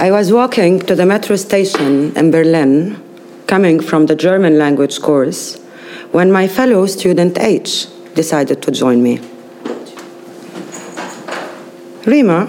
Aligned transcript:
I 0.00 0.10
was 0.10 0.32
walking 0.32 0.78
to 0.88 0.94
the 0.94 1.04
metro 1.04 1.36
station 1.36 2.16
in 2.16 2.30
Berlin, 2.30 2.96
coming 3.46 3.80
from 3.80 4.06
the 4.06 4.14
German 4.14 4.56
language 4.56 4.98
course, 5.02 5.58
when 6.10 6.32
my 6.32 6.48
fellow 6.48 6.86
student 6.86 7.38
H 7.38 7.86
decided 8.14 8.62
to 8.62 8.70
join 8.70 9.02
me. 9.02 9.20
Rima, 12.06 12.48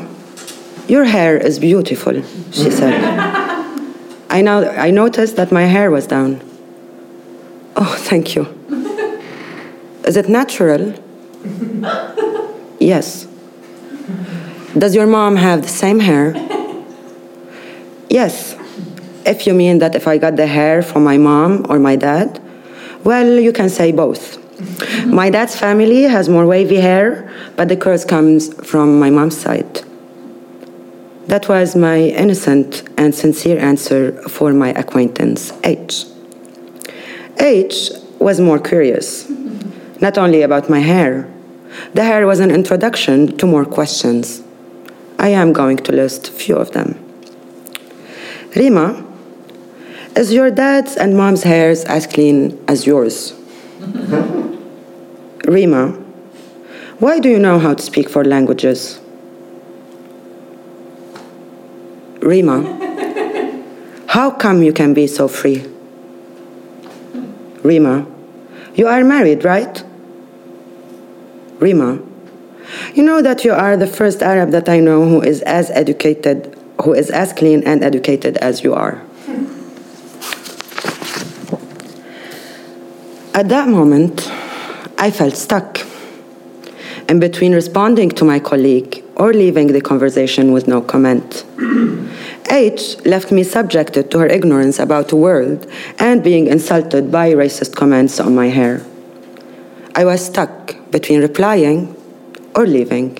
your 0.87 1.03
hair 1.03 1.35
is 1.35 1.59
beautiful, 1.59 2.23
she 2.51 2.71
said. 2.71 2.95
I, 4.29 4.39
now, 4.39 4.61
I 4.87 4.89
noticed 4.89 5.35
that 5.35 5.51
my 5.51 5.63
hair 5.63 5.91
was 5.91 6.07
down. 6.07 6.39
Oh, 7.75 7.95
thank 7.99 8.33
you. 8.33 8.47
Is 10.05 10.15
it 10.15 10.29
natural? 10.29 10.93
yes. 12.79 13.27
Does 14.77 14.95
your 14.95 15.05
mom 15.05 15.35
have 15.35 15.63
the 15.63 15.67
same 15.67 15.99
hair? 15.99 16.33
Yes. 18.11 18.55
If 19.25 19.47
you 19.47 19.53
mean 19.53 19.79
that 19.79 19.95
if 19.95 20.07
I 20.07 20.17
got 20.17 20.35
the 20.35 20.47
hair 20.47 20.81
from 20.81 21.03
my 21.03 21.17
mom 21.17 21.65
or 21.69 21.79
my 21.79 21.95
dad, 21.95 22.39
well, 23.03 23.39
you 23.39 23.51
can 23.51 23.69
say 23.69 23.91
both. 23.91 24.37
my 25.05 25.29
dad's 25.29 25.55
family 25.55 26.03
has 26.03 26.29
more 26.29 26.45
wavy 26.45 26.77
hair, 26.77 27.31
but 27.55 27.67
the 27.67 27.77
curls 27.77 28.05
comes 28.05 28.53
from 28.63 28.99
my 28.99 29.09
mom's 29.09 29.37
side. 29.37 29.81
That 31.27 31.47
was 31.47 31.75
my 31.75 31.97
innocent 31.97 32.83
and 32.97 33.13
sincere 33.15 33.59
answer 33.59 34.21
for 34.27 34.53
my 34.53 34.69
acquaintance, 34.69 35.53
H. 35.63 36.05
H 37.39 37.91
was 38.19 38.39
more 38.39 38.59
curious, 38.59 39.29
not 39.99 40.17
only 40.17 40.41
about 40.41 40.69
my 40.69 40.79
hair. 40.79 41.27
The 41.93 42.03
hair 42.03 42.27
was 42.27 42.39
an 42.39 42.51
introduction 42.51 43.37
to 43.37 43.45
more 43.47 43.65
questions. 43.65 44.43
I 45.17 45.29
am 45.29 45.53
going 45.53 45.77
to 45.77 45.91
list 45.91 46.29
few 46.31 46.55
of 46.57 46.71
them. 46.71 47.10
Rima, 48.55 49.05
is 50.15 50.33
your 50.33 50.51
dad's 50.51 50.97
and 50.97 51.15
mom's 51.15 51.43
hairs 51.43 51.85
as 51.85 52.05
clean 52.05 52.61
as 52.67 52.85
yours? 52.85 53.33
Rima, 55.45 55.89
why 56.99 57.19
do 57.19 57.29
you 57.29 57.39
know 57.39 57.59
how 57.59 57.73
to 57.73 57.81
speak 57.81 58.09
four 58.09 58.25
languages? 58.25 58.99
Rima, 62.19 62.61
how 64.07 64.29
come 64.31 64.61
you 64.61 64.73
can 64.73 64.93
be 64.93 65.07
so 65.07 65.27
free? 65.27 65.65
Rima, 67.63 68.05
you 68.75 68.87
are 68.87 69.03
married, 69.03 69.43
right? 69.45 69.83
Rima, 71.59 71.99
you 72.93 73.03
know 73.03 73.21
that 73.21 73.43
you 73.43 73.53
are 73.53 73.77
the 73.77 73.87
first 73.87 74.21
Arab 74.21 74.51
that 74.51 74.67
I 74.67 74.79
know 74.79 75.07
who 75.07 75.21
is 75.21 75.41
as 75.43 75.69
educated, 75.71 76.57
who 76.83 76.93
is 76.93 77.09
as 77.09 77.33
clean 77.33 77.63
and 77.65 77.83
educated 77.83 78.37
as 78.37 78.63
you 78.63 78.73
are. 78.73 79.01
At 83.33 83.47
that 83.49 83.69
moment, 83.69 84.29
I 84.97 85.09
felt 85.09 85.35
stuck. 85.37 85.79
And 87.07 87.19
between 87.19 87.53
responding 87.53 88.09
to 88.11 88.25
my 88.25 88.39
colleague 88.39 89.03
or 89.15 89.33
leaving 89.33 89.67
the 89.67 89.81
conversation 89.81 90.51
with 90.51 90.67
no 90.67 90.81
comment, 90.81 91.45
H 92.49 93.03
left 93.05 93.31
me 93.31 93.43
subjected 93.43 94.11
to 94.11 94.19
her 94.19 94.27
ignorance 94.27 94.79
about 94.79 95.07
the 95.07 95.15
world 95.15 95.65
and 95.99 96.23
being 96.23 96.47
insulted 96.47 97.11
by 97.11 97.31
racist 97.31 97.75
comments 97.75 98.19
on 98.19 98.35
my 98.35 98.47
hair. 98.47 98.85
I 99.95 100.05
was 100.05 100.25
stuck 100.25 100.75
between 100.91 101.21
replying 101.21 101.95
or 102.55 102.65
leaving. 102.65 103.17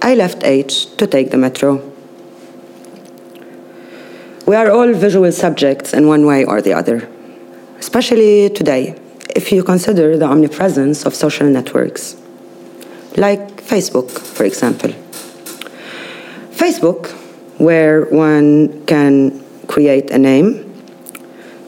I 0.00 0.14
left 0.14 0.44
H 0.44 0.96
to 0.96 1.06
take 1.06 1.30
the 1.30 1.38
metro. 1.38 1.91
We 4.52 4.58
are 4.58 4.70
all 4.70 4.92
visual 4.92 5.32
subjects 5.32 5.94
in 5.94 6.06
one 6.06 6.26
way 6.26 6.44
or 6.44 6.60
the 6.60 6.74
other 6.74 7.08
especially 7.78 8.50
today, 8.50 8.94
if 9.34 9.50
you 9.50 9.64
consider 9.64 10.18
the 10.18 10.26
omnipresence 10.26 11.06
of 11.06 11.14
social 11.14 11.48
networks, 11.48 12.16
like 13.16 13.62
Facebook, 13.62 14.10
for 14.10 14.44
example. 14.44 14.90
Facebook, 16.50 17.10
where 17.56 18.04
one 18.04 18.84
can 18.84 19.42
create 19.68 20.10
a 20.10 20.18
name, 20.18 20.70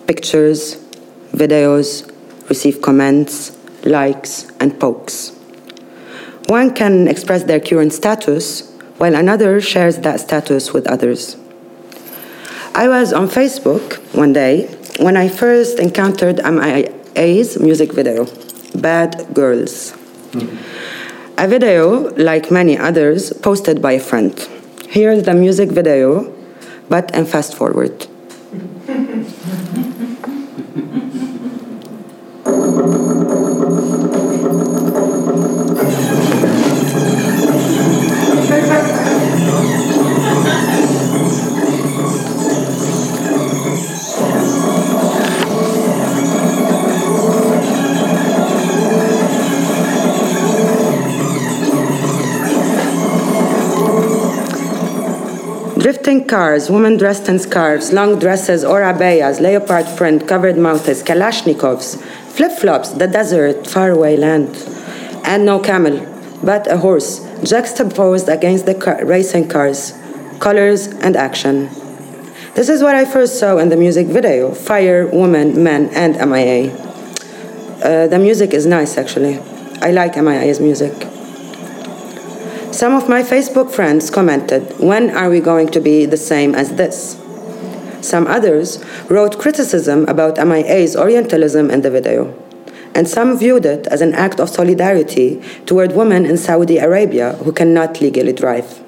pictures, 0.06 0.76
videos, 1.32 1.88
receive 2.50 2.82
comments, 2.82 3.56
likes, 3.84 4.46
and 4.60 4.78
pokes. 4.78 5.32
One 6.48 6.74
can 6.74 7.08
express 7.08 7.44
their 7.44 7.60
current 7.60 7.94
status, 7.94 8.70
while 8.98 9.14
another 9.14 9.62
shares 9.62 9.96
that 10.00 10.20
status 10.20 10.74
with 10.74 10.86
others. 10.86 11.38
I 12.76 12.88
was 12.88 13.12
on 13.12 13.28
Facebook 13.28 14.02
one 14.16 14.32
day 14.32 14.66
when 14.98 15.16
I 15.16 15.28
first 15.28 15.78
encountered 15.78 16.38
MIA's 16.42 17.56
music 17.60 17.92
video, 17.92 18.26
Bad 18.74 19.32
Girls. 19.32 19.92
Mm-hmm. 20.32 21.38
A 21.38 21.46
video, 21.46 22.10
like 22.16 22.50
many 22.50 22.76
others, 22.76 23.32
posted 23.32 23.80
by 23.80 23.92
a 23.92 24.00
friend. 24.00 24.36
Here's 24.88 25.22
the 25.22 25.34
music 25.34 25.70
video, 25.70 26.34
but 26.88 27.14
in 27.14 27.26
fast 27.26 27.54
forward. 27.54 28.08
Cars, 56.22 56.70
women 56.70 56.96
dressed 56.96 57.28
in 57.28 57.38
scarves, 57.38 57.92
long 57.92 58.18
dresses 58.18 58.62
or 58.62 58.82
abayas, 58.82 59.40
leopard 59.40 59.86
print, 59.96 60.28
covered 60.28 60.56
mouths, 60.56 61.02
kalashnikovs, 61.02 62.00
flip 62.30 62.52
flops, 62.52 62.90
the 62.90 63.08
desert, 63.08 63.66
faraway 63.66 64.16
land. 64.16 64.54
And 65.24 65.44
no 65.44 65.58
camel, 65.58 66.06
but 66.44 66.70
a 66.70 66.76
horse, 66.76 67.20
juxtaposed 67.42 68.28
against 68.28 68.66
the 68.66 68.74
car, 68.74 69.04
racing 69.04 69.48
cars, 69.48 69.92
colors 70.38 70.86
and 70.86 71.16
action. 71.16 71.68
This 72.54 72.68
is 72.68 72.82
what 72.82 72.94
I 72.94 73.04
first 73.04 73.40
saw 73.40 73.58
in 73.58 73.68
the 73.68 73.76
music 73.76 74.06
video 74.06 74.54
Fire, 74.54 75.08
Woman, 75.08 75.62
Men, 75.64 75.88
and 75.94 76.14
MIA. 76.30 76.72
Uh, 77.82 78.06
the 78.06 78.18
music 78.18 78.54
is 78.54 78.66
nice, 78.66 78.96
actually. 78.96 79.38
I 79.82 79.90
like 79.90 80.14
MIA's 80.14 80.60
music. 80.60 81.13
Some 82.74 82.92
of 82.96 83.08
my 83.08 83.22
Facebook 83.22 83.70
friends 83.70 84.10
commented, 84.10 84.80
When 84.80 85.08
are 85.10 85.30
we 85.30 85.38
going 85.38 85.68
to 85.68 85.80
be 85.80 86.06
the 86.06 86.16
same 86.16 86.56
as 86.56 86.74
this? 86.74 87.16
Some 88.00 88.26
others 88.26 88.84
wrote 89.08 89.38
criticism 89.38 90.08
about 90.08 90.44
MIA's 90.44 90.96
Orientalism 90.96 91.70
in 91.70 91.82
the 91.82 91.90
video. 91.90 92.34
And 92.92 93.06
some 93.06 93.38
viewed 93.38 93.64
it 93.64 93.86
as 93.86 94.00
an 94.00 94.12
act 94.14 94.40
of 94.40 94.48
solidarity 94.48 95.40
toward 95.66 95.92
women 95.92 96.26
in 96.26 96.36
Saudi 96.36 96.78
Arabia 96.78 97.34
who 97.44 97.52
cannot 97.52 98.00
legally 98.00 98.32
drive. 98.32 98.82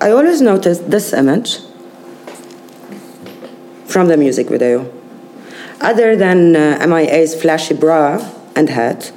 I 0.00 0.12
always 0.12 0.40
noticed 0.40 0.88
this 0.88 1.12
image 1.12 1.58
from 3.86 4.06
the 4.06 4.16
music 4.16 4.48
video. 4.48 4.88
Other 5.80 6.14
than 6.14 6.54
uh, 6.54 6.86
MIA's 6.88 7.34
flashy 7.34 7.74
bra 7.74 8.24
and 8.54 8.68
hat, 8.68 9.10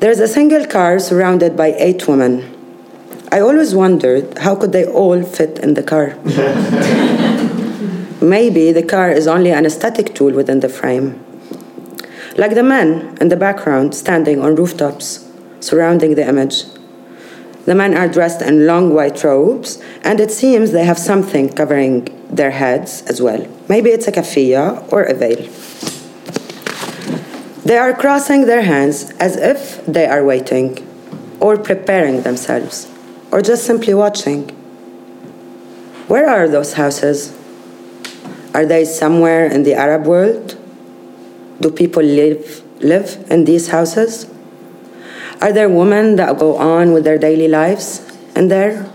there's 0.00 0.20
a 0.20 0.28
single 0.28 0.64
car 0.64 0.98
surrounded 1.00 1.56
by 1.56 1.74
eight 1.76 2.06
women. 2.06 2.54
I 3.32 3.40
always 3.40 3.74
wondered 3.74 4.38
how 4.38 4.54
could 4.54 4.72
they 4.72 4.86
all 4.86 5.22
fit 5.22 5.58
in 5.58 5.74
the 5.74 5.82
car? 5.82 6.16
Maybe 8.22 8.72
the 8.72 8.82
car 8.82 9.10
is 9.10 9.26
only 9.26 9.50
an 9.50 9.66
aesthetic 9.66 10.14
tool 10.14 10.32
within 10.32 10.60
the 10.60 10.68
frame. 10.68 11.24
Like 12.36 12.54
the 12.54 12.62
men 12.62 13.18
in 13.20 13.28
the 13.28 13.36
background 13.36 13.94
standing 13.94 14.40
on 14.40 14.54
rooftops 14.54 15.28
surrounding 15.60 16.14
the 16.14 16.26
image. 16.26 16.64
The 17.64 17.74
men 17.74 17.96
are 17.96 18.08
dressed 18.08 18.40
in 18.40 18.66
long 18.66 18.94
white 18.94 19.22
robes, 19.24 19.82
and 20.02 20.20
it 20.20 20.30
seems 20.30 20.70
they 20.70 20.84
have 20.84 20.98
something 20.98 21.52
covering 21.52 22.08
their 22.30 22.52
heads 22.52 23.02
as 23.02 23.20
well. 23.20 23.46
Maybe 23.68 23.90
it's 23.90 24.06
a 24.06 24.12
kafia 24.12 24.90
or 24.92 25.02
a 25.02 25.14
veil. 25.14 25.46
They 27.68 27.76
are 27.76 27.92
crossing 27.92 28.46
their 28.46 28.62
hands 28.62 29.10
as 29.20 29.36
if 29.36 29.84
they 29.84 30.06
are 30.06 30.24
waiting, 30.24 30.78
or 31.38 31.58
preparing 31.58 32.22
themselves, 32.22 32.88
or 33.30 33.42
just 33.42 33.66
simply 33.66 33.92
watching. 33.92 34.48
Where 36.08 36.26
are 36.30 36.48
those 36.48 36.72
houses? 36.80 37.36
Are 38.54 38.64
they 38.64 38.86
somewhere 38.86 39.44
in 39.44 39.64
the 39.64 39.74
Arab 39.74 40.06
world? 40.06 40.56
Do 41.60 41.70
people 41.70 42.02
live, 42.02 42.64
live 42.80 43.22
in 43.28 43.44
these 43.44 43.68
houses? 43.68 44.24
Are 45.42 45.52
there 45.52 45.68
women 45.68 46.16
that 46.16 46.38
go 46.38 46.56
on 46.56 46.94
with 46.94 47.04
their 47.04 47.18
daily 47.18 47.48
lives 47.48 48.00
in 48.34 48.48
there? 48.48 48.88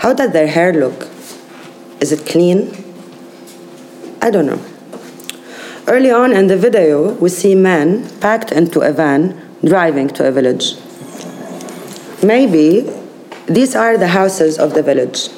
How 0.00 0.14
does 0.14 0.32
their 0.32 0.48
hair 0.48 0.72
look? 0.72 1.06
Is 2.00 2.10
it 2.10 2.26
clean? 2.26 2.74
I 4.20 4.32
don't 4.32 4.46
know. 4.46 4.73
Early 5.86 6.10
on 6.10 6.32
in 6.32 6.46
the 6.46 6.56
video, 6.56 7.12
we 7.12 7.28
see 7.28 7.54
men 7.54 8.08
packed 8.18 8.50
into 8.50 8.80
a 8.80 8.90
van 8.90 9.38
driving 9.62 10.08
to 10.16 10.26
a 10.26 10.32
village. 10.32 10.76
Maybe 12.22 12.90
these 13.46 13.76
are 13.76 13.98
the 13.98 14.08
houses 14.08 14.58
of 14.58 14.72
the 14.72 14.82
village. 14.82 15.28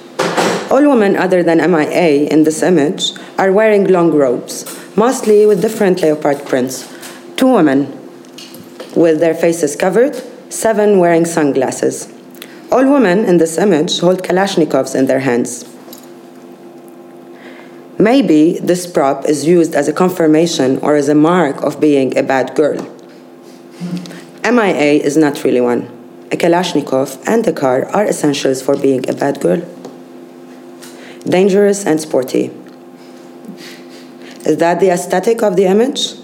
All 0.71 0.89
women 0.89 1.17
other 1.17 1.43
than 1.43 1.59
MIA 1.59 2.29
in 2.31 2.45
this 2.45 2.63
image 2.63 3.11
are 3.37 3.51
wearing 3.51 3.89
long 3.89 4.13
robes, 4.13 4.65
mostly 4.97 5.47
with 5.47 5.63
different 5.63 6.01
leopard 6.01 6.45
prints. 6.47 6.87
Two 7.37 7.53
women 7.53 7.91
with 8.95 9.19
their 9.19 9.35
faces 9.35 9.75
covered, 9.75 10.15
seven 10.49 11.01
wearing 11.01 11.25
sunglasses. 11.25 12.07
All 12.71 12.89
women 12.89 13.25
in 13.25 13.39
this 13.39 13.59
image 13.59 13.99
hold 13.99 14.23
Kalashnikovs 14.23 14.95
in 14.95 15.07
their 15.07 15.21
hands. 15.21 15.65
Maybe 17.99 18.59
this 18.59 18.87
prop 18.87 19.25
is 19.25 19.47
used 19.47 19.75
as 19.75 19.89
a 19.89 19.93
confirmation 19.93 20.79
or 20.79 20.97
as 20.97 21.09
a 21.09 21.15
mark 21.15 21.63
of 21.63 21.81
being 21.81 22.17
a 22.19 22.23
bad 22.23 22.55
girl. 22.55 22.77
MIA 24.45 25.01
is 25.03 25.17
not 25.17 25.43
really 25.45 25.63
one. 25.63 25.89
A 26.31 26.37
Kalashnikov 26.37 27.23
and 27.27 27.47
a 27.49 27.53
car 27.55 27.87
are 27.87 28.05
essentials 28.05 28.61
for 28.61 28.77
being 28.77 29.09
a 29.09 29.15
bad 29.15 29.41
girl. 29.41 29.63
Dangerous 31.25 31.87
and 31.87 31.99
sporty. 31.99 32.51
Is 34.45 34.59
that 34.59 34.79
the 34.79 34.91
aesthetic 34.91 35.43
of 35.43 35.57
the 35.57 35.65
image? 35.65 36.17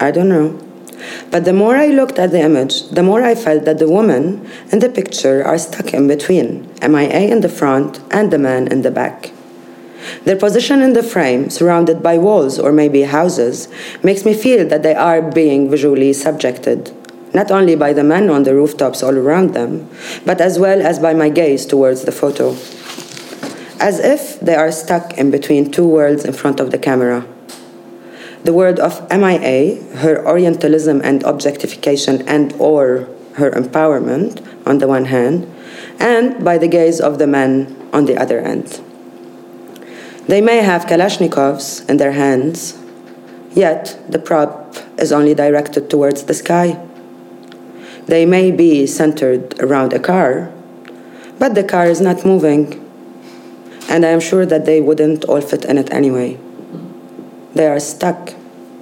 I 0.00 0.10
don't 0.10 0.28
know. 0.28 0.58
But 1.30 1.44
the 1.44 1.52
more 1.52 1.76
I 1.76 1.86
looked 1.86 2.18
at 2.18 2.32
the 2.32 2.40
image, 2.40 2.88
the 2.88 3.04
more 3.04 3.22
I 3.22 3.36
felt 3.36 3.64
that 3.64 3.78
the 3.78 3.88
woman 3.88 4.50
in 4.72 4.80
the 4.80 4.88
picture 4.88 5.44
are 5.44 5.56
stuck 5.56 5.94
in 5.94 6.08
between 6.08 6.68
MIA 6.82 7.30
in 7.30 7.42
the 7.42 7.48
front 7.48 8.00
and 8.10 8.32
the 8.32 8.38
man 8.38 8.66
in 8.66 8.82
the 8.82 8.90
back. 8.90 9.32
Their 10.24 10.36
position 10.36 10.82
in 10.82 10.92
the 10.92 11.02
frame, 11.02 11.50
surrounded 11.50 12.02
by 12.02 12.18
walls 12.18 12.58
or 12.58 12.72
maybe 12.72 13.02
houses, 13.02 13.68
makes 14.02 14.24
me 14.24 14.34
feel 14.34 14.66
that 14.68 14.82
they 14.82 14.94
are 14.94 15.22
being 15.22 15.70
visually 15.70 16.12
subjected, 16.12 16.92
not 17.34 17.50
only 17.50 17.74
by 17.74 17.92
the 17.92 18.04
men 18.04 18.30
on 18.30 18.44
the 18.44 18.54
rooftops 18.54 19.02
all 19.02 19.16
around 19.16 19.54
them, 19.54 19.88
but 20.24 20.40
as 20.40 20.58
well 20.58 20.80
as 20.82 20.98
by 20.98 21.14
my 21.14 21.28
gaze 21.28 21.66
towards 21.66 22.04
the 22.04 22.12
photo. 22.12 22.50
As 23.80 24.00
if 24.00 24.40
they 24.40 24.54
are 24.54 24.72
stuck 24.72 25.16
in 25.18 25.30
between 25.30 25.70
two 25.70 25.86
worlds 25.86 26.24
in 26.24 26.32
front 26.32 26.60
of 26.60 26.70
the 26.70 26.78
camera. 26.78 27.26
The 28.44 28.52
world 28.52 28.78
of 28.78 29.08
MIA, 29.10 29.82
her 29.96 30.24
Orientalism 30.26 31.00
and 31.02 31.22
objectification 31.24 32.26
and 32.28 32.54
or 32.58 33.08
her 33.34 33.50
empowerment 33.50 34.44
on 34.66 34.78
the 34.78 34.88
one 34.88 35.06
hand, 35.06 35.46
and 35.98 36.44
by 36.44 36.58
the 36.58 36.68
gaze 36.68 37.00
of 37.00 37.18
the 37.18 37.26
men 37.26 37.76
on 37.92 38.06
the 38.06 38.16
other 38.16 38.40
end. 38.40 38.80
They 40.28 40.42
may 40.42 40.58
have 40.58 40.84
Kalashnikovs 40.84 41.88
in 41.88 41.96
their 41.96 42.12
hands, 42.12 42.78
yet 43.54 43.98
the 44.10 44.18
prop 44.18 44.76
is 44.98 45.10
only 45.10 45.32
directed 45.32 45.88
towards 45.88 46.24
the 46.24 46.34
sky. 46.34 46.78
They 48.04 48.26
may 48.26 48.50
be 48.50 48.86
centered 48.86 49.58
around 49.58 49.94
a 49.94 49.98
car, 49.98 50.52
but 51.38 51.54
the 51.54 51.64
car 51.64 51.86
is 51.86 52.02
not 52.02 52.26
moving, 52.26 52.76
and 53.88 54.04
I 54.04 54.10
am 54.10 54.20
sure 54.20 54.44
that 54.44 54.66
they 54.66 54.82
wouldn't 54.82 55.24
all 55.24 55.40
fit 55.40 55.64
in 55.64 55.78
it 55.78 55.90
anyway. 55.90 56.38
They 57.54 57.66
are 57.66 57.80
stuck 57.80 58.34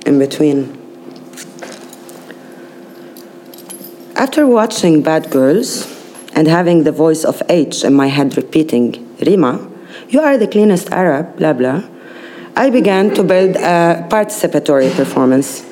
in 0.05 0.19
between. 0.19 0.75
After 4.17 4.49
watching 4.49 5.01
Bad 5.01 5.31
Girls 5.31 5.87
and 6.35 6.49
having 6.49 6.83
the 6.83 6.91
voice 6.91 7.23
of 7.23 7.41
H 7.49 7.85
in 7.85 7.95
my 7.95 8.09
head 8.09 8.37
repeating, 8.37 9.15
Rima, 9.25 9.76
you 10.09 10.21
are 10.21 10.37
the 10.39 10.47
cleanest 10.47 10.91
Arab, 10.93 11.37
blah, 11.37 11.53
blah. 11.53 11.83
I 12.55 12.71
began 12.71 13.13
to 13.15 13.23
build 13.23 13.57
a 13.57 14.07
participatory 14.09 14.95
performance. 14.95 15.65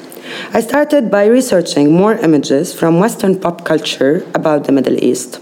I 0.52 0.60
started 0.60 1.10
by 1.10 1.26
researching 1.26 1.92
more 1.92 2.14
images 2.14 2.74
from 2.74 2.98
Western 2.98 3.38
pop 3.38 3.64
culture 3.64 4.26
about 4.34 4.64
the 4.64 4.72
Middle 4.72 5.02
East. 5.02 5.40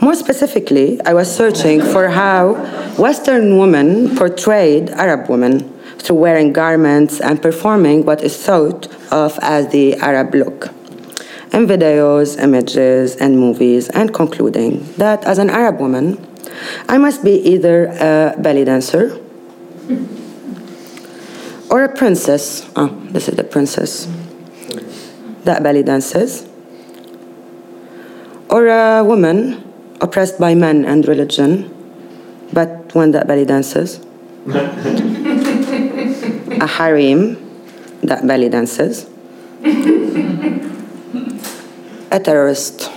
More 0.00 0.14
specifically, 0.14 1.00
I 1.02 1.14
was 1.14 1.34
searching 1.34 1.80
for 1.80 2.08
how 2.08 2.54
Western 2.96 3.58
women 3.58 4.14
portrayed 4.16 4.90
Arab 4.90 5.28
women 5.28 5.72
through 5.98 6.16
wearing 6.16 6.52
garments 6.52 7.20
and 7.20 7.40
performing 7.40 8.04
what 8.04 8.22
is 8.22 8.36
thought 8.36 8.88
of 9.10 9.38
as 9.42 9.68
the 9.68 9.96
Arab 9.96 10.34
look. 10.34 10.68
In 11.52 11.66
videos, 11.66 12.38
images, 12.38 13.16
and 13.16 13.38
movies, 13.38 13.88
and 13.88 14.12
concluding 14.12 14.84
that 14.98 15.24
as 15.24 15.38
an 15.38 15.48
Arab 15.48 15.80
woman, 15.80 16.18
I 16.88 16.98
must 16.98 17.24
be 17.24 17.32
either 17.32 17.86
a 17.86 18.34
belly 18.38 18.64
dancer 18.64 19.18
or 21.70 21.84
a 21.84 21.88
princess. 21.94 22.68
Oh, 22.76 22.88
this 23.10 23.28
is 23.28 23.36
the 23.36 23.44
princess 23.44 24.08
that 25.44 25.62
belly 25.62 25.82
dances. 25.82 26.48
Or 28.48 28.68
a 28.68 29.02
woman 29.04 29.62
oppressed 30.00 30.38
by 30.38 30.54
men 30.54 30.84
and 30.84 31.06
religion, 31.08 31.72
but 32.52 32.94
one 32.94 33.10
that 33.12 33.26
belly 33.26 33.44
dances. 33.44 34.00
a 36.60 36.66
harem 36.66 37.36
that 38.02 38.26
belly 38.26 38.48
dances. 38.48 39.08
a 42.10 42.20
terrorist 42.20 42.90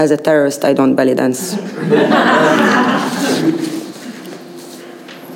as 0.00 0.10
a 0.10 0.16
terrorist, 0.16 0.64
I 0.64 0.72
don't 0.72 0.94
belly 0.94 1.14
dance. 1.14 1.52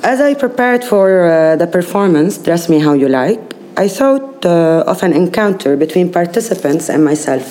as 0.03 0.19
I 0.19 0.33
prepared 0.33 0.83
for 0.83 1.25
uh, 1.25 1.55
the 1.55 1.67
performance, 1.67 2.39
Dress 2.39 2.67
Me 2.67 2.79
How 2.79 2.93
You 2.93 3.07
Like, 3.07 3.39
I 3.77 3.87
thought 3.87 4.43
uh, 4.43 4.83
of 4.87 5.03
an 5.03 5.13
encounter 5.13 5.77
between 5.77 6.11
participants 6.11 6.89
and 6.89 7.05
myself. 7.05 7.45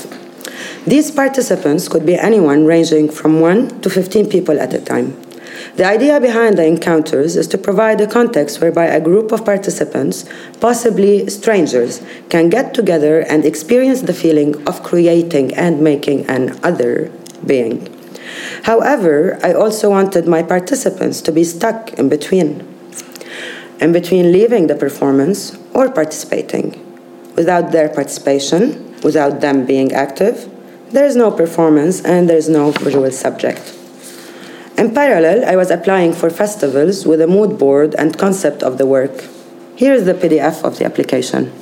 These 0.86 1.12
participants 1.12 1.86
could 1.88 2.04
be 2.04 2.16
anyone 2.16 2.66
ranging 2.66 3.08
from 3.08 3.40
1 3.40 3.82
to 3.82 3.88
15 3.88 4.28
people 4.28 4.58
at 4.60 4.74
a 4.74 4.80
time. 4.80 5.14
The 5.76 5.84
idea 5.84 6.20
behind 6.20 6.56
the 6.56 6.64
encounters 6.64 7.34
is 7.34 7.48
to 7.48 7.58
provide 7.58 8.00
a 8.00 8.06
context 8.06 8.60
whereby 8.60 8.84
a 8.84 9.00
group 9.00 9.32
of 9.32 9.44
participants, 9.44 10.24
possibly 10.60 11.28
strangers, 11.28 12.00
can 12.28 12.48
get 12.48 12.74
together 12.74 13.22
and 13.22 13.44
experience 13.44 14.02
the 14.02 14.14
feeling 14.14 14.54
of 14.68 14.84
creating 14.84 15.52
and 15.54 15.80
making 15.80 16.26
an 16.26 16.56
other 16.62 17.10
being. 17.44 17.90
However, 18.62 19.40
I 19.42 19.52
also 19.52 19.90
wanted 19.90 20.28
my 20.28 20.44
participants 20.44 21.20
to 21.22 21.32
be 21.32 21.42
stuck 21.42 21.92
in 21.94 22.08
between, 22.08 22.62
in 23.80 23.90
between 23.92 24.30
leaving 24.30 24.68
the 24.68 24.76
performance 24.76 25.58
or 25.74 25.90
participating. 25.90 26.80
Without 27.34 27.72
their 27.72 27.88
participation, 27.88 28.94
without 29.02 29.40
them 29.40 29.66
being 29.66 29.92
active, 29.92 30.48
there 30.90 31.04
is 31.04 31.16
no 31.16 31.32
performance 31.32 32.00
and 32.04 32.30
there 32.30 32.36
is 32.36 32.48
no 32.48 32.70
visual 32.70 33.10
subject. 33.10 33.76
In 34.76 34.92
parallel, 34.92 35.44
I 35.44 35.54
was 35.54 35.70
applying 35.70 36.12
for 36.12 36.30
festivals 36.30 37.06
with 37.06 37.20
a 37.20 37.28
mood 37.28 37.58
board 37.58 37.94
and 37.94 38.18
concept 38.18 38.64
of 38.64 38.76
the 38.76 38.86
work. 38.86 39.24
Here 39.76 39.94
is 39.94 40.04
the 40.04 40.14
PDF 40.14 40.64
of 40.64 40.78
the 40.78 40.84
application. 40.84 41.52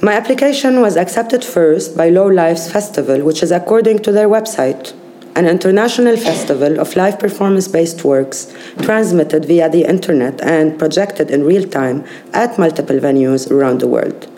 My 0.00 0.12
application 0.14 0.80
was 0.80 0.96
accepted 0.96 1.44
first 1.44 1.96
by 1.96 2.08
Low 2.08 2.26
Lives 2.26 2.70
Festival, 2.70 3.22
which 3.22 3.42
is, 3.42 3.50
according 3.50 4.00
to 4.00 4.12
their 4.12 4.28
website, 4.28 4.94
an 5.34 5.46
international 5.46 6.16
festival 6.16 6.78
of 6.78 6.94
live 6.94 7.18
performance 7.18 7.66
based 7.66 8.04
works 8.04 8.54
transmitted 8.82 9.44
via 9.46 9.68
the 9.68 9.84
internet 9.84 10.40
and 10.40 10.78
projected 10.78 11.30
in 11.30 11.44
real 11.44 11.68
time 11.68 12.04
at 12.32 12.58
multiple 12.58 12.98
venues 12.98 13.50
around 13.50 13.80
the 13.80 13.88
world. 13.88 14.28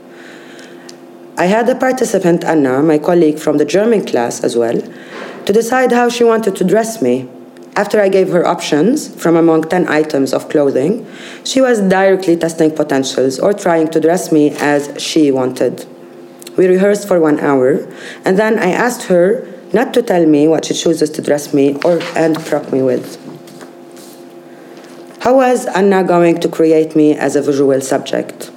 I 1.36 1.46
had 1.46 1.68
a 1.68 1.74
participant, 1.74 2.44
Anna, 2.44 2.82
my 2.82 2.98
colleague 2.98 3.38
from 3.38 3.58
the 3.58 3.64
German 3.64 4.06
class 4.06 4.42
as 4.42 4.56
well, 4.56 4.80
to 5.46 5.52
decide 5.52 5.92
how 5.92 6.08
she 6.08 6.24
wanted 6.24 6.56
to 6.56 6.64
dress 6.64 7.02
me. 7.02 7.28
After 7.76 8.00
I 8.00 8.08
gave 8.08 8.28
her 8.28 8.46
options 8.46 9.12
from 9.20 9.36
among 9.36 9.64
10 9.64 9.88
items 9.88 10.32
of 10.32 10.48
clothing, 10.48 11.06
she 11.42 11.60
was 11.60 11.80
directly 11.80 12.36
testing 12.36 12.70
potentials 12.70 13.40
or 13.40 13.52
trying 13.52 13.88
to 13.88 14.00
dress 14.00 14.30
me 14.30 14.50
as 14.58 15.02
she 15.02 15.30
wanted. 15.32 15.84
We 16.56 16.68
rehearsed 16.68 17.08
for 17.08 17.18
one 17.18 17.40
hour, 17.40 17.84
and 18.24 18.38
then 18.38 18.60
I 18.60 18.70
asked 18.70 19.04
her 19.04 19.44
not 19.72 19.92
to 19.94 20.02
tell 20.02 20.24
me 20.24 20.46
what 20.46 20.66
she 20.66 20.74
chooses 20.74 21.10
to 21.10 21.22
dress 21.22 21.52
me 21.52 21.76
or 21.84 22.00
and 22.14 22.36
prop 22.46 22.72
me 22.72 22.80
with. 22.80 23.18
How 25.20 25.34
was 25.36 25.66
Anna 25.66 26.04
going 26.04 26.38
to 26.40 26.48
create 26.48 26.94
me 26.94 27.16
as 27.16 27.34
a 27.34 27.42
visual 27.42 27.80
subject? 27.80 28.52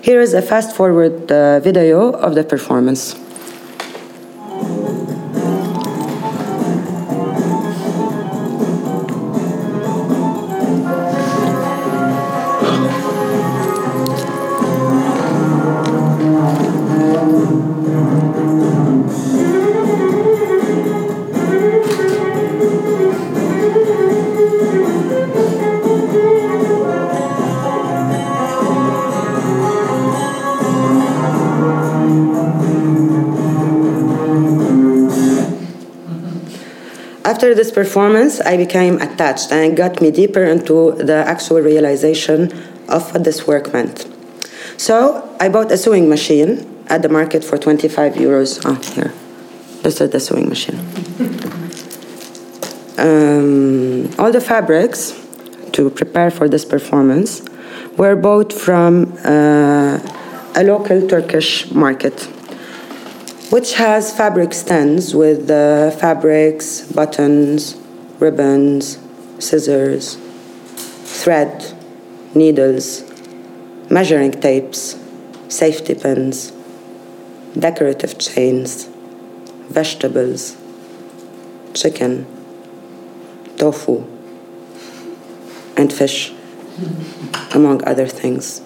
Here 0.00 0.20
is 0.20 0.32
a 0.32 0.40
fast 0.40 0.74
forward 0.74 1.30
uh, 1.30 1.60
video 1.60 2.12
of 2.12 2.34
the 2.34 2.44
performance. 2.44 3.25
After 37.36 37.54
this 37.54 37.70
performance, 37.70 38.40
I 38.40 38.56
became 38.56 38.96
attached 39.02 39.52
and 39.52 39.60
it 39.70 39.76
got 39.76 40.00
me 40.00 40.10
deeper 40.10 40.42
into 40.42 40.92
the 40.92 41.16
actual 41.16 41.60
realization 41.60 42.50
of 42.88 43.12
what 43.12 43.24
this 43.24 43.46
work 43.46 43.74
meant. 43.74 44.06
So 44.78 44.96
I 45.38 45.50
bought 45.50 45.70
a 45.70 45.76
sewing 45.76 46.08
machine 46.08 46.64
at 46.88 47.02
the 47.02 47.10
market 47.10 47.44
for 47.44 47.58
25 47.58 48.14
euros. 48.14 48.62
Oh, 48.64 48.76
here. 48.94 49.12
This 49.82 50.00
is 50.00 50.08
the 50.12 50.18
sewing 50.18 50.48
machine. 50.48 50.80
Um, 52.98 54.08
all 54.18 54.32
the 54.32 54.40
fabrics 54.40 55.12
to 55.72 55.90
prepare 55.90 56.30
for 56.30 56.48
this 56.48 56.64
performance 56.64 57.42
were 57.98 58.16
bought 58.16 58.50
from 58.50 59.12
uh, 59.22 59.98
a 60.56 60.64
local 60.64 61.06
Turkish 61.06 61.70
market 61.72 62.26
which 63.50 63.74
has 63.74 64.12
fabric 64.16 64.52
stands 64.52 65.14
with 65.14 65.48
uh, 65.50 65.90
fabrics, 65.92 66.82
buttons, 66.90 67.76
ribbons, 68.18 68.98
scissors, 69.38 70.16
thread, 71.04 71.72
needles, 72.34 73.04
measuring 73.88 74.32
tapes, 74.32 74.96
safety 75.48 75.94
pins, 75.94 76.52
decorative 77.56 78.18
chains, 78.18 78.88
vegetables, 79.68 80.56
chicken, 81.72 82.26
tofu, 83.58 84.04
and 85.76 85.92
fish, 85.92 86.32
among 87.54 87.84
other 87.86 88.08
things. 88.08 88.65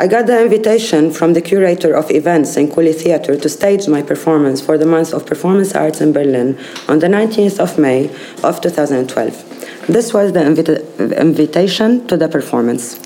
I 0.00 0.06
got 0.06 0.26
the 0.26 0.42
invitation 0.42 1.10
from 1.10 1.34
the 1.34 1.42
curator 1.42 1.94
of 1.94 2.10
events 2.10 2.56
in 2.56 2.72
Cooley 2.72 2.94
Theatre 2.94 3.36
to 3.36 3.48
stage 3.50 3.86
my 3.86 4.00
performance 4.00 4.58
for 4.58 4.78
the 4.78 4.86
month 4.86 5.12
of 5.12 5.26
performance 5.26 5.74
arts 5.74 6.00
in 6.00 6.14
Berlin 6.14 6.58
on 6.88 7.00
the 7.00 7.06
19th 7.06 7.60
of 7.60 7.76
May 7.78 8.08
of 8.42 8.62
2012. 8.62 9.86
This 9.88 10.14
was 10.14 10.32
the 10.32 10.42
invita- 10.42 11.20
invitation 11.20 12.06
to 12.06 12.16
the 12.16 12.28
performance. 12.28 12.96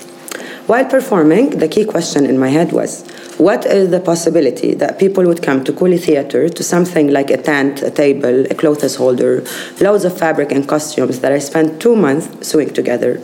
While 0.67 0.85
performing, 0.85 1.59
the 1.59 1.67
key 1.67 1.83
question 1.83 2.25
in 2.25 2.39
my 2.39 2.47
head 2.47 2.71
was 2.71 3.05
what 3.37 3.65
is 3.65 3.89
the 3.89 3.99
possibility 3.99 4.73
that 4.75 4.97
people 4.97 5.25
would 5.25 5.43
come 5.43 5.65
to 5.65 5.73
Cooley 5.73 5.97
Theatre 5.97 6.47
to 6.47 6.63
something 6.63 7.11
like 7.11 7.29
a 7.29 7.35
tent, 7.35 7.81
a 7.81 7.91
table, 7.91 8.45
a 8.49 8.55
clothes 8.55 8.95
holder, 8.95 9.43
loads 9.81 10.05
of 10.05 10.17
fabric 10.17 10.53
and 10.53 10.65
costumes 10.65 11.19
that 11.19 11.33
I 11.33 11.39
spent 11.39 11.81
two 11.81 11.97
months 11.97 12.47
sewing 12.47 12.69
together? 12.69 13.21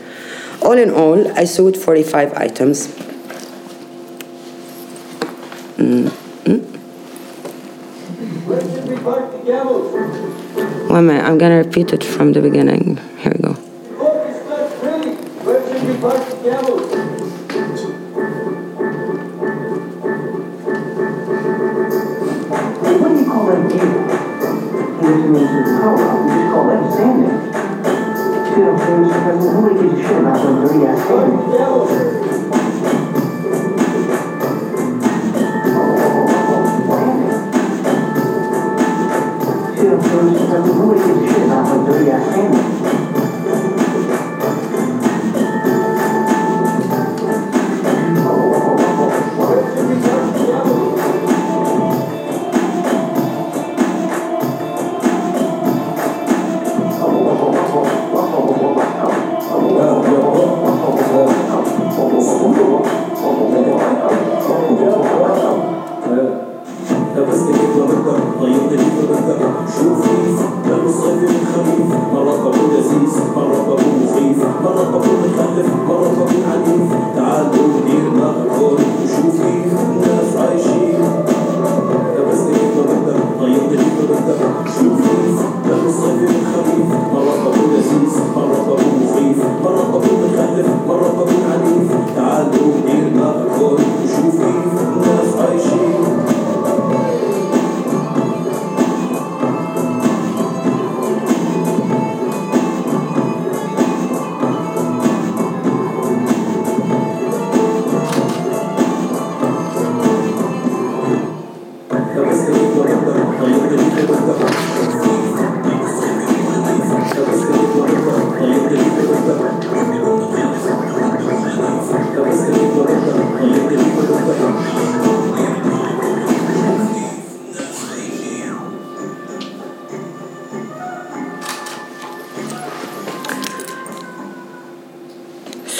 All 0.61 0.77
in 0.77 0.91
all, 0.91 1.25
I 1.39 1.45
sewed 1.45 1.77
45 1.77 2.33
items. 2.33 3.10
One 5.81 6.11
minute, 11.07 11.25
I'm 11.25 11.39
gonna 11.39 11.57
repeat 11.57 11.91
it 11.91 12.03
from 12.03 12.33
the 12.33 12.41
beginning. 12.41 12.97
Here 13.17 13.33
we 13.35 13.41
go. 13.41 13.53
What 15.43 15.65
do 15.65 15.77
you 32.27 32.40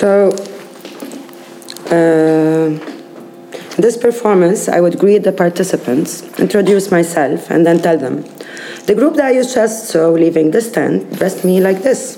So, 0.01 0.31
uh, 1.93 2.70
this 3.77 3.98
performance, 3.98 4.67
I 4.67 4.81
would 4.81 4.98
greet 4.98 5.22
the 5.22 5.31
participants, 5.31 6.24
introduce 6.39 6.89
myself, 6.89 7.51
and 7.51 7.67
then 7.67 7.84
tell 7.84 8.00
them, 8.00 8.24
the 8.88 8.96
group 8.96 9.13
that 9.17 9.36
you 9.36 9.43
just 9.43 9.89
saw 9.89 10.10
leaving 10.10 10.50
this 10.50 10.72
tent 10.72 11.20
dressed 11.20 11.46
me 11.46 11.62
like 11.62 11.84
this. 11.84 12.17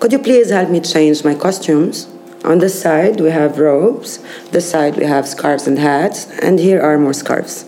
Could 0.00 0.12
you 0.12 0.18
please 0.18 0.48
help 0.48 0.70
me 0.70 0.80
change 0.80 1.24
my 1.24 1.34
costumes? 1.34 2.08
On 2.42 2.60
this 2.60 2.80
side, 2.80 3.20
we 3.20 3.28
have 3.28 3.58
robes, 3.58 4.20
this 4.52 4.70
side, 4.70 4.96
we 4.96 5.04
have 5.04 5.28
scarves 5.28 5.66
and 5.66 5.78
hats, 5.78 6.30
and 6.40 6.58
here 6.58 6.80
are 6.80 6.96
more 6.96 7.12
scarves. 7.12 7.64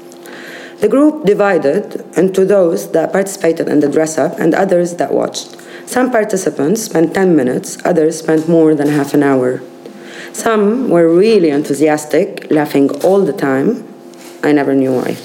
The 0.80 0.88
group 0.88 1.26
divided 1.26 2.02
into 2.16 2.46
those 2.46 2.90
that 2.92 3.12
participated 3.12 3.68
in 3.68 3.80
the 3.80 3.88
dress 3.90 4.16
up 4.16 4.38
and 4.38 4.54
others 4.54 4.94
that 4.94 5.12
watched. 5.12 5.55
Some 5.86 6.10
participants 6.10 6.82
spent 6.82 7.14
10 7.14 7.34
minutes, 7.34 7.78
others 7.84 8.18
spent 8.18 8.48
more 8.48 8.74
than 8.74 8.88
half 8.88 9.14
an 9.14 9.22
hour. 9.22 9.62
Some 10.32 10.90
were 10.90 11.08
really 11.08 11.48
enthusiastic, 11.50 12.50
laughing 12.50 12.90
all 13.02 13.24
the 13.24 13.32
time. 13.32 13.86
I 14.42 14.52
never 14.52 14.74
knew 14.74 14.92
why. 14.92 15.16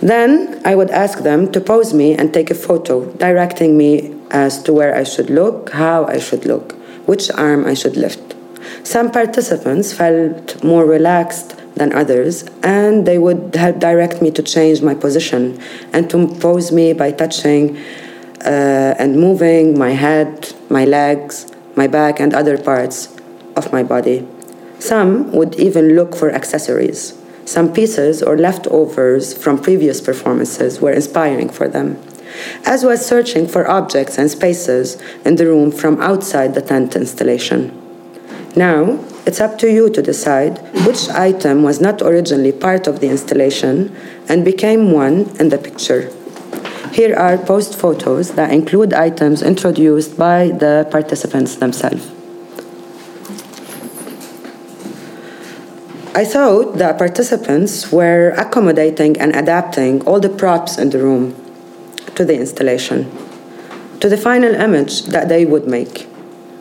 Then 0.00 0.60
I 0.64 0.76
would 0.76 0.90
ask 0.90 1.20
them 1.20 1.50
to 1.52 1.60
pose 1.60 1.92
me 1.92 2.14
and 2.14 2.32
take 2.32 2.50
a 2.50 2.54
photo, 2.54 3.10
directing 3.14 3.76
me 3.76 4.14
as 4.30 4.62
to 4.64 4.72
where 4.72 4.94
I 4.94 5.02
should 5.02 5.30
look, 5.30 5.70
how 5.70 6.04
I 6.04 6.18
should 6.18 6.44
look, 6.44 6.72
which 7.06 7.30
arm 7.32 7.64
I 7.64 7.74
should 7.74 7.96
lift. 7.96 8.36
Some 8.84 9.10
participants 9.10 9.92
felt 9.92 10.62
more 10.62 10.84
relaxed 10.84 11.56
than 11.74 11.92
others, 11.92 12.44
and 12.62 13.06
they 13.06 13.18
would 13.18 13.54
help 13.54 13.78
direct 13.78 14.20
me 14.20 14.30
to 14.32 14.42
change 14.42 14.82
my 14.82 14.94
position 14.94 15.58
and 15.92 16.08
to 16.10 16.28
pose 16.38 16.70
me 16.70 16.92
by 16.92 17.12
touching 17.12 17.78
uh, 18.44 18.94
and 18.98 19.18
moving 19.18 19.78
my 19.78 19.90
head, 19.90 20.54
my 20.70 20.84
legs, 20.84 21.46
my 21.76 21.86
back, 21.86 22.20
and 22.20 22.34
other 22.34 22.58
parts 22.58 23.16
of 23.56 23.72
my 23.72 23.82
body. 23.82 24.26
Some 24.78 25.32
would 25.32 25.56
even 25.56 25.96
look 25.96 26.14
for 26.14 26.30
accessories. 26.30 27.18
Some 27.44 27.72
pieces 27.72 28.22
or 28.22 28.36
leftovers 28.36 29.36
from 29.36 29.58
previous 29.58 30.00
performances 30.00 30.80
were 30.80 30.92
inspiring 30.92 31.48
for 31.48 31.66
them. 31.68 31.98
as 32.64 32.84
was 32.84 33.04
searching 33.04 33.46
for 33.46 33.68
objects 33.68 34.18
and 34.18 34.30
spaces 34.30 35.00
in 35.24 35.36
the 35.36 35.46
room 35.46 35.70
from 35.70 36.00
outside 36.00 36.54
the 36.54 36.62
tent 36.62 36.96
installation. 36.96 37.72
Now, 38.56 38.98
it's 39.26 39.40
up 39.40 39.58
to 39.58 39.70
you 39.70 39.90
to 39.90 40.02
decide 40.02 40.58
which 40.86 41.08
item 41.10 41.62
was 41.62 41.80
not 41.80 42.02
originally 42.02 42.52
part 42.52 42.86
of 42.86 43.00
the 43.00 43.08
installation 43.08 43.94
and 44.28 44.44
became 44.44 44.92
one 44.92 45.36
in 45.38 45.50
the 45.50 45.58
picture. 45.58 46.10
Here 46.92 47.14
are 47.16 47.38
post 47.38 47.78
photos 47.78 48.32
that 48.32 48.52
include 48.52 48.92
items 48.92 49.42
introduced 49.42 50.16
by 50.18 50.48
the 50.48 50.88
participants 50.90 51.56
themselves. 51.56 52.10
I 56.14 56.24
thought 56.24 56.78
that 56.78 56.98
participants 56.98 57.92
were 57.92 58.30
accommodating 58.30 59.20
and 59.20 59.36
adapting 59.36 60.04
all 60.04 60.18
the 60.18 60.28
props 60.28 60.76
in 60.76 60.90
the 60.90 60.98
room 60.98 61.36
to 62.16 62.24
the 62.24 62.34
installation, 62.34 63.08
to 64.00 64.08
the 64.08 64.16
final 64.16 64.52
image 64.52 65.04
that 65.14 65.28
they 65.28 65.44
would 65.44 65.68
make. 65.68 66.08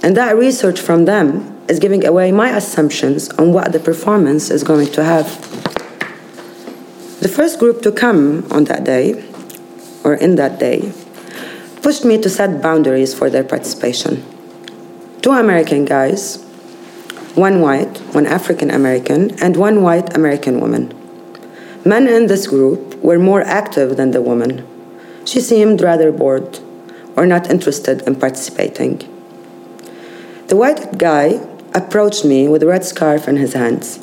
And 0.04 0.16
that 0.16 0.38
research 0.38 0.80
from 0.80 1.06
them 1.06 1.58
is 1.68 1.80
giving 1.80 2.06
away 2.06 2.32
my 2.32 2.56
assumptions 2.56 3.30
on 3.32 3.52
what 3.52 3.72
the 3.72 3.80
performance 3.80 4.52
is 4.52 4.64
going 4.64 4.92
to 4.92 5.04
have. 5.04 5.42
The 7.22 7.28
first 7.28 7.58
group 7.58 7.82
to 7.82 7.92
come 7.92 8.46
on 8.52 8.66
that 8.66 8.84
day, 8.84 9.26
or 10.08 10.14
in 10.16 10.36
that 10.36 10.58
day, 10.58 10.94
pushed 11.84 12.06
me 12.06 12.16
to 12.22 12.30
set 12.30 12.62
boundaries 12.62 13.14
for 13.14 13.30
their 13.30 13.44
participation. 13.44 14.24
Two 15.22 15.32
American 15.32 15.84
guys, 15.84 16.38
one 17.36 17.60
white, 17.60 17.98
one 18.16 18.26
African 18.26 18.72
American, 18.72 19.38
and 19.44 19.58
one 19.58 19.84
white 19.84 20.16
American 20.16 20.62
woman. 20.62 20.94
Men 21.84 22.08
in 22.08 22.28
this 22.28 22.48
group 22.48 22.96
were 23.04 23.20
more 23.20 23.42
active 23.42 23.98
than 23.98 24.12
the 24.12 24.22
woman. 24.22 24.66
She 25.26 25.42
seemed 25.42 25.82
rather 25.82 26.14
bored 26.14 26.60
or 27.18 27.26
not 27.26 27.50
interested 27.50 28.02
in 28.08 28.16
participating. 28.16 29.00
The 30.48 30.56
white 30.56 30.98
guy 30.98 31.42
approached 31.74 32.24
me 32.24 32.48
with 32.48 32.64
a 32.64 32.68
red 32.68 32.86
scarf 32.86 33.28
in 33.28 33.36
his 33.36 33.54
hands. 33.54 34.00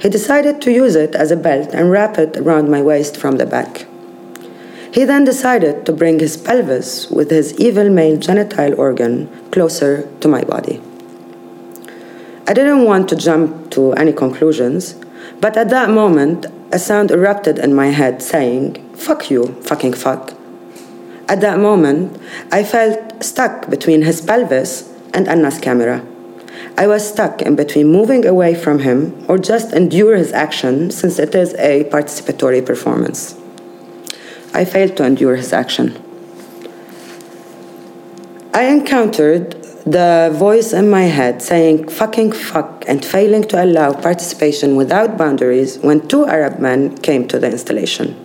He 0.00 0.08
decided 0.08 0.62
to 0.62 0.70
use 0.70 0.94
it 0.94 1.16
as 1.16 1.32
a 1.32 1.36
belt 1.36 1.74
and 1.74 1.90
wrap 1.90 2.16
it 2.16 2.36
around 2.36 2.70
my 2.70 2.80
waist 2.80 3.16
from 3.16 3.38
the 3.38 3.46
back. 3.46 3.87
He 4.92 5.04
then 5.04 5.24
decided 5.24 5.84
to 5.86 5.92
bring 5.92 6.18
his 6.18 6.36
pelvis 6.36 7.10
with 7.10 7.30
his 7.30 7.54
evil 7.58 7.90
male 7.90 8.16
genital 8.16 8.74
organ 8.80 9.28
closer 9.50 10.08
to 10.20 10.28
my 10.28 10.44
body. 10.44 10.80
I 12.46 12.54
didn't 12.54 12.84
want 12.84 13.08
to 13.10 13.16
jump 13.16 13.70
to 13.72 13.92
any 13.92 14.12
conclusions, 14.12 14.96
but 15.40 15.56
at 15.56 15.68
that 15.68 15.90
moment, 15.90 16.46
a 16.72 16.78
sound 16.78 17.10
erupted 17.10 17.58
in 17.58 17.74
my 17.74 17.88
head 17.88 18.22
saying, 18.22 18.76
Fuck 18.94 19.30
you, 19.30 19.48
fucking 19.62 19.92
fuck. 19.92 20.32
At 21.28 21.42
that 21.42 21.58
moment, 21.58 22.18
I 22.50 22.64
felt 22.64 23.22
stuck 23.22 23.68
between 23.68 24.02
his 24.02 24.22
pelvis 24.22 24.90
and 25.12 25.28
Anna's 25.28 25.58
camera. 25.58 26.02
I 26.78 26.86
was 26.86 27.06
stuck 27.06 27.42
in 27.42 27.54
between 27.54 27.88
moving 27.88 28.24
away 28.24 28.54
from 28.54 28.78
him 28.78 29.24
or 29.28 29.36
just 29.36 29.72
endure 29.74 30.16
his 30.16 30.32
action 30.32 30.90
since 30.90 31.18
it 31.18 31.34
is 31.34 31.52
a 31.54 31.84
participatory 31.84 32.64
performance. 32.64 33.34
I 34.54 34.64
failed 34.64 34.96
to 34.96 35.04
endure 35.04 35.36
his 35.36 35.52
action. 35.52 35.96
I 38.54 38.64
encountered 38.64 39.52
the 39.84 40.30
voice 40.34 40.72
in 40.72 40.90
my 40.90 41.04
head 41.04 41.40
saying 41.40 41.88
fucking 41.88 42.32
fuck 42.32 42.84
and 42.88 43.04
failing 43.04 43.44
to 43.44 43.62
allow 43.62 43.92
participation 43.92 44.76
without 44.76 45.16
boundaries 45.16 45.78
when 45.78 46.06
two 46.08 46.26
Arab 46.26 46.58
men 46.58 46.96
came 46.98 47.28
to 47.28 47.38
the 47.38 47.50
installation. 47.50 48.16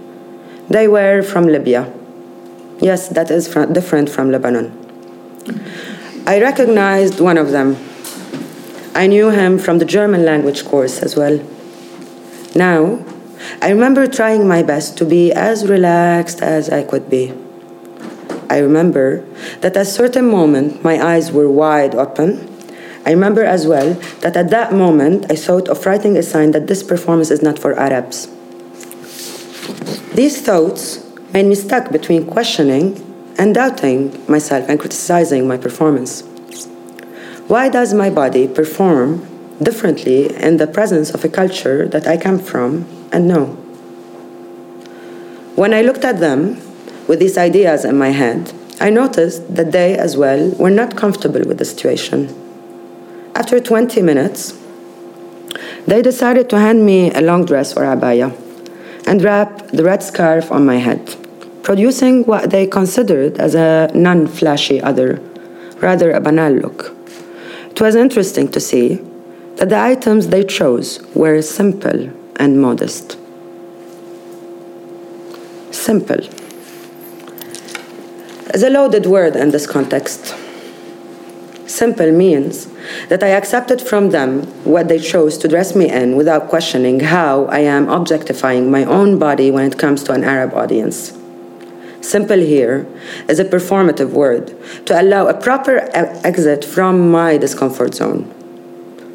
They 0.70 0.88
were 0.88 1.22
from 1.22 1.48
Libya. 1.48 1.92
Yes, 2.80 3.10
that 3.10 3.30
is 3.30 3.48
different 3.48 4.10
from 4.10 4.32
Lebanon. 4.32 4.72
I 6.26 6.42
recognized 6.42 7.20
one 7.20 7.38
of 7.38 7.52
them 7.52 7.78
I 8.96 9.08
knew 9.08 9.32
him 9.32 9.58
from 9.58 9.80
the 9.80 9.86
German 9.86 10.24
language 10.24 10.66
course 10.66 11.02
as 11.02 11.16
well. 11.16 11.40
Now, 12.54 13.04
I 13.62 13.70
remember 13.70 14.08
trying 14.08 14.48
my 14.48 14.64
best 14.64 14.98
to 14.98 15.06
be 15.06 15.32
as 15.32 15.68
relaxed 15.68 16.42
as 16.42 16.70
I 16.70 16.84
could 16.84 17.10
be. 17.10 17.34
I 18.50 18.60
remember 18.60 19.26
that 19.62 19.76
at 19.76 19.82
a 19.82 19.86
certain 19.86 20.30
moment 20.30 20.84
my 20.84 21.04
eyes 21.04 21.32
were 21.32 21.50
wide 21.50 21.96
open. 21.96 22.50
I 23.06 23.12
remember 23.12 23.44
as 23.44 23.66
well 23.66 23.96
that 24.22 24.38
at 24.38 24.50
that 24.52 24.74
moment 24.74 25.26
I 25.32 25.36
thought 25.36 25.68
of 25.68 25.86
writing 25.86 26.18
a 26.18 26.24
sign 26.24 26.52
that 26.52 26.68
this 26.68 26.84
performance 26.84 27.32
is 27.32 27.42
not 27.42 27.58
for 27.58 27.78
Arabs. 27.78 28.28
These 30.14 30.42
thoughts 30.42 31.04
made 31.34 31.48
me 31.48 31.56
stuck 31.56 31.92
between 31.92 32.28
questioning 32.28 33.02
and 33.38 33.56
doubting 33.56 34.24
myself 34.30 34.70
and 34.70 34.80
criticizing 34.80 35.48
my 35.48 35.58
performance. 35.58 36.22
Why 37.48 37.70
does 37.70 37.94
my 37.94 38.10
body 38.10 38.48
perform 38.48 39.26
differently 39.62 40.34
in 40.36 40.58
the 40.58 40.68
presence 40.68 41.10
of 41.10 41.26
a 41.26 41.30
culture 41.30 41.88
that 41.88 42.08
I 42.08 42.18
come 42.18 42.40
from 42.40 42.86
and 43.14 43.28
no. 43.28 43.46
When 45.56 45.74
I 45.74 45.84
looked 45.84 46.04
at 46.04 46.20
them 46.20 46.60
with 47.08 47.20
these 47.20 47.38
ideas 47.38 47.86
in 47.86 47.98
my 47.98 48.10
head, 48.10 48.52
I 48.82 48.90
noticed 48.90 49.56
that 49.56 49.72
they 49.72 49.96
as 49.96 50.18
well 50.18 50.50
were 50.58 50.72
not 50.72 50.98
comfortable 50.98 51.42
with 51.46 51.60
the 51.60 51.66
situation. 51.66 52.28
After 53.36 53.60
20 53.60 54.02
minutes, 54.02 54.58
they 55.86 56.02
decided 56.02 56.50
to 56.50 56.60
hand 56.60 56.86
me 56.86 57.12
a 57.12 57.22
long 57.22 57.46
dress 57.46 57.78
or 57.78 57.84
abaya 57.84 58.36
and 59.06 59.24
wrap 59.24 59.68
the 59.68 59.84
red 59.84 60.02
scarf 60.02 60.52
on 60.52 60.66
my 60.66 60.78
head, 60.78 61.16
producing 61.62 62.24
what 62.24 62.50
they 62.50 62.66
considered 62.66 63.38
as 63.38 63.54
a 63.54 63.92
non 63.94 64.26
flashy 64.28 64.82
other, 64.82 65.22
rather 65.78 66.12
a 66.12 66.20
banal 66.20 66.52
look. 66.52 66.96
It 67.70 67.80
was 67.80 67.96
interesting 67.96 68.50
to 68.50 68.60
see 68.60 68.96
that 69.58 69.70
the 69.70 69.80
items 69.80 70.30
they 70.30 70.44
chose 70.44 71.00
were 71.14 71.42
simple 71.42 72.12
and 72.38 72.62
modest. 72.62 73.18
Simple 75.72 76.20
is 78.54 78.64
a 78.64 78.70
loaded 78.70 79.06
word 79.06 79.36
in 79.36 79.52
this 79.52 79.66
context. 79.66 80.36
Simple 81.66 82.12
means 82.12 82.68
that 83.10 83.24
I 83.24 83.30
accepted 83.30 83.82
from 83.82 84.12
them 84.12 84.44
what 84.64 84.88
they 84.90 85.00
chose 85.00 85.38
to 85.40 85.48
dress 85.48 85.76
me 85.76 85.90
in 85.90 86.16
without 86.16 86.50
questioning 86.50 87.00
how 87.00 87.46
I 87.46 87.60
am 87.60 87.90
objectifying 87.90 88.70
my 88.70 88.86
own 88.86 89.18
body 89.18 89.50
when 89.50 89.66
it 89.66 89.80
comes 89.80 90.04
to 90.04 90.14
an 90.14 90.24
Arab 90.24 90.54
audience. 90.54 91.18
Simple 92.02 92.38
here 92.38 92.86
is 93.28 93.40
a 93.40 93.46
performative 93.46 94.12
word 94.12 94.54
to 94.86 95.02
allow 95.02 95.28
a 95.28 95.34
proper 95.34 95.90
exit 95.94 96.64
from 96.64 97.12
my 97.12 97.38
discomfort 97.38 97.96
zone 97.96 98.30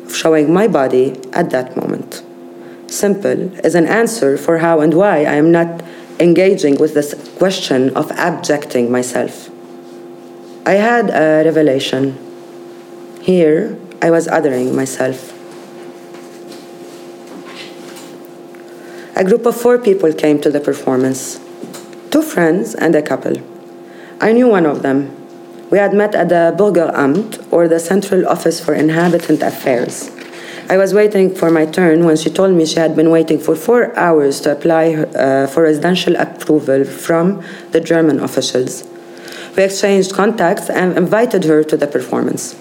of 0.04 0.16
showing 0.16 0.52
my 0.52 0.66
body 0.66 1.20
at 1.32 1.50
that 1.50 1.76
moment. 1.76 2.24
Simple 2.88 3.54
is 3.64 3.74
an 3.74 3.86
answer 3.86 4.36
for 4.36 4.58
how 4.58 4.80
and 4.80 4.94
why 4.94 5.18
I 5.18 5.34
am 5.34 5.52
not 5.52 5.82
engaging 6.18 6.78
with 6.78 6.94
this 6.94 7.14
question 7.38 7.94
of 7.94 8.10
abjecting 8.12 8.90
myself. 8.90 9.50
I 10.66 10.72
had 10.72 11.10
a 11.10 11.44
revelation. 11.44 12.16
Here, 13.20 13.78
I 14.02 14.10
was 14.10 14.26
othering 14.26 14.74
myself. 14.74 15.34
A 19.16 19.24
group 19.24 19.46
of 19.46 19.56
four 19.56 19.78
people 19.78 20.12
came 20.12 20.40
to 20.40 20.50
the 20.50 20.60
performance 20.60 21.40
two 22.10 22.22
friends 22.22 22.74
and 22.74 22.94
a 22.94 23.02
couple. 23.02 23.34
I 24.20 24.32
knew 24.32 24.48
one 24.48 24.66
of 24.66 24.82
them. 24.82 25.14
We 25.70 25.78
had 25.78 25.92
met 25.92 26.14
at 26.14 26.30
the 26.30 26.54
Bürgeramt, 26.56 27.46
or 27.52 27.68
the 27.68 27.78
Central 27.78 28.26
Office 28.26 28.60
for 28.64 28.72
Inhabitant 28.74 29.42
Affairs. 29.42 30.10
I 30.70 30.76
was 30.76 30.92
waiting 30.92 31.34
for 31.34 31.50
my 31.50 31.64
turn 31.64 32.04
when 32.04 32.18
she 32.18 32.28
told 32.28 32.54
me 32.54 32.66
she 32.66 32.78
had 32.78 32.94
been 32.94 33.10
waiting 33.10 33.38
for 33.38 33.56
four 33.56 33.96
hours 33.96 34.38
to 34.42 34.52
apply 34.52 34.96
uh, 34.96 35.46
for 35.46 35.62
residential 35.62 36.14
approval 36.16 36.84
from 36.84 37.42
the 37.70 37.80
German 37.80 38.20
officials. 38.20 38.86
We 39.56 39.62
exchanged 39.62 40.12
contacts 40.12 40.68
and 40.68 40.98
invited 40.98 41.44
her 41.44 41.64
to 41.64 41.76
the 41.78 41.86
performance. 41.86 42.54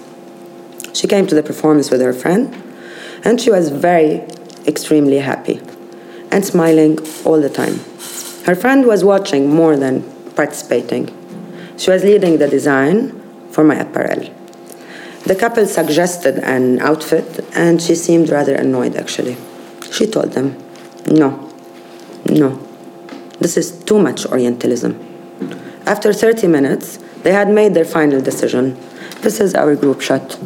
She 0.94 1.06
came 1.06 1.26
to 1.26 1.34
the 1.34 1.42
performance 1.42 1.90
with 1.90 2.00
her 2.00 2.14
friend, 2.14 2.54
and 3.24 3.38
she 3.38 3.50
was 3.50 3.68
very, 3.68 4.24
extremely 4.66 5.18
happy 5.18 5.60
and 6.30 6.44
smiling 6.44 6.98
all 7.24 7.40
the 7.40 7.50
time. 7.50 7.78
Her 8.44 8.54
friend 8.54 8.86
was 8.86 9.04
watching 9.04 9.54
more 9.54 9.76
than 9.76 10.02
participating. 10.34 11.06
She 11.76 11.90
was 11.90 12.04
leading 12.04 12.38
the 12.38 12.48
design 12.48 13.20
for 13.50 13.64
my 13.64 13.76
apparel. 13.76 14.30
The 15.28 15.36
couple 15.36 15.66
suggested 15.66 16.38
an 16.38 16.78
outfit, 16.78 17.44
and 17.54 17.82
she 17.82 17.94
seemed 17.94 18.30
rather 18.30 18.54
annoyed 18.54 18.96
actually. 18.96 19.36
She 19.92 20.06
told 20.06 20.32
them, 20.32 20.56
No, 21.06 21.52
no, 22.24 22.58
this 23.38 23.58
is 23.58 23.72
too 23.84 23.98
much 23.98 24.24
Orientalism. 24.24 24.94
After 25.84 26.14
30 26.14 26.46
minutes, 26.46 26.98
they 27.24 27.32
had 27.32 27.50
made 27.50 27.74
their 27.74 27.84
final 27.84 28.22
decision. 28.22 28.78
This 29.20 29.38
is 29.38 29.54
our 29.54 29.76
group 29.76 30.00
shot. 30.00 30.38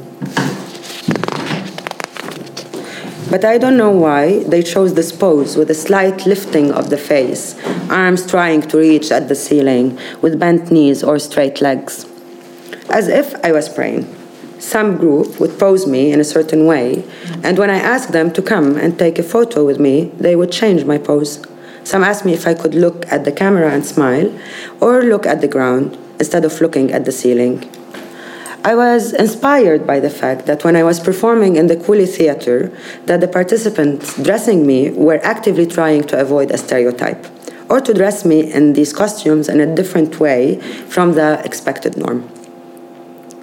But 3.31 3.45
I 3.45 3.59
don't 3.59 3.77
know 3.77 3.93
why 3.93 4.43
they 4.43 4.65
chose 4.65 4.95
this 4.95 5.13
pose 5.13 5.57
with 5.57 5.71
a 5.71 5.75
slight 5.75 6.27
lifting 6.27 6.73
of 6.73 6.91
the 6.91 6.99
face, 6.99 7.55
arms 7.89 8.27
trying 8.27 8.63
to 8.63 8.79
reach 8.79 9.13
at 9.13 9.29
the 9.29 9.37
ceiling, 9.37 9.97
with 10.21 10.41
bent 10.41 10.73
knees 10.73 11.05
or 11.05 11.21
straight 11.21 11.61
legs. 11.61 12.05
As 12.91 13.07
if 13.07 13.33
I 13.45 13.53
was 13.53 13.69
praying. 13.69 14.22
Some 14.63 14.97
group 14.97 15.41
would 15.41 15.59
pose 15.59 15.89
me 15.89 16.13
in 16.13 16.21
a 16.21 16.25
certain 16.25 16.67
way, 16.67 17.05
and 17.43 17.59
when 17.59 17.69
I 17.69 17.79
asked 17.79 18.13
them 18.13 18.33
to 18.33 18.41
come 18.41 18.77
and 18.77 18.97
take 18.97 19.19
a 19.19 19.23
photo 19.25 19.67
with 19.67 19.81
me, 19.81 20.13
they 20.19 20.37
would 20.37 20.53
change 20.53 20.85
my 20.85 20.99
pose. 20.99 21.45
Some 21.83 22.05
asked 22.05 22.25
me 22.25 22.33
if 22.33 22.47
I 22.47 22.55
could 22.55 22.73
look 22.73 23.05
at 23.11 23.25
the 23.25 23.33
camera 23.33 23.73
and 23.73 23.85
smile, 23.85 24.33
or 24.81 25.03
look 25.03 25.27
at 25.27 25.41
the 25.41 25.49
ground 25.49 25.99
instead 26.21 26.45
of 26.45 26.61
looking 26.61 26.93
at 26.93 27.05
the 27.05 27.11
ceiling. 27.11 27.69
I 28.65 28.77
was 28.77 29.13
inspired 29.13 29.85
by 29.85 29.99
the 29.99 30.09
fact 30.09 30.47
that 30.47 30.63
when 30.63 30.77
I 30.77 30.85
was 30.85 31.01
performing 31.01 31.57
in 31.57 31.67
the 31.67 31.77
Cooley 31.77 32.07
Theater, 32.07 32.71
that 33.07 33.21
the 33.21 33.27
participants 33.27 34.17
dressing 34.23 34.65
me 34.65 34.91
were 34.91 35.19
actively 35.25 35.67
trying 35.67 36.05
to 36.05 36.21
avoid 36.21 36.53
a 36.53 36.57
stereotype 36.57 37.27
or 37.69 37.81
to 37.81 37.93
dress 37.93 38.25
me 38.25 38.53
in 38.53 38.75
these 38.75 38.93
costumes 38.93 39.49
in 39.49 39.59
a 39.59 39.75
different 39.75 40.21
way 40.21 40.61
from 40.87 41.15
the 41.15 41.43
expected 41.45 41.97
norm. 41.97 42.29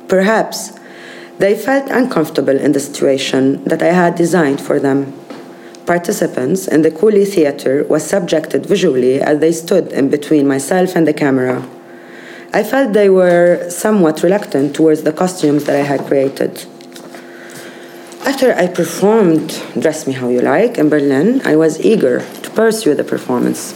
Perhaps 0.08 0.79
they 1.40 1.56
felt 1.56 1.90
uncomfortable 1.90 2.58
in 2.58 2.74
the 2.74 2.80
situation 2.80 3.64
that 3.64 3.82
I 3.82 3.94
had 3.94 4.16
designed 4.16 4.62
for 4.62 4.78
them. 4.80 5.14
Participants 5.86 6.68
in 6.68 6.84
the 6.84 6.92
Cooley 6.92 7.26
Theater 7.26 7.86
was 7.86 8.04
subjected 8.04 8.66
visually 8.66 9.22
as 9.22 9.40
they 9.40 9.54
stood 9.54 9.92
in 9.94 10.10
between 10.10 10.48
myself 10.48 10.96
and 10.96 11.08
the 11.08 11.14
camera. 11.14 11.68
I 12.54 12.64
felt 12.64 12.94
they 12.94 13.10
were 13.10 13.70
somewhat 13.70 14.22
reluctant 14.22 14.76
towards 14.76 15.04
the 15.04 15.14
costumes 15.14 15.64
that 15.64 15.76
I 15.76 15.84
had 15.84 16.02
created. 16.02 16.66
After 18.26 18.54
I 18.54 18.68
performed 18.68 19.64
Dress 19.80 20.06
Me 20.06 20.14
How 20.14 20.28
You 20.28 20.42
Like 20.42 20.78
in 20.78 20.90
Berlin, 20.90 21.42
I 21.46 21.56
was 21.56 21.80
eager 21.80 22.20
to 22.44 22.50
pursue 22.52 22.96
the 22.96 23.04
performance. 23.04 23.74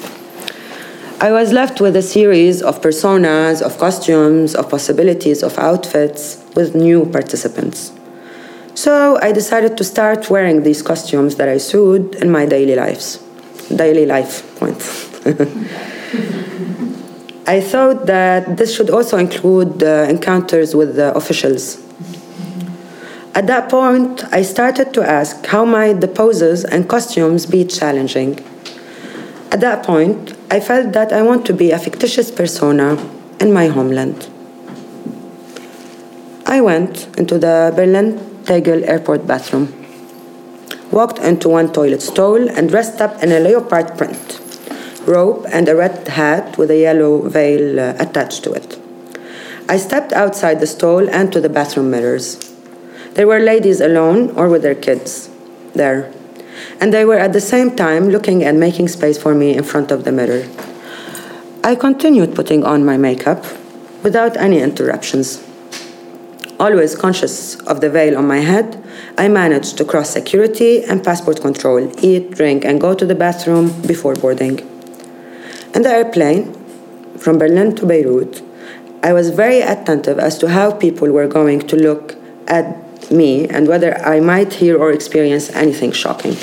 I 1.20 1.32
was 1.32 1.54
left 1.54 1.80
with 1.80 1.96
a 1.96 2.02
series 2.02 2.62
of 2.62 2.82
personas, 2.82 3.62
of 3.62 3.78
costumes, 3.78 4.56
of 4.56 4.70
possibilities, 4.70 5.42
of 5.42 5.58
outfits 5.58 6.44
with 6.56 6.76
new 6.76 7.06
participants. 7.06 7.94
So 8.76 9.18
I 9.22 9.32
decided 9.32 9.78
to 9.78 9.84
start 9.84 10.30
wearing 10.30 10.64
these 10.64 10.82
costumes 10.82 11.36
that 11.36 11.48
I 11.48 11.58
sewed 11.58 12.16
in 12.16 12.32
my 12.32 12.46
daily 12.46 12.76
lives. 12.76 13.24
Daily 13.74 14.06
life 14.06 14.44
point. 14.60 14.78
I 17.48 17.62
thought 17.62 18.06
that 18.08 18.58
this 18.58 18.76
should 18.76 18.90
also 18.90 19.18
include 19.18 19.84
uh, 19.84 20.08
encounters 20.10 20.76
with 20.76 20.96
the 20.96 21.16
officials. 21.16 21.78
At 23.36 23.48
that 23.48 23.70
point, 23.70 24.24
I 24.32 24.44
started 24.44 24.94
to 24.94 25.04
ask 25.04 25.46
how 25.46 25.66
might 25.66 26.02
the 26.02 26.08
poses 26.08 26.64
and 26.64 26.88
costumes 26.88 27.46
be 27.46 27.66
challenging. 27.66 28.40
At 29.52 29.60
that 29.62 29.84
point, 29.84 30.34
I 30.54 30.60
felt 30.60 30.94
that 30.94 31.12
I 31.12 31.24
want 31.24 31.48
to 31.48 31.54
be 31.54 31.72
a 31.72 31.80
fictitious 31.80 32.30
persona 32.30 32.94
in 33.40 33.52
my 33.52 33.70
homeland. 33.70 34.30
I 36.46 36.62
went 36.62 37.08
into 37.18 37.40
the 37.40 37.74
Berlin 37.76 38.44
Tegel 38.46 38.84
airport 38.84 39.26
bathroom, 39.26 39.74
walked 40.92 41.18
into 41.18 41.50
one 41.50 41.74
toilet 41.74 42.04
stall, 42.04 42.48
and 42.48 42.70
dressed 42.70 43.02
up 43.02 43.24
in 43.24 43.32
a 43.32 43.40
leopard 43.40 43.98
print 43.98 44.40
robe 45.08 45.44
and 45.52 45.68
a 45.68 45.76
red 45.76 46.08
hat 46.08 46.56
with 46.60 46.70
a 46.70 46.78
yellow 46.78 47.28
veil 47.28 47.80
uh, 47.80 47.96
attached 47.98 48.44
to 48.44 48.54
it. 48.54 48.78
I 49.68 49.78
stepped 49.78 50.14
outside 50.14 50.60
the 50.60 50.68
stall 50.68 51.10
and 51.10 51.34
to 51.34 51.42
the 51.42 51.50
bathroom 51.50 51.90
mirrors. 51.90 52.54
There 53.16 53.26
were 53.26 53.40
ladies 53.40 53.82
alone 53.82 54.30
or 54.38 54.50
with 54.50 54.62
their 54.62 54.76
kids 54.76 55.32
there 55.74 56.14
and 56.80 56.94
they 56.94 57.06
were 57.06 57.18
at 57.18 57.34
the 57.34 57.42
same 57.42 57.76
time 57.76 58.10
looking 58.10 58.44
and 58.44 58.60
making 58.60 58.88
space 58.88 59.18
for 59.18 59.34
me 59.34 59.56
in 59.56 59.64
front 59.64 59.92
of 59.92 60.04
the 60.04 60.12
mirror. 60.12 60.48
I 61.64 61.76
continued 61.76 62.36
putting 62.36 62.64
on 62.64 62.84
my 62.84 62.98
makeup 62.98 63.46
without 64.04 64.36
any 64.38 64.60
interruptions. 64.60 65.42
Always 66.60 66.96
conscious 66.96 67.56
of 67.62 67.82
the 67.82 67.90
veil 67.90 68.18
on 68.18 68.28
my 68.28 68.40
head, 68.40 68.84
I 69.18 69.28
managed 69.28 69.78
to 69.78 69.86
cross 69.86 70.10
security 70.10 70.84
and 70.84 71.04
passport 71.04 71.42
control, 71.42 71.92
eat, 72.04 72.32
drink, 72.32 72.66
and 72.66 72.82
go 72.82 72.94
to 72.94 73.06
the 73.06 73.16
bathroom 73.16 73.82
before 73.84 74.16
boarding. 74.16 74.60
In 75.74 75.82
the 75.82 75.90
airplane 75.90 76.54
from 77.18 77.38
Berlin 77.38 77.76
to 77.78 77.86
Beirut, 77.86 78.42
I 79.02 79.14
was 79.14 79.32
very 79.32 79.62
attentive 79.62 80.20
as 80.20 80.38
to 80.40 80.50
how 80.50 80.72
people 80.72 81.10
were 81.12 81.28
going 81.28 81.62
to 81.68 81.76
look 81.76 82.16
at 82.48 82.83
me 83.14 83.48
and 83.48 83.68
whether 83.68 83.98
I 84.00 84.20
might 84.20 84.54
hear 84.54 84.78
or 84.78 84.92
experience 84.92 85.50
anything 85.52 85.92
shocking. 85.92 86.36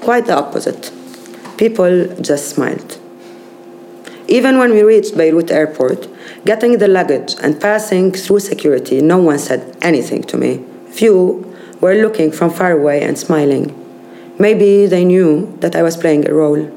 Quite 0.00 0.26
the 0.26 0.36
opposite. 0.36 0.90
People 1.56 2.08
just 2.20 2.48
smiled. 2.48 2.98
Even 4.28 4.58
when 4.58 4.72
we 4.72 4.82
reached 4.82 5.16
Beirut 5.16 5.50
airport, 5.50 6.08
getting 6.44 6.78
the 6.78 6.88
luggage 6.88 7.34
and 7.42 7.60
passing 7.60 8.12
through 8.12 8.40
security, 8.40 9.00
no 9.02 9.18
one 9.18 9.38
said 9.38 9.76
anything 9.82 10.22
to 10.22 10.36
me. 10.36 10.64
Few 10.88 11.46
were 11.80 11.94
looking 11.94 12.30
from 12.30 12.50
far 12.50 12.72
away 12.72 13.02
and 13.02 13.18
smiling. 13.18 13.74
Maybe 14.38 14.86
they 14.86 15.04
knew 15.04 15.56
that 15.60 15.74
I 15.76 15.82
was 15.82 15.96
playing 15.96 16.28
a 16.28 16.32
role, 16.32 16.70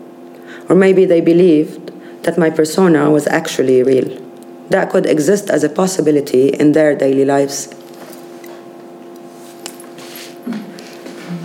or 0.68 0.76
maybe 0.76 1.06
they 1.06 1.22
believed 1.22 1.92
that 2.24 2.38
my 2.38 2.50
persona 2.50 3.10
was 3.10 3.28
actually 3.28 3.84
real. 3.84 4.20
That 4.70 4.90
could 4.90 5.06
exist 5.06 5.50
as 5.50 5.64
a 5.64 5.70
possibility 5.70 6.50
in 6.50 6.72
their 6.72 6.96
daily 6.96 7.26
lives. 7.26 7.74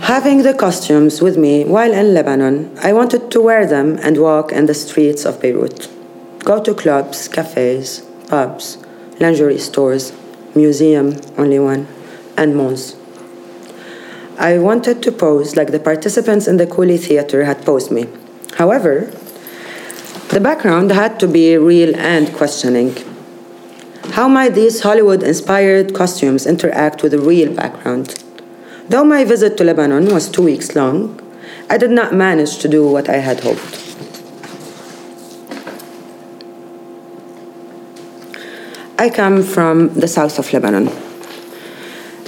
Having 0.01 0.43
the 0.43 0.53
costumes 0.53 1.21
with 1.21 1.37
me 1.37 1.65
while 1.65 1.93
in 1.93 2.13
Lebanon, 2.13 2.75
I 2.81 2.93
wanted 2.93 3.29
to 3.31 3.41
wear 3.41 3.67
them 3.67 3.97
and 4.01 4.17
walk 4.17 4.51
in 4.51 4.65
the 4.65 4.73
streets 4.73 5.25
of 5.25 5.39
Beirut. 5.41 5.89
Go 6.39 6.63
to 6.63 6.73
clubs, 6.73 7.27
cafes, 7.27 8.01
pubs, 8.27 8.77
lingerie 9.19 9.59
stores, 9.59 10.13
museum, 10.55 11.19
only 11.37 11.59
one, 11.59 11.87
and 12.37 12.55
malls. 12.55 12.95
I 14.39 14.57
wanted 14.57 15.03
to 15.03 15.11
pose 15.11 15.55
like 15.55 15.71
the 15.71 15.79
participants 15.79 16.47
in 16.47 16.57
the 16.57 16.65
Cooley 16.65 16.97
Theater 16.97 17.43
had 17.43 17.65
posed 17.65 17.91
me. 17.91 18.07
However, 18.57 19.11
the 20.29 20.39
background 20.39 20.91
had 20.91 21.19
to 21.19 21.27
be 21.27 21.57
real 21.57 21.95
and 21.95 22.33
questioning. 22.33 22.95
How 24.11 24.27
might 24.27 24.55
these 24.55 24.81
Hollywood 24.81 25.23
inspired 25.23 25.93
costumes 25.93 26.47
interact 26.47 27.03
with 27.03 27.11
the 27.11 27.19
real 27.19 27.53
background? 27.53 28.23
Though 28.89 29.03
my 29.03 29.23
visit 29.23 29.55
to 29.57 29.63
Lebanon 29.63 30.11
was 30.11 30.27
two 30.27 30.41
weeks 30.41 30.75
long, 30.75 31.21
I 31.69 31.77
did 31.77 31.91
not 31.91 32.11
manage 32.11 32.57
to 32.57 32.67
do 32.67 32.89
what 32.89 33.07
I 33.07 33.17
had 33.17 33.39
hoped. 33.41 33.85
I 38.97 39.11
come 39.11 39.43
from 39.43 39.93
the 39.93 40.07
south 40.07 40.39
of 40.39 40.51
Lebanon. 40.51 40.87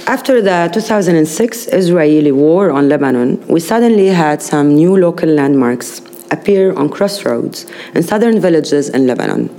After 0.06 0.40
the 0.40 0.70
2006 0.72 1.66
Israeli 1.66 2.30
war 2.30 2.70
on 2.70 2.88
Lebanon, 2.88 3.44
we 3.48 3.58
suddenly 3.58 4.06
had 4.06 4.40
some 4.40 4.76
new 4.76 4.96
local 4.96 5.28
landmarks 5.28 6.00
appear 6.30 6.72
on 6.74 6.88
crossroads 6.88 7.66
in 7.92 8.04
southern 8.04 8.40
villages 8.40 8.88
in 8.88 9.08
Lebanon. 9.08 9.50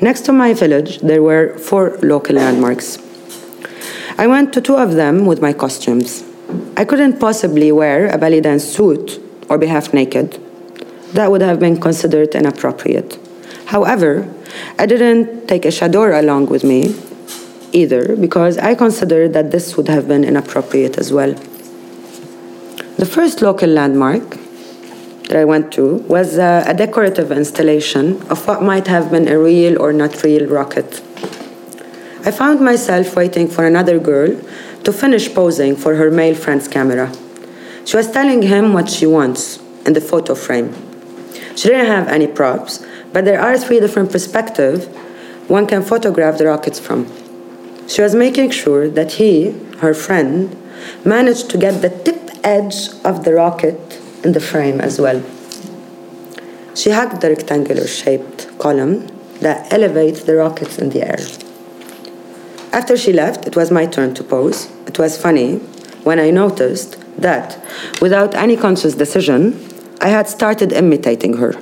Next 0.00 0.22
to 0.22 0.32
my 0.32 0.54
village, 0.54 1.00
there 1.00 1.22
were 1.22 1.58
four 1.58 1.98
local 2.02 2.36
landmarks 2.36 2.96
I 4.16 4.26
went 4.28 4.52
to 4.54 4.60
two 4.60 4.76
of 4.76 4.94
them 4.94 5.26
with 5.26 5.42
my 5.42 5.52
costumes. 5.52 6.22
I 6.76 6.84
couldn't 6.84 7.18
possibly 7.18 7.72
wear 7.72 8.08
a 8.08 8.16
belly 8.16 8.40
dance 8.40 8.64
suit 8.64 9.20
or 9.48 9.58
be 9.58 9.66
half 9.66 9.92
naked. 9.92 10.40
That 11.14 11.30
would 11.30 11.42
have 11.42 11.58
been 11.58 11.80
considered 11.80 12.34
inappropriate. 12.34 13.18
However, 13.66 14.32
I 14.78 14.86
didn't 14.86 15.48
take 15.48 15.64
a 15.64 15.70
chador 15.70 16.16
along 16.18 16.46
with 16.46 16.62
me 16.62 16.94
either 17.72 18.14
because 18.16 18.56
I 18.58 18.76
considered 18.76 19.32
that 19.32 19.50
this 19.50 19.76
would 19.76 19.88
have 19.88 20.06
been 20.06 20.22
inappropriate 20.22 20.96
as 20.96 21.12
well. 21.12 21.34
The 22.96 23.06
first 23.06 23.42
local 23.42 23.68
landmark 23.68 24.38
that 25.28 25.36
I 25.36 25.44
went 25.44 25.72
to 25.72 25.96
was 26.06 26.38
a, 26.38 26.62
a 26.66 26.74
decorative 26.74 27.32
installation 27.32 28.22
of 28.30 28.46
what 28.46 28.62
might 28.62 28.86
have 28.86 29.10
been 29.10 29.26
a 29.26 29.38
real 29.38 29.80
or 29.82 29.92
not 29.92 30.22
real 30.22 30.46
rocket. 30.46 31.02
I 32.26 32.30
found 32.30 32.60
myself 32.60 33.16
waiting 33.16 33.48
for 33.48 33.66
another 33.66 33.98
girl 33.98 34.40
to 34.84 34.92
finish 34.94 35.32
posing 35.34 35.76
for 35.76 35.96
her 35.96 36.10
male 36.10 36.34
friend's 36.34 36.66
camera. 36.66 37.12
She 37.84 37.98
was 37.98 38.10
telling 38.10 38.40
him 38.40 38.72
what 38.72 38.88
she 38.88 39.04
wants 39.04 39.58
in 39.84 39.92
the 39.92 40.00
photo 40.00 40.34
frame. 40.34 40.72
She 41.54 41.68
didn't 41.68 41.84
have 41.84 42.08
any 42.08 42.26
props, 42.26 42.82
but 43.12 43.26
there 43.26 43.38
are 43.38 43.58
three 43.58 43.78
different 43.78 44.10
perspectives 44.10 44.86
one 45.48 45.66
can 45.66 45.82
photograph 45.82 46.38
the 46.38 46.46
rockets 46.46 46.80
from. 46.80 47.06
She 47.86 48.00
was 48.00 48.14
making 48.14 48.52
sure 48.52 48.88
that 48.88 49.12
he, 49.12 49.50
her 49.80 49.92
friend, 49.92 50.56
managed 51.04 51.50
to 51.50 51.58
get 51.58 51.82
the 51.82 51.90
tip 51.90 52.30
edge 52.42 52.88
of 53.04 53.24
the 53.24 53.34
rocket 53.34 54.00
in 54.24 54.32
the 54.32 54.40
frame 54.40 54.80
as 54.80 54.98
well. 54.98 55.22
She 56.74 56.90
hugged 56.90 57.20
the 57.20 57.28
rectangular 57.28 57.86
shaped 57.86 58.58
column 58.58 59.08
that 59.40 59.70
elevates 59.70 60.24
the 60.24 60.36
rockets 60.36 60.78
in 60.78 60.88
the 60.88 61.06
air. 61.06 61.43
After 62.74 62.96
she 62.96 63.12
left, 63.12 63.46
it 63.46 63.54
was 63.54 63.70
my 63.70 63.86
turn 63.86 64.14
to 64.14 64.24
pose. 64.24 64.68
It 64.88 64.98
was 64.98 65.16
funny 65.16 65.58
when 66.02 66.18
I 66.18 66.30
noticed 66.32 66.98
that, 67.16 67.56
without 68.02 68.34
any 68.34 68.56
conscious 68.56 68.96
decision, 68.96 69.54
I 70.00 70.08
had 70.08 70.28
started 70.28 70.72
imitating 70.72 71.36
her. 71.36 71.54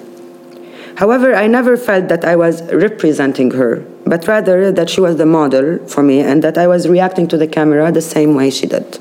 However, 0.97 1.35
I 1.35 1.49
never 1.49 1.77
felt 1.77 2.09
that 2.09 2.25
I 2.25 2.35
was 2.37 2.63
representing 2.73 3.51
her, 3.51 3.85
but 4.07 4.27
rather 4.27 4.73
that 4.73 4.89
she 4.89 5.03
was 5.03 5.19
the 5.19 5.27
model 5.27 5.87
for 5.87 6.03
me 6.03 6.21
and 6.21 6.43
that 6.45 6.57
I 6.57 6.67
was 6.67 6.89
reacting 6.89 7.29
to 7.29 7.37
the 7.37 7.47
camera 7.47 7.93
the 7.93 8.01
same 8.01 8.35
way 8.35 8.49
she 8.49 8.67
did, 8.67 8.99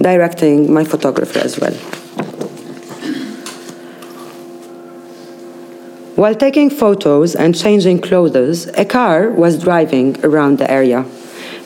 directing 0.00 0.72
my 0.72 0.84
photographer 0.84 1.40
as 1.40 1.58
well. 1.58 1.74
While 6.22 6.36
taking 6.36 6.70
photos 6.70 7.34
and 7.34 7.52
changing 7.52 8.00
clothes, 8.00 8.68
a 8.78 8.84
car 8.84 9.28
was 9.30 9.58
driving 9.58 10.24
around 10.24 10.58
the 10.58 10.70
area, 10.70 11.04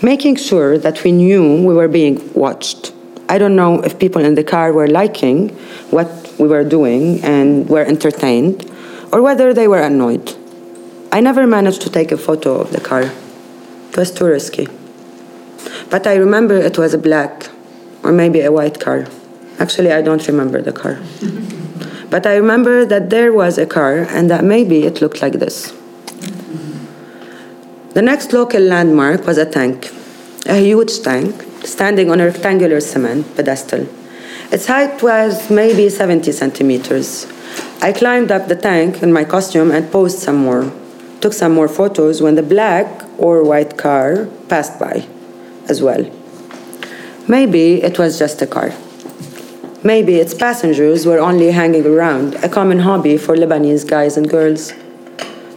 making 0.01 0.37
sure 0.37 0.79
that 0.79 1.05
we 1.05 1.13
knew 1.13 1.63
we 1.63 1.75
were 1.75 1.89
being 1.89 2.33
watched. 2.33 2.95
I 3.29 3.37
don't 3.37 3.55
know 3.55 3.83
if 3.83 3.99
people 3.99 4.25
in 4.25 4.35
the 4.35 4.43
car 4.43 4.73
were 4.73 4.89
liking 4.89 5.51
what 5.91 6.09
we 6.39 6.49
were 6.49 6.65
doing 6.65 7.23
and 7.23 7.69
were 7.69 7.85
entertained, 7.85 8.65
or 9.13 9.21
whether 9.21 9.53
they 9.53 9.69
were 9.69 9.83
annoyed. 9.83 10.35
I 11.13 11.21
never 11.21 11.47
managed 11.47 11.83
to 11.83 11.91
take 11.91 12.11
a 12.11 12.17
photo 12.17 12.59
of 12.59 12.73
the 12.73 12.81
car. 12.81 13.13
It 13.91 13.97
was 13.99 14.11
too 14.11 14.25
risky. 14.25 14.69
But 15.91 16.07
I 16.07 16.15
remember 16.15 16.55
it 16.55 16.79
was 16.79 16.95
a 16.95 16.99
black 17.09 17.51
or 18.03 18.11
maybe 18.11 18.41
a 18.41 18.51
white 18.51 18.81
car. 18.81 19.07
Actually, 19.59 19.93
I 19.93 20.01
don't 20.01 20.27
remember 20.27 20.63
the 20.63 20.73
car. 20.73 20.99
But 22.17 22.25
I 22.25 22.37
remember 22.37 22.87
that 22.87 23.11
there 23.11 23.31
was 23.31 23.59
a 23.59 23.67
car 23.67 24.09
and 24.09 24.31
that 24.31 24.43
maybe 24.43 24.85
it 24.85 25.03
looked 25.03 25.21
like 25.21 25.35
this. 25.35 25.75
The 27.93 28.01
next 28.01 28.33
local 28.33 28.63
landmark 28.63 29.27
was 29.27 29.37
a 29.37 29.45
tank, 29.45 29.93
a 30.47 30.57
huge 30.57 31.03
tank 31.03 31.45
standing 31.63 32.11
on 32.11 32.19
a 32.21 32.25
rectangular 32.25 32.81
cement 32.81 33.37
pedestal. 33.37 33.87
Its 34.51 34.65
height 34.67 35.03
was 35.03 35.51
maybe 35.51 35.91
70 35.91 36.33
centimeters. 36.33 37.27
I 37.83 37.93
climbed 37.93 38.33
up 38.33 38.49
the 38.49 38.57
tank 38.57 39.03
in 39.03 39.13
my 39.13 39.25
costume 39.25 39.71
and 39.71 39.93
posed 39.93 40.19
some 40.19 40.37
more, 40.37 40.73
took 41.21 41.35
some 41.35 41.53
more 41.53 41.69
photos 41.69 42.23
when 42.23 42.35
the 42.35 42.43
black 42.43 43.05
or 43.19 43.45
white 43.45 43.77
car 43.77 44.25
passed 44.49 44.81
by 44.81 45.07
as 45.69 45.83
well. 45.83 46.11
Maybe 47.29 47.83
it 47.83 47.99
was 47.99 48.19
just 48.19 48.41
a 48.41 48.47
car. 48.47 48.73
Maybe 49.87 50.17
its 50.17 50.35
passengers 50.35 51.07
were 51.07 51.21
only 51.21 51.53
hanging 51.53 51.87
around, 51.87 52.35
a 52.43 52.49
common 52.49 52.81
hobby 52.81 53.17
for 53.17 53.37
Lebanese 53.37 53.87
guys 53.87 54.17
and 54.17 54.29
girls. 54.29 54.73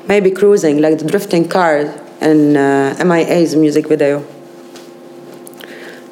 Maybe 0.08 0.30
cruising 0.30 0.78
like 0.82 1.00
the 1.00 1.06
drifting 1.06 1.50
car 1.50 1.92
in 2.22 2.56
uh, 2.56 2.96
MIA's 3.04 3.56
music 3.56 3.88
video. 3.88 4.24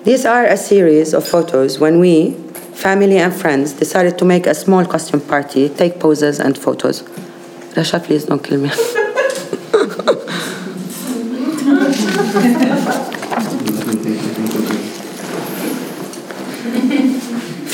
These 0.03 0.25
are 0.25 0.45
a 0.45 0.58
series 0.58 1.13
of 1.13 1.27
photos 1.27 1.77
when 1.77 1.99
we, 1.99 2.32
family 2.73 3.19
and 3.19 3.32
friends, 3.32 3.73
decided 3.73 4.17
to 4.17 4.25
make 4.25 4.47
a 4.47 4.56
small 4.56 4.84
costume 4.84 5.21
party, 5.21 5.69
take 5.69 5.99
poses 5.99 6.39
and 6.39 6.58
photos. 6.58 7.03
Rasha, 7.75 8.03
please 8.03 8.25
don't 8.25 8.43
kill 8.43 8.60
me. 8.60 8.71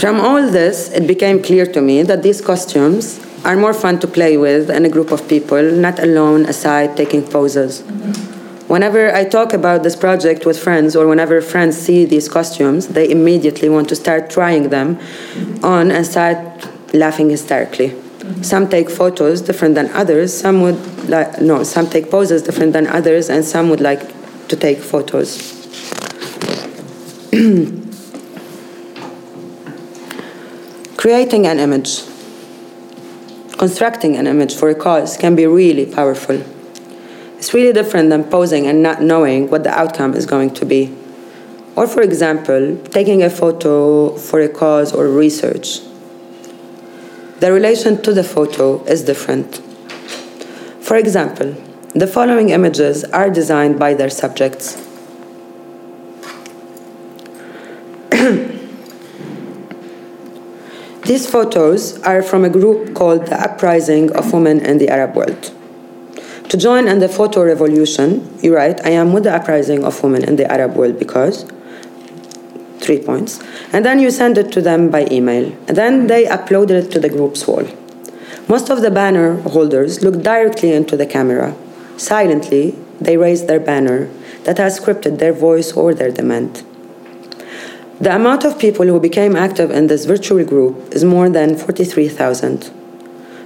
From 0.03 0.19
all 0.19 0.51
this, 0.51 0.89
it 0.89 1.07
became 1.07 1.41
clear 1.41 1.65
to 1.65 1.79
me 1.79 2.03
that 2.03 2.23
these 2.23 2.41
costumes 2.41 3.25
are 3.45 3.55
more 3.55 3.73
fun 3.73 4.01
to 4.01 4.07
play 4.07 4.35
with 4.35 4.69
in 4.69 4.83
a 4.83 4.89
group 4.89 5.13
of 5.13 5.29
people, 5.29 5.63
not 5.63 5.97
alone, 5.97 6.45
aside, 6.45 6.97
taking 6.97 7.25
poses. 7.25 7.79
Whenever 8.67 9.15
I 9.15 9.23
talk 9.23 9.53
about 9.53 9.83
this 9.83 9.95
project 9.95 10.45
with 10.45 10.61
friends, 10.61 10.97
or 10.97 11.07
whenever 11.07 11.39
friends 11.39 11.77
see 11.77 12.03
these 12.03 12.27
costumes, 12.27 12.89
they 12.89 13.09
immediately 13.09 13.69
want 13.69 13.87
to 13.87 13.95
start 13.95 14.29
trying 14.29 14.67
them 14.67 14.99
on 15.63 15.89
and 15.89 16.05
start 16.05 16.37
laughing 16.93 17.29
hysterically. 17.29 17.95
Some 18.41 18.67
take 18.67 18.89
photos 18.89 19.39
different 19.39 19.75
than 19.75 19.89
others. 19.91 20.33
Some 20.33 20.59
would 20.63 21.07
like 21.07 21.39
no. 21.39 21.63
Some 21.63 21.87
take 21.89 22.11
poses 22.11 22.41
different 22.41 22.73
than 22.73 22.87
others, 22.87 23.29
and 23.29 23.45
some 23.45 23.69
would 23.69 23.79
like 23.79 24.01
to 24.49 24.57
take 24.57 24.79
photos. 24.79 25.31
Creating 31.03 31.45
an 31.45 31.59
image, 31.59 32.01
constructing 33.57 34.15
an 34.15 34.25
image 34.25 34.55
for 34.55 34.69
a 34.69 34.73
cause 34.73 35.17
can 35.17 35.35
be 35.35 35.45
really 35.45 35.85
powerful. 35.85 36.41
It's 37.35 37.53
really 37.53 37.73
different 37.73 38.09
than 38.09 38.23
posing 38.23 38.67
and 38.67 38.81
not 38.81 39.01
knowing 39.01 39.49
what 39.49 39.65
the 39.65 39.69
outcome 39.69 40.13
is 40.13 40.25
going 40.25 40.53
to 40.53 40.65
be. 40.65 40.95
Or, 41.75 41.87
for 41.87 42.01
example, 42.01 42.77
taking 42.85 43.21
a 43.21 43.29
photo 43.29 44.15
for 44.15 44.39
a 44.39 44.47
cause 44.47 44.93
or 44.93 45.09
research. 45.09 45.81
The 47.41 47.51
relation 47.51 48.01
to 48.03 48.13
the 48.13 48.23
photo 48.23 48.81
is 48.85 49.03
different. 49.03 49.57
For 50.79 50.95
example, 50.95 51.53
the 51.93 52.07
following 52.07 52.51
images 52.51 53.03
are 53.03 53.29
designed 53.29 53.77
by 53.77 53.93
their 53.93 54.09
subjects. 54.09 54.77
These 61.05 61.29
photos 61.29 62.01
are 62.03 62.23
from 62.23 62.45
a 62.45 62.49
group 62.49 62.95
called 62.95 63.25
the 63.27 63.35
Uprising 63.35 64.15
of 64.15 64.31
Women 64.31 64.61
in 64.61 64.77
the 64.77 64.87
Arab 64.87 65.15
World. 65.17 65.51
To 66.47 66.55
join 66.55 66.87
in 66.87 66.99
the 66.99 67.09
photo 67.09 67.43
revolution, 67.43 68.39
you 68.41 68.55
write, 68.55 68.79
I 68.85 68.91
am 68.91 69.11
with 69.11 69.25
the 69.25 69.35
Uprising 69.35 69.83
of 69.83 70.01
Women 70.01 70.23
in 70.23 70.37
the 70.37 70.49
Arab 70.49 70.77
World 70.77 70.97
because, 70.97 71.45
three 72.79 72.99
points, 72.99 73.43
and 73.73 73.83
then 73.83 73.99
you 73.99 74.11
send 74.11 74.37
it 74.37 74.49
to 74.53 74.61
them 74.61 74.89
by 74.89 75.05
email. 75.11 75.51
And 75.67 75.75
then 75.75 76.07
they 76.07 76.23
upload 76.23 76.69
it 76.69 76.89
to 76.91 77.01
the 77.01 77.09
group's 77.09 77.45
wall. 77.45 77.67
Most 78.47 78.69
of 78.69 78.81
the 78.81 78.91
banner 78.91 79.41
holders 79.41 80.03
look 80.03 80.23
directly 80.23 80.71
into 80.71 80.95
the 80.95 81.05
camera. 81.05 81.53
Silently, 81.97 82.77
they 83.01 83.17
raise 83.17 83.47
their 83.47 83.59
banner 83.59 84.09
that 84.45 84.57
has 84.57 84.79
scripted 84.79 85.19
their 85.19 85.33
voice 85.33 85.73
or 85.73 85.93
their 85.93 86.11
demand. 86.11 86.63
The 88.03 88.13
amount 88.13 88.43
of 88.43 88.59
people 88.59 88.85
who 88.85 88.99
became 88.99 89.37
active 89.37 89.71
in 89.71 89.87
this 89.87 90.03
virtual 90.03 90.43
group 90.43 90.93
is 90.93 91.05
more 91.05 91.29
than 91.29 91.55
43,000. 91.55 92.69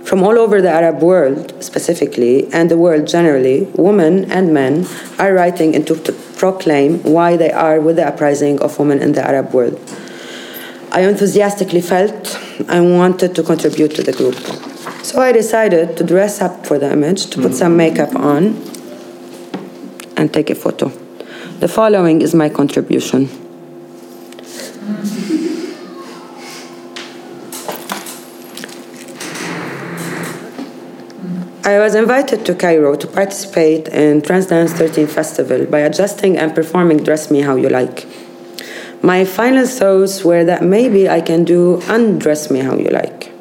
From 0.04 0.24
all 0.24 0.40
over 0.40 0.64
the 0.64 0.72
Arab 0.72 1.04
world, 1.04 1.64
specifically, 1.64 2.52
and 2.52 2.72
the 2.72 2.76
world 2.76 3.06
generally, 3.06 3.66
women 3.76 4.32
and 4.32 4.56
men 4.56 4.88
are 5.20 5.32
writing 5.32 5.76
in 5.76 5.86
to 5.86 5.94
proclaim 6.38 7.04
why 7.04 7.38
they 7.38 7.52
are 7.52 7.80
with 7.80 7.98
the 7.98 8.08
uprising 8.08 8.60
of 8.60 8.80
women 8.80 9.00
in 9.00 9.12
the 9.12 9.22
Arab 9.22 9.54
world. 9.54 9.80
I 10.92 11.02
enthusiastically 11.02 11.82
felt 11.82 12.36
I 12.68 12.82
wanted 12.82 13.36
to 13.36 13.44
contribute 13.44 13.94
to 13.94 14.02
the 14.02 14.14
group. 14.14 14.38
So 15.06 15.22
I 15.22 15.34
decided 15.34 15.98
to 15.98 16.04
dress 16.04 16.42
up 16.42 16.66
for 16.66 16.80
the 16.80 16.92
image, 16.92 17.28
to 17.28 17.40
put 17.44 17.54
some 17.54 17.78
makeup 17.78 18.16
on, 18.16 18.60
and 20.18 20.34
take 20.34 20.50
a 20.50 20.56
photo. 20.56 20.92
The 21.60 21.68
following 21.68 22.24
is 22.24 22.34
my 22.34 22.50
contribution. 22.50 23.47
I 31.68 31.80
was 31.80 31.96
invited 31.96 32.46
to 32.46 32.56
Cairo 32.56 32.96
to 32.96 33.08
participate 33.08 33.90
in 33.90 34.22
Transdance 34.22 34.72
13 34.72 35.06
Festival 35.08 35.66
by 35.66 35.80
adjusting 35.80 36.38
and 36.38 36.56
performing 36.56 37.04
Dress 37.04 37.30
Me 37.30 37.42
How 37.42 37.58
You 37.58 37.68
Like. 37.68 38.08
My 39.02 39.26
final 39.26 39.68
thoughts 39.68 40.24
were 40.24 40.46
that 40.46 40.64
maybe 40.64 41.10
I 41.10 41.20
can 41.20 41.44
do 41.44 41.82
Undress 41.90 42.50
Me 42.50 42.60
How 42.60 42.78
You 42.78 42.88
Like. 42.90 43.34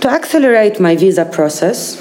To 0.00 0.08
accelerate 0.08 0.80
my 0.80 0.96
visa 0.96 1.24
process, 1.24 1.94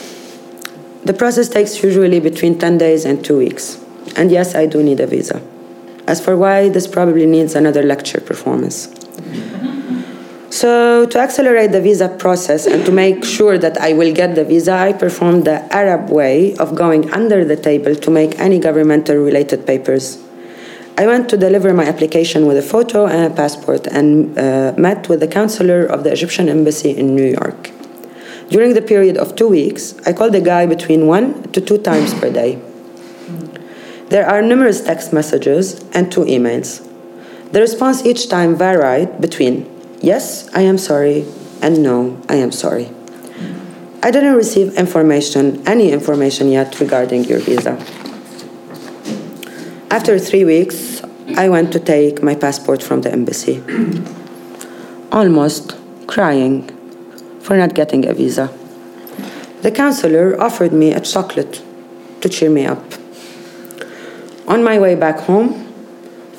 the 1.06 1.14
process 1.14 1.48
takes 1.48 1.84
usually 1.84 2.20
between 2.20 2.58
10 2.58 2.80
days 2.80 3.06
and 3.06 3.24
two 3.24 3.38
weeks. 3.38 3.80
And 4.16 4.32
yes, 4.32 4.56
I 4.56 4.66
do 4.66 4.82
need 4.82 5.00
a 5.00 5.06
visa. 5.06 5.40
As 6.08 6.24
for 6.24 6.38
why, 6.38 6.70
this 6.70 6.88
probably 6.88 7.26
needs 7.26 7.54
another 7.54 7.84
lecture 7.84 8.22
performance. 8.22 8.88
So, 10.50 11.06
to 11.06 11.20
accelerate 11.20 11.74
the 11.74 11.82
visa 11.82 12.08
process 12.08 12.66
and 12.66 12.86
to 12.86 12.92
make 12.92 13.26
sure 13.26 13.58
that 13.58 13.78
I 13.78 13.92
will 13.94 14.14
get 14.14 14.34
the 14.36 14.46
visa, 14.46 14.72
I 14.72 14.94
performed 14.94 15.44
the 15.44 15.62
Arab 15.76 16.10
way 16.10 16.56
of 16.56 16.74
going 16.74 17.12
under 17.12 17.44
the 17.44 17.58
table 17.58 17.94
to 17.94 18.10
make 18.10 18.40
any 18.40 18.58
governmental 18.58 19.18
related 19.18 19.68
papers. 19.68 20.18
I 20.98 21.06
went 21.06 21.30
to 21.30 21.38
deliver 21.38 21.74
my 21.74 21.84
application 21.84 22.48
with 22.48 22.58
a 22.58 22.64
photo 22.64 23.06
and 23.06 23.32
a 23.32 23.36
passport 23.36 23.86
and 23.86 24.36
uh, 24.40 24.74
met 24.78 25.10
with 25.10 25.20
the 25.20 25.28
counselor 25.28 25.86
of 25.86 26.04
the 26.04 26.12
Egyptian 26.12 26.50
embassy 26.50 26.90
in 26.90 27.14
New 27.16 27.30
York. 27.40 27.70
During 28.50 28.74
the 28.74 28.82
period 28.82 29.18
of 29.18 29.36
two 29.36 29.50
weeks, 29.50 29.94
I 30.08 30.14
called 30.14 30.34
the 30.34 30.42
guy 30.42 30.66
between 30.66 31.06
one 31.06 31.44
to 31.52 31.60
two 31.60 31.78
times 31.78 32.14
per 32.14 32.32
day. 32.32 32.60
There 34.10 34.26
are 34.26 34.42
numerous 34.42 34.82
text 34.82 35.12
messages 35.12 35.84
and 35.94 36.10
two 36.10 36.22
emails. 36.22 36.82
The 37.52 37.60
response 37.60 38.06
each 38.06 38.30
time 38.30 38.56
varied 38.56 39.20
between 39.20 39.70
yes, 40.02 40.48
I 40.54 40.62
am 40.62 40.78
sorry, 40.78 41.26
and 41.62 41.84
no, 41.84 42.22
I 42.30 42.36
am 42.36 42.52
sorry. 42.52 42.90
I 44.02 44.12
didn't 44.12 44.36
receive 44.36 44.76
information, 44.76 45.68
any 45.68 45.92
information 45.92 46.50
yet 46.50 46.80
regarding 46.80 47.26
your 47.26 47.40
visa. 47.40 47.74
After 49.92 50.18
three 50.20 50.46
weeks, 50.46 51.02
I 51.36 51.50
went 51.50 51.74
to 51.74 51.80
take 51.80 52.24
my 52.24 52.36
passport 52.36 52.82
from 52.82 53.02
the 53.02 53.12
embassy, 53.12 53.62
almost 55.12 55.76
crying 56.08 56.64
for 57.42 57.58
not 57.58 57.74
getting 57.74 58.08
a 58.08 58.14
visa. 58.14 58.54
The 59.64 59.72
counselor 59.72 60.40
offered 60.40 60.72
me 60.72 60.94
a 60.94 61.02
chocolate 61.02 61.62
to 62.22 62.30
cheer 62.30 62.50
me 62.50 62.66
up. 62.66 62.82
On 64.48 64.64
my 64.64 64.80
way 64.80 64.96
back 64.96 65.20
home, 65.20 65.66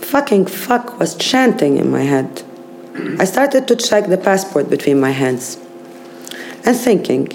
fucking 0.00 0.46
fuck 0.46 0.98
was 0.98 1.14
chanting 1.14 1.76
in 1.76 1.90
my 1.90 2.04
head. 2.04 2.42
I 3.18 3.24
started 3.26 3.68
to 3.68 3.76
check 3.76 4.06
the 4.06 4.16
passport 4.16 4.70
between 4.70 4.98
my 4.98 5.10
hands 5.10 5.58
and 6.64 6.74
thinking, 6.74 7.28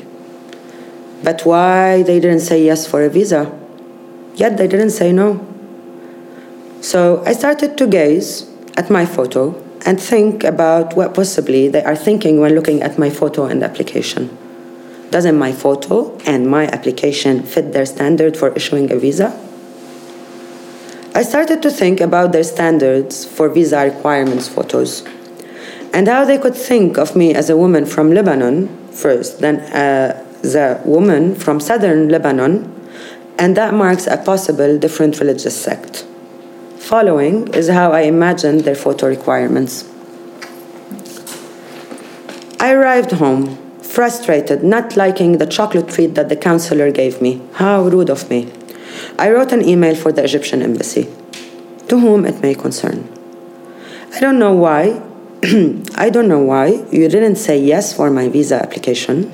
but 1.23 1.45
why 1.45 2.01
they 2.01 2.19
didn't 2.19 2.39
say 2.39 2.65
yes 2.65 2.87
for 2.87 3.03
a 3.03 3.09
visa? 3.09 3.53
Yet 4.33 4.57
they 4.57 4.67
didn't 4.67 4.89
say 4.89 5.11
no. 5.11 5.45
So 6.81 7.23
I 7.23 7.33
started 7.33 7.77
to 7.77 7.85
gaze 7.85 8.49
at 8.75 8.89
my 8.89 9.05
photo 9.05 9.53
and 9.85 10.01
think 10.01 10.43
about 10.43 10.97
what 10.97 11.13
possibly 11.13 11.67
they 11.67 11.83
are 11.83 11.95
thinking 11.95 12.39
when 12.39 12.55
looking 12.55 12.81
at 12.81 12.97
my 12.97 13.11
photo 13.11 13.45
and 13.45 13.61
application. 13.63 14.35
Doesn't 15.11 15.37
my 15.37 15.51
photo 15.51 16.17
and 16.25 16.49
my 16.49 16.65
application 16.65 17.43
fit 17.43 17.73
their 17.73 17.85
standard 17.85 18.35
for 18.35 18.49
issuing 18.53 18.91
a 18.91 18.97
visa? 18.97 19.29
I 21.15 21.21
started 21.21 21.61
to 21.61 21.69
think 21.69 22.01
about 22.01 22.31
their 22.31 22.43
standards 22.43 23.23
for 23.23 23.47
visa 23.47 23.83
requirements 23.83 24.47
photos 24.47 25.03
and 25.93 26.07
how 26.07 26.25
they 26.25 26.39
could 26.39 26.55
think 26.55 26.97
of 26.97 27.15
me 27.15 27.35
as 27.35 27.51
a 27.51 27.55
woman 27.55 27.85
from 27.85 28.11
Lebanon 28.11 28.67
first, 28.87 29.39
then 29.39 29.59
uh, 29.71 30.25
as 30.43 30.55
a 30.55 30.81
woman 30.85 31.35
from 31.35 31.59
southern 31.59 32.09
Lebanon, 32.09 32.67
and 33.37 33.55
that 33.55 33.75
marks 33.75 34.07
a 34.07 34.17
possible 34.17 34.79
different 34.79 35.19
religious 35.19 35.55
sect. 35.55 36.03
Following 36.77 37.47
is 37.53 37.69
how 37.69 37.91
I 37.91 38.01
imagined 38.01 38.61
their 38.61 38.75
photo 38.75 39.07
requirements. 39.07 39.87
I 42.59 42.73
arrived 42.73 43.11
home, 43.11 43.57
frustrated, 43.81 44.63
not 44.63 44.97
liking 44.97 45.37
the 45.37 45.45
chocolate 45.45 45.89
treat 45.89 46.15
that 46.15 46.29
the 46.29 46.35
counselor 46.35 46.91
gave 46.91 47.21
me. 47.21 47.41
How 47.53 47.83
rude 47.83 48.09
of 48.09 48.29
me. 48.31 48.51
I 49.17 49.29
wrote 49.31 49.51
an 49.51 49.63
email 49.67 49.95
for 49.95 50.11
the 50.11 50.23
Egyptian 50.23 50.61
embassy, 50.61 51.07
to 51.87 51.99
whom 51.99 52.25
it 52.25 52.41
may 52.41 52.55
concern. 52.55 53.07
I 54.13 54.19
don't 54.19 54.39
know 54.39 54.53
why. 54.53 55.01
I 55.95 56.09
don't 56.09 56.27
know 56.27 56.39
why 56.39 56.85
you 56.91 57.07
didn't 57.09 57.35
say 57.35 57.59
yes 57.59 57.93
for 57.93 58.09
my 58.09 58.29
visa 58.29 58.61
application. 58.61 59.31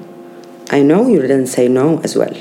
I 0.69 0.81
know 0.81 1.07
you 1.07 1.21
didn't 1.21 1.47
say 1.47 1.67
no 1.67 1.99
as 1.99 2.15
well. 2.15 2.35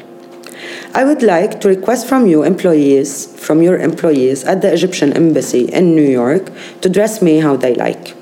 I 0.95 1.05
would 1.05 1.23
like 1.23 1.61
to 1.61 1.69
request 1.69 2.09
from 2.09 2.27
you 2.27 2.43
employees, 2.43 3.27
from 3.39 3.63
your 3.63 3.79
employees 3.79 4.45
at 4.45 4.63
the 4.63 4.73
Egyptian 4.73 5.13
embassy 5.13 5.67
in 5.67 5.95
New 5.95 6.09
York 6.09 6.51
to 6.81 6.89
dress 6.89 7.23
me 7.23 7.39
how 7.39 7.57
they 7.57 7.75
like. 7.75 8.17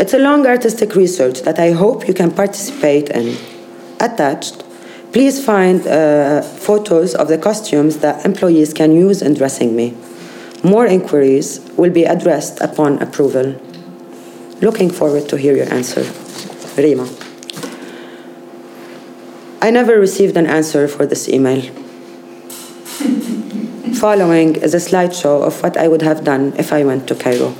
It's 0.00 0.14
a 0.14 0.18
long 0.18 0.46
artistic 0.46 0.94
research 0.94 1.42
that 1.42 1.58
I 1.58 1.72
hope 1.72 2.08
you 2.08 2.14
can 2.14 2.30
participate 2.30 3.08
in. 3.10 3.36
Attached, 4.00 4.64
please 5.12 5.44
find 5.44 5.86
uh, 5.86 6.42
photos 6.42 7.14
of 7.14 7.28
the 7.28 7.38
costumes 7.38 7.98
that 7.98 8.24
employees 8.24 8.72
can 8.72 8.92
use 8.92 9.22
in 9.22 9.34
dressing 9.34 9.76
me. 9.76 9.94
More 10.64 10.86
inquiries 10.86 11.60
will 11.76 11.90
be 11.90 12.04
addressed 12.04 12.60
upon 12.60 13.02
approval. 13.02 13.60
Looking 14.60 14.90
forward 14.90 15.28
to 15.28 15.36
hear 15.36 15.54
your 15.54 15.72
answer. 15.72 16.04
Rima. 16.80 17.08
I 19.60 19.70
never 19.70 19.98
received 19.98 20.36
an 20.36 20.46
answer 20.46 20.88
for 20.88 21.04
this 21.04 21.28
email. 21.28 21.60
Following 23.94 24.56
is 24.56 24.74
a 24.74 24.78
slideshow 24.78 25.46
of 25.46 25.62
what 25.62 25.76
I 25.76 25.88
would 25.88 26.02
have 26.02 26.24
done 26.24 26.54
if 26.56 26.72
I 26.72 26.84
went 26.84 27.06
to 27.08 27.14
Cairo. 27.14 27.54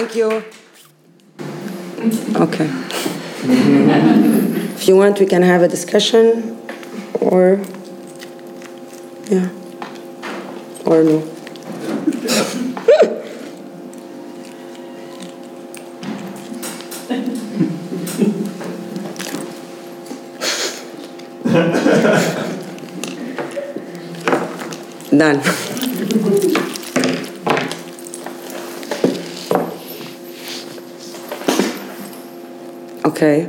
Thank 0.00 0.16
you. 0.16 0.42
Okay. 2.34 2.70
if 4.74 4.88
you 4.88 4.96
want, 4.96 5.20
we 5.20 5.26
can 5.26 5.42
have 5.42 5.60
a 5.60 5.68
discussion 5.68 6.58
or, 7.20 7.60
yeah, 9.28 9.50
or 10.86 11.04
no. 11.04 11.20
Done. 25.10 25.70
Okay. 33.20 33.48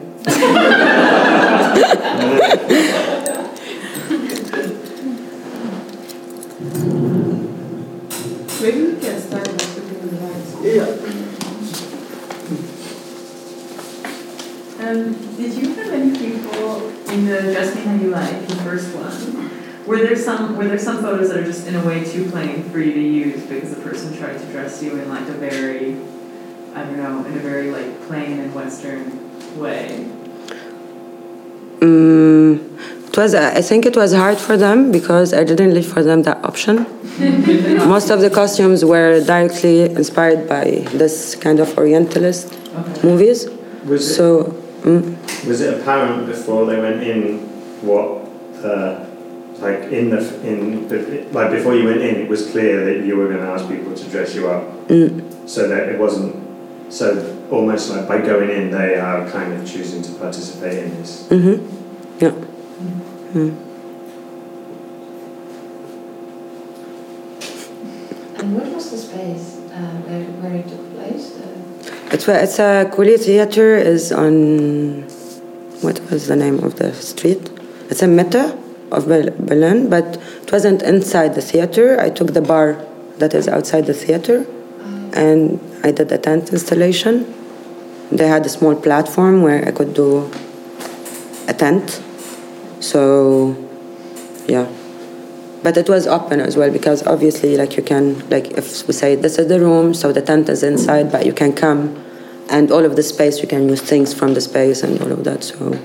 Maybe 8.62 8.82
we 8.82 9.00
can 9.00 9.22
start 9.22 9.46
by 9.46 9.52
putting 9.52 10.02
the 10.02 10.20
lights. 10.20 10.52
Um, 14.82 15.14
did 15.38 15.54
you 15.54 15.76
have 15.76 15.94
any 15.94 16.18
people 16.18 16.90
in 17.12 17.26
the 17.28 17.54
Dress 17.54 17.76
Me 17.76 17.82
How 17.82 17.94
You 17.94 18.10
Like, 18.10 18.48
the 18.48 18.56
first 18.58 18.96
one? 18.96 19.86
Were 19.86 19.98
there 19.98 20.16
some 20.16 20.58
were 20.58 20.68
there 20.68 20.80
some 20.80 21.02
photos 21.02 21.30
that 21.30 21.38
are 21.38 21.44
just 21.46 21.68
in 21.68 21.76
a 21.76 21.86
way 21.86 22.04
too 22.04 22.30
plain 22.32 22.64
for 22.72 22.80
you 22.80 22.94
to 22.94 23.00
use 23.00 23.44
because 23.46 23.76
the 23.76 23.82
person 23.82 24.18
tried 24.18 24.40
to 24.40 24.46
dress 24.52 24.82
you 24.82 25.00
in 25.00 25.08
like 25.10 25.28
a 25.30 25.34
very 25.34 25.98
I 26.74 26.84
don't 26.84 26.98
know, 26.98 27.24
in 27.26 27.38
a 27.38 27.40
very 27.42 27.70
like 27.70 28.02
plain 28.08 28.40
and 28.40 28.56
western 28.56 29.04
way? 29.60 30.08
Mm, 31.80 33.08
it 33.08 33.18
was. 33.18 33.36
I 33.36 33.62
think 33.62 33.86
it 33.86 33.96
was 33.96 34.14
hard 34.14 34.38
for 34.40 34.58
them 34.58 34.92
because 34.92 35.34
I 35.34 35.44
didn't 35.44 35.74
leave 35.76 35.92
for 35.92 36.02
them 36.02 36.24
that 36.24 36.44
option. 36.44 36.86
Most 37.88 38.10
of 38.10 38.22
the 38.22 38.30
costumes 38.32 38.84
were 38.84 39.20
directly 39.24 39.82
inspired 39.82 40.48
by 40.50 40.86
this 40.94 41.36
kind 41.36 41.60
of 41.60 41.78
Orientalist 41.78 42.48
Okay. 42.74 43.08
movies. 43.08 43.48
Was 43.86 44.10
it, 44.12 44.16
So 44.84 45.16
Was 45.48 45.62
it 45.62 45.80
apparent 45.80 46.26
before 46.28 46.66
they 46.66 46.80
went 46.80 47.04
in 47.04 47.40
what, 47.82 48.26
uh, 48.66 49.06
like 49.60 49.92
in 49.92 50.10
the 50.10 50.20
in 50.48 50.88
the, 50.88 51.28
like 51.32 51.52
before 51.52 51.76
you 51.76 51.86
went 51.86 52.02
in, 52.02 52.16
it 52.16 52.28
was 52.30 52.50
clear 52.50 52.86
that 52.86 53.06
you 53.06 53.16
were 53.16 53.28
going 53.28 53.42
to 53.42 53.48
ask 53.48 53.68
people 53.68 53.94
to 53.94 54.10
dress 54.10 54.34
you 54.36 54.50
up, 54.50 54.64
Mm. 54.88 55.48
so 55.48 55.68
that 55.68 55.88
it 55.90 56.00
wasn't 56.00 56.36
so 56.92 57.38
almost 57.52 57.90
like 57.92 58.08
by 58.08 58.20
going 58.20 58.50
in 58.50 58.72
they 58.72 58.96
are 58.96 59.30
kind 59.30 59.54
of 59.54 59.66
choosing 59.68 60.02
to 60.02 60.12
participate 60.14 60.84
in 60.84 60.90
this. 60.98 61.28
Mm-hmm. 61.30 61.58
Yeah. 62.20 62.32
Mm. 63.34 63.56
And 68.40 68.56
what 68.56 68.68
was 68.74 68.90
the 68.92 68.98
space 68.98 69.58
uh, 69.72 69.96
where, 70.08 70.24
where 70.42 70.56
it 70.56 70.68
took 70.68 70.94
place? 70.96 71.38
It's 72.14 72.28
a, 72.28 72.44
it's 72.44 72.60
a 72.60 72.92
Kulia 72.92 73.18
Theater 73.18 73.78
is 73.78 74.12
on 74.12 75.04
what 75.82 76.02
was 76.12 76.28
the 76.28 76.36
name 76.36 76.60
of 76.60 76.76
the 76.76 76.94
street? 76.94 77.50
It's 77.90 78.02
a 78.02 78.08
Meta 78.08 78.58
of 78.92 79.08
Berlin, 79.08 79.90
but 79.90 80.18
it 80.44 80.52
wasn't 80.52 80.82
inside 80.82 81.36
the 81.36 81.42
theater. 81.42 82.00
I 82.02 82.10
took 82.10 82.34
the 82.34 82.42
bar 82.42 82.86
that 83.20 83.34
is 83.34 83.48
outside 83.48 83.86
the 83.86 83.94
theater, 83.94 84.46
and 85.14 85.60
I 85.86 85.92
did 85.92 86.12
a 86.12 86.18
tent 86.18 86.52
installation. 86.52 87.34
They 88.12 88.28
had 88.28 88.46
a 88.46 88.50
small 88.50 88.76
platform 88.76 89.42
where 89.42 89.66
I 89.66 89.72
could 89.72 89.94
do 89.94 90.30
a 91.48 91.54
tent. 91.54 92.02
So, 92.82 93.56
yeah. 94.48 94.68
But 95.64 95.78
it 95.78 95.88
was 95.88 96.08
open 96.08 96.40
as 96.42 96.58
well 96.58 96.72
because 96.72 97.06
obviously, 97.06 97.56
like 97.56 97.78
you 97.78 97.84
can, 97.84 98.28
like 98.30 98.48
if 98.58 98.88
we 98.88 98.94
say 98.94 99.16
this 99.16 99.38
is 99.38 99.48
the 99.48 99.60
room, 99.60 99.94
so 99.94 100.12
the 100.12 100.22
tent 100.22 100.50
is 100.50 100.64
inside, 100.64 101.12
but 101.12 101.26
you 101.26 101.34
can 101.34 101.54
come, 101.54 102.04
and 102.50 102.72
all 102.72 102.84
of 102.84 102.96
the 102.96 103.04
space 103.04 103.42
you 103.42 103.48
can 103.48 103.70
use 103.70 103.82
things 103.82 104.14
from 104.14 104.34
the 104.34 104.42
space 104.42 104.82
and 104.82 105.00
all 105.02 105.12
of 105.12 105.24
that. 105.24 105.44
So, 105.44 105.80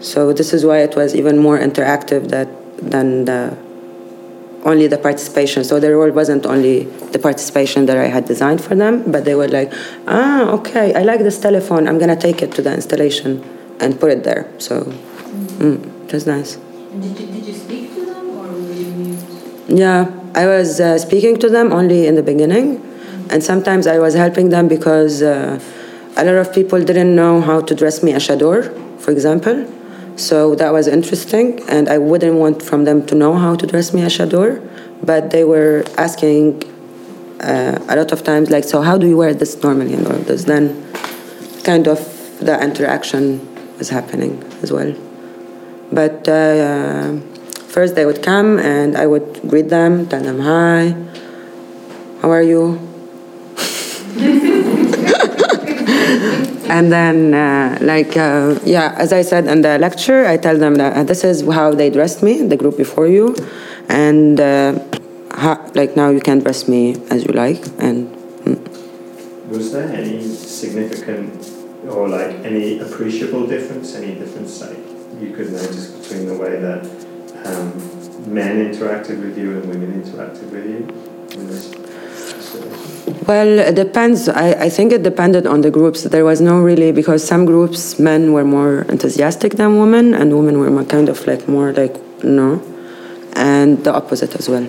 so 0.00 0.32
this 0.32 0.52
is 0.52 0.64
why 0.64 0.78
it 0.78 0.94
was 0.94 1.14
even 1.16 1.38
more 1.38 1.58
interactive 1.58 2.28
that 2.28 2.48
than 2.78 3.24
the 3.24 3.56
only 4.64 4.86
the 4.86 4.98
participation. 4.98 5.64
So 5.64 5.78
the 5.78 5.94
role 5.94 6.10
wasn't 6.10 6.46
only 6.46 6.84
the 7.12 7.18
participation 7.18 7.86
that 7.86 7.96
I 7.96 8.06
had 8.06 8.24
designed 8.24 8.62
for 8.62 8.74
them, 8.74 9.10
but 9.10 9.24
they 9.24 9.34
were 9.34 9.48
like, 9.48 9.72
ah, 10.06 10.48
okay, 10.58 10.94
I 10.94 11.02
like 11.02 11.20
this 11.20 11.38
telephone. 11.38 11.86
I'm 11.86 11.98
gonna 11.98 12.16
take 12.16 12.42
it 12.42 12.52
to 12.52 12.62
the 12.62 12.72
installation 12.72 13.42
and 13.80 13.98
put 13.98 14.10
it 14.10 14.24
there. 14.24 14.48
So, 14.58 14.84
mm, 15.60 16.04
it 16.04 16.12
was 16.12 16.26
nice. 16.26 16.56
did 17.00 17.18
you, 17.18 17.26
did 17.26 17.46
you 17.46 17.54
Yeah, 19.74 20.08
I 20.36 20.46
was 20.46 20.78
uh, 20.78 20.98
speaking 20.98 21.36
to 21.40 21.48
them 21.50 21.72
only 21.72 22.06
in 22.06 22.14
the 22.14 22.22
beginning, 22.22 22.80
and 23.28 23.42
sometimes 23.42 23.88
I 23.88 23.98
was 23.98 24.14
helping 24.14 24.50
them 24.50 24.68
because 24.68 25.20
uh, 25.20 25.58
a 26.16 26.24
lot 26.24 26.36
of 26.36 26.54
people 26.54 26.80
didn't 26.80 27.16
know 27.16 27.40
how 27.40 27.60
to 27.60 27.74
dress 27.74 28.00
me 28.00 28.12
a 28.12 28.20
chador, 28.20 28.70
for 29.00 29.10
example. 29.10 29.66
So 30.14 30.54
that 30.54 30.72
was 30.72 30.86
interesting, 30.86 31.60
and 31.68 31.88
I 31.88 31.98
wouldn't 31.98 32.36
want 32.36 32.62
from 32.62 32.84
them 32.84 33.04
to 33.06 33.16
know 33.16 33.34
how 33.34 33.56
to 33.56 33.66
dress 33.66 33.92
me 33.92 34.02
a 34.02 34.06
chador, 34.06 34.62
but 35.02 35.32
they 35.32 35.42
were 35.42 35.82
asking 35.98 36.62
uh, 37.40 37.84
a 37.88 37.96
lot 37.96 38.12
of 38.12 38.22
times, 38.22 38.50
like, 38.50 38.62
so 38.62 38.80
how 38.80 38.96
do 38.96 39.08
you 39.08 39.16
wear 39.16 39.34
this 39.34 39.60
normally 39.60 39.94
and 39.94 40.06
all 40.06 40.22
this? 40.30 40.44
Then, 40.44 40.86
kind 41.64 41.88
of 41.88 41.98
the 42.38 42.62
interaction 42.62 43.40
was 43.78 43.88
happening 43.88 44.40
as 44.62 44.70
well. 44.70 44.94
But 45.90 46.28
uh, 46.28 47.18
first 47.74 47.96
they 47.96 48.06
would 48.06 48.22
come 48.22 48.60
and 48.60 48.96
I 48.96 49.06
would 49.06 49.42
greet 49.50 49.68
them, 49.68 50.06
tell 50.06 50.22
them 50.22 50.38
hi, 50.38 50.94
how 52.22 52.30
are 52.30 52.42
you? 52.42 52.78
and 56.70 56.92
then, 56.92 57.34
uh, 57.34 57.78
like, 57.80 58.16
uh, 58.16 58.60
yeah, 58.64 58.94
as 58.96 59.12
I 59.12 59.22
said 59.22 59.48
in 59.48 59.62
the 59.62 59.76
lecture, 59.78 60.24
I 60.24 60.36
tell 60.36 60.56
them 60.56 60.76
that 60.76 60.96
uh, 60.96 61.02
this 61.02 61.24
is 61.24 61.42
how 61.50 61.74
they 61.74 61.90
dressed 61.90 62.22
me, 62.22 62.46
the 62.46 62.56
group 62.56 62.76
before 62.76 63.08
you, 63.08 63.34
and 63.88 64.38
uh, 64.38 64.78
how, 65.32 65.58
like 65.74 65.96
now 65.96 66.10
you 66.10 66.20
can 66.20 66.38
dress 66.38 66.68
me 66.68 66.94
as 67.10 67.26
you 67.26 67.34
like, 67.34 67.60
and 67.80 68.08
Was 69.50 69.72
there 69.72 69.88
any 69.88 70.22
significant 70.22 71.50
or 71.88 72.08
like 72.08 72.36
any 72.46 72.78
appreciable 72.78 73.48
difference? 73.48 73.94
Any 73.94 74.14
difference 74.14 74.60
like 74.60 74.78
you 75.20 75.34
could 75.34 75.52
notice 75.52 75.90
between 75.90 76.26
the 76.26 76.38
way 76.38 76.60
that 76.60 77.03
um, 77.44 78.32
men 78.32 78.72
interacted 78.72 79.22
with 79.22 79.36
you 79.36 79.58
and 79.58 79.66
women 79.66 80.02
interacted 80.02 80.50
with 80.50 80.66
you 80.66 81.38
in 81.38 81.46
this? 81.46 81.74
Well, 83.26 83.58
it 83.58 83.74
depends. 83.74 84.28
I, 84.28 84.52
I 84.52 84.68
think 84.68 84.92
it 84.92 85.02
depended 85.02 85.46
on 85.46 85.62
the 85.62 85.70
groups. 85.70 86.02
There 86.02 86.24
was 86.24 86.40
no 86.40 86.60
really 86.60 86.92
because 86.92 87.26
some 87.26 87.46
groups 87.46 87.98
men 87.98 88.32
were 88.32 88.44
more 88.44 88.82
enthusiastic 88.82 89.54
than 89.54 89.78
women, 89.78 90.14
and 90.14 90.36
women 90.36 90.58
were 90.58 90.70
more 90.70 90.84
kind 90.84 91.08
of 91.08 91.26
like 91.26 91.48
more 91.48 91.72
like 91.72 91.96
no, 92.22 92.62
and 93.34 93.82
the 93.84 93.94
opposite 93.94 94.34
as 94.36 94.48
well. 94.48 94.66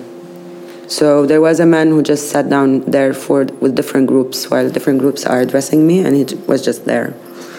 So 0.88 1.26
there 1.26 1.40
was 1.40 1.60
a 1.60 1.66
man 1.66 1.88
who 1.88 2.02
just 2.02 2.30
sat 2.30 2.48
down 2.48 2.80
there 2.82 3.12
for 3.12 3.44
with 3.60 3.74
different 3.74 4.06
groups 4.06 4.50
while 4.50 4.70
different 4.70 5.00
groups 5.00 5.26
are 5.26 5.40
addressing 5.40 5.86
me, 5.86 6.00
and 6.00 6.16
he 6.16 6.24
was 6.46 6.64
just 6.64 6.84
there. 6.84 7.14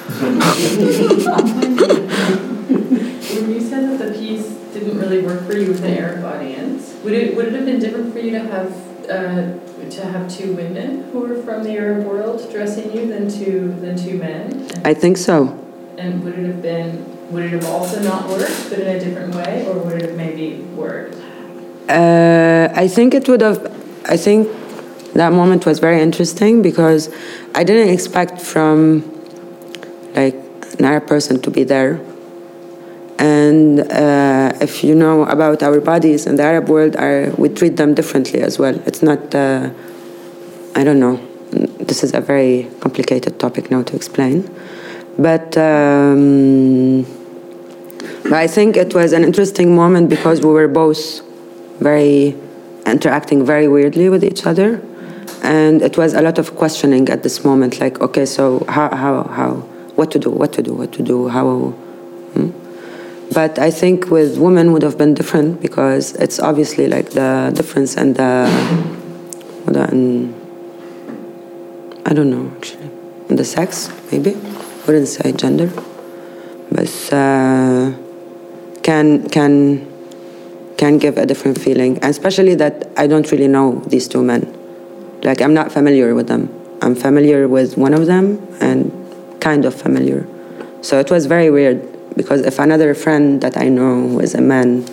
When 3.38 3.54
you 3.54 3.62
said 3.62 3.84
that 3.90 4.00
the 4.00 4.12
piece 4.18 4.48
didn't 4.98 5.10
really 5.10 5.26
work 5.26 5.46
for 5.46 5.58
you 5.58 5.68
with 5.68 5.84
an 5.84 5.98
Arab 5.98 6.24
audience, 6.24 6.94
would 7.04 7.14
it 7.14 7.36
would 7.36 7.48
it 7.48 7.54
have 7.54 7.66
been 7.66 7.80
different 7.80 8.14
for 8.14 8.20
you 8.20 8.32
to 8.32 8.40
have 8.40 8.72
uh, 9.10 9.90
to 9.90 10.06
have 10.06 10.30
two 10.30 10.54
women 10.54 11.10
who 11.12 11.20
were 11.22 11.42
from 11.44 11.64
the 11.64 11.78
Arab 11.78 12.06
world 12.06 12.50
dressing 12.52 12.92
you 12.96 13.08
than 13.08 13.30
two 13.30 13.74
than 13.82 13.96
two 13.96 14.18
men? 14.18 14.68
I 14.84 14.94
think 14.94 15.18
so. 15.18 15.58
And 15.98 16.24
would 16.24 16.38
it 16.38 16.46
have 16.46 16.62
been 16.62 17.32
would 17.32 17.44
it 17.46 17.52
have 17.52 17.66
also 17.66 18.02
not 18.02 18.30
worked, 18.30 18.70
but 18.70 18.80
in 18.80 18.88
a 18.88 19.00
different 19.00 19.36
way, 19.36 19.66
or 19.68 19.80
would 19.80 20.02
it 20.02 20.10
have 20.10 20.18
maybe 20.18 20.62
worked? 20.76 21.16
Uh, 21.90 22.70
I 22.74 22.88
think 22.88 23.14
it 23.14 23.28
would 23.28 23.42
have. 23.42 23.66
I 24.06 24.18
think 24.18 24.50
that 25.14 25.34
moment 25.34 25.66
was 25.66 25.80
very 25.80 26.02
interesting 26.02 26.62
because 26.62 27.10
I 27.56 27.64
didn't 27.64 27.94
expect 27.94 28.42
from 28.42 29.04
like 30.16 30.36
an 30.80 30.86
Arab 30.86 31.08
person 31.08 31.42
to 31.42 31.52
be 31.52 31.64
there. 31.64 32.00
And 33.20 33.80
uh, 33.80 34.54
if 34.62 34.84
you 34.84 34.94
know 34.94 35.26
about 35.26 35.64
our 35.64 35.82
bodies 35.82 36.28
in 36.28 36.36
the 36.36 36.44
Arab 36.44 36.70
world, 36.70 36.96
we 37.38 37.50
treat 37.50 37.78
them 37.78 37.94
differently 37.96 38.42
as 38.42 38.60
well. 38.60 38.76
It's 38.86 39.02
not. 39.02 39.34
Uh, 39.34 39.72
I 40.76 40.84
don't 40.84 41.00
know. 41.00 41.20
This 41.80 42.04
is 42.04 42.14
a 42.14 42.22
very 42.22 42.70
complicated 42.80 43.40
topic 43.40 43.72
now 43.72 43.84
to 43.84 43.96
explain, 43.96 44.50
but. 45.18 45.58
Um, 45.58 47.06
but 48.24 48.34
I 48.34 48.48
think 48.48 48.76
it 48.76 48.94
was 48.94 49.14
an 49.14 49.24
interesting 49.24 49.74
moment 49.74 50.10
because 50.10 50.42
we 50.42 50.52
were 50.52 50.68
both 50.68 51.22
very 51.80 52.36
interacting 52.86 53.46
very 53.46 53.70
weirdly 53.70 54.10
with 54.10 54.24
each 54.24 54.46
other 54.46 54.82
and 55.44 55.82
it 55.82 55.98
was 55.98 56.14
a 56.14 56.22
lot 56.22 56.38
of 56.38 56.56
questioning 56.56 57.08
at 57.10 57.24
this 57.24 57.46
moment 57.46 57.80
like 57.80 58.02
okay 58.02 58.26
so 58.26 58.66
how 58.68 58.94
how 58.94 59.24
how 59.24 59.52
what 59.96 60.12
to 60.12 60.20
do 60.20 60.30
what 60.30 60.52
to 60.54 60.62
do 60.62 60.74
what 60.74 60.92
to 60.92 61.04
do 61.04 61.28
how 61.28 61.70
hmm? 62.34 62.50
But 63.34 63.60
i 63.60 63.70
think 63.70 64.10
with 64.10 64.38
women 64.38 64.72
would 64.72 64.82
have 64.82 64.98
been 64.98 65.14
different 65.14 65.62
because 65.62 66.14
it's 66.16 66.40
obviously 66.40 66.88
like 66.88 67.10
the 67.12 67.52
difference 67.56 67.96
and 67.96 68.16
the 68.16 68.48
and 69.68 70.34
i 72.06 72.14
don't 72.14 72.30
know 72.30 72.52
actually 72.58 72.90
the 73.30 73.44
sex 73.44 73.92
maybe 74.12 74.32
wouldn't 74.86 75.08
say 75.08 75.32
gender 75.34 75.72
but 76.72 77.14
uh, 77.14 77.94
can 78.84 79.28
can 79.30 79.88
can 80.78 80.98
give 80.98 81.18
a 81.18 81.26
different 81.26 81.60
feeling, 81.60 81.96
and 81.96 82.06
especially 82.06 82.56
that 82.56 82.90
I 82.96 83.08
don't 83.08 83.30
really 83.32 83.48
know 83.48 83.82
these 83.88 84.08
two 84.08 84.24
men. 84.24 84.54
Like 85.24 85.42
I'm 85.42 85.54
not 85.54 85.72
familiar 85.72 86.14
with 86.14 86.28
them. 86.28 86.50
I'm 86.82 86.96
familiar 86.96 87.48
with 87.48 87.78
one 87.78 87.94
of 87.94 88.06
them 88.06 88.46
and 88.62 88.92
kind 89.42 89.66
of 89.66 89.74
familiar. 89.74 90.28
So 90.82 91.00
it 91.00 91.10
was 91.10 91.26
very 91.26 91.50
weird 91.50 91.97
because 92.18 92.42
if 92.42 92.60
another 92.60 92.94
friend 92.94 93.40
that 93.42 93.56
I 93.56 93.70
know 93.70 94.20
is 94.20 94.36
a 94.36 94.42
man, 94.42 94.86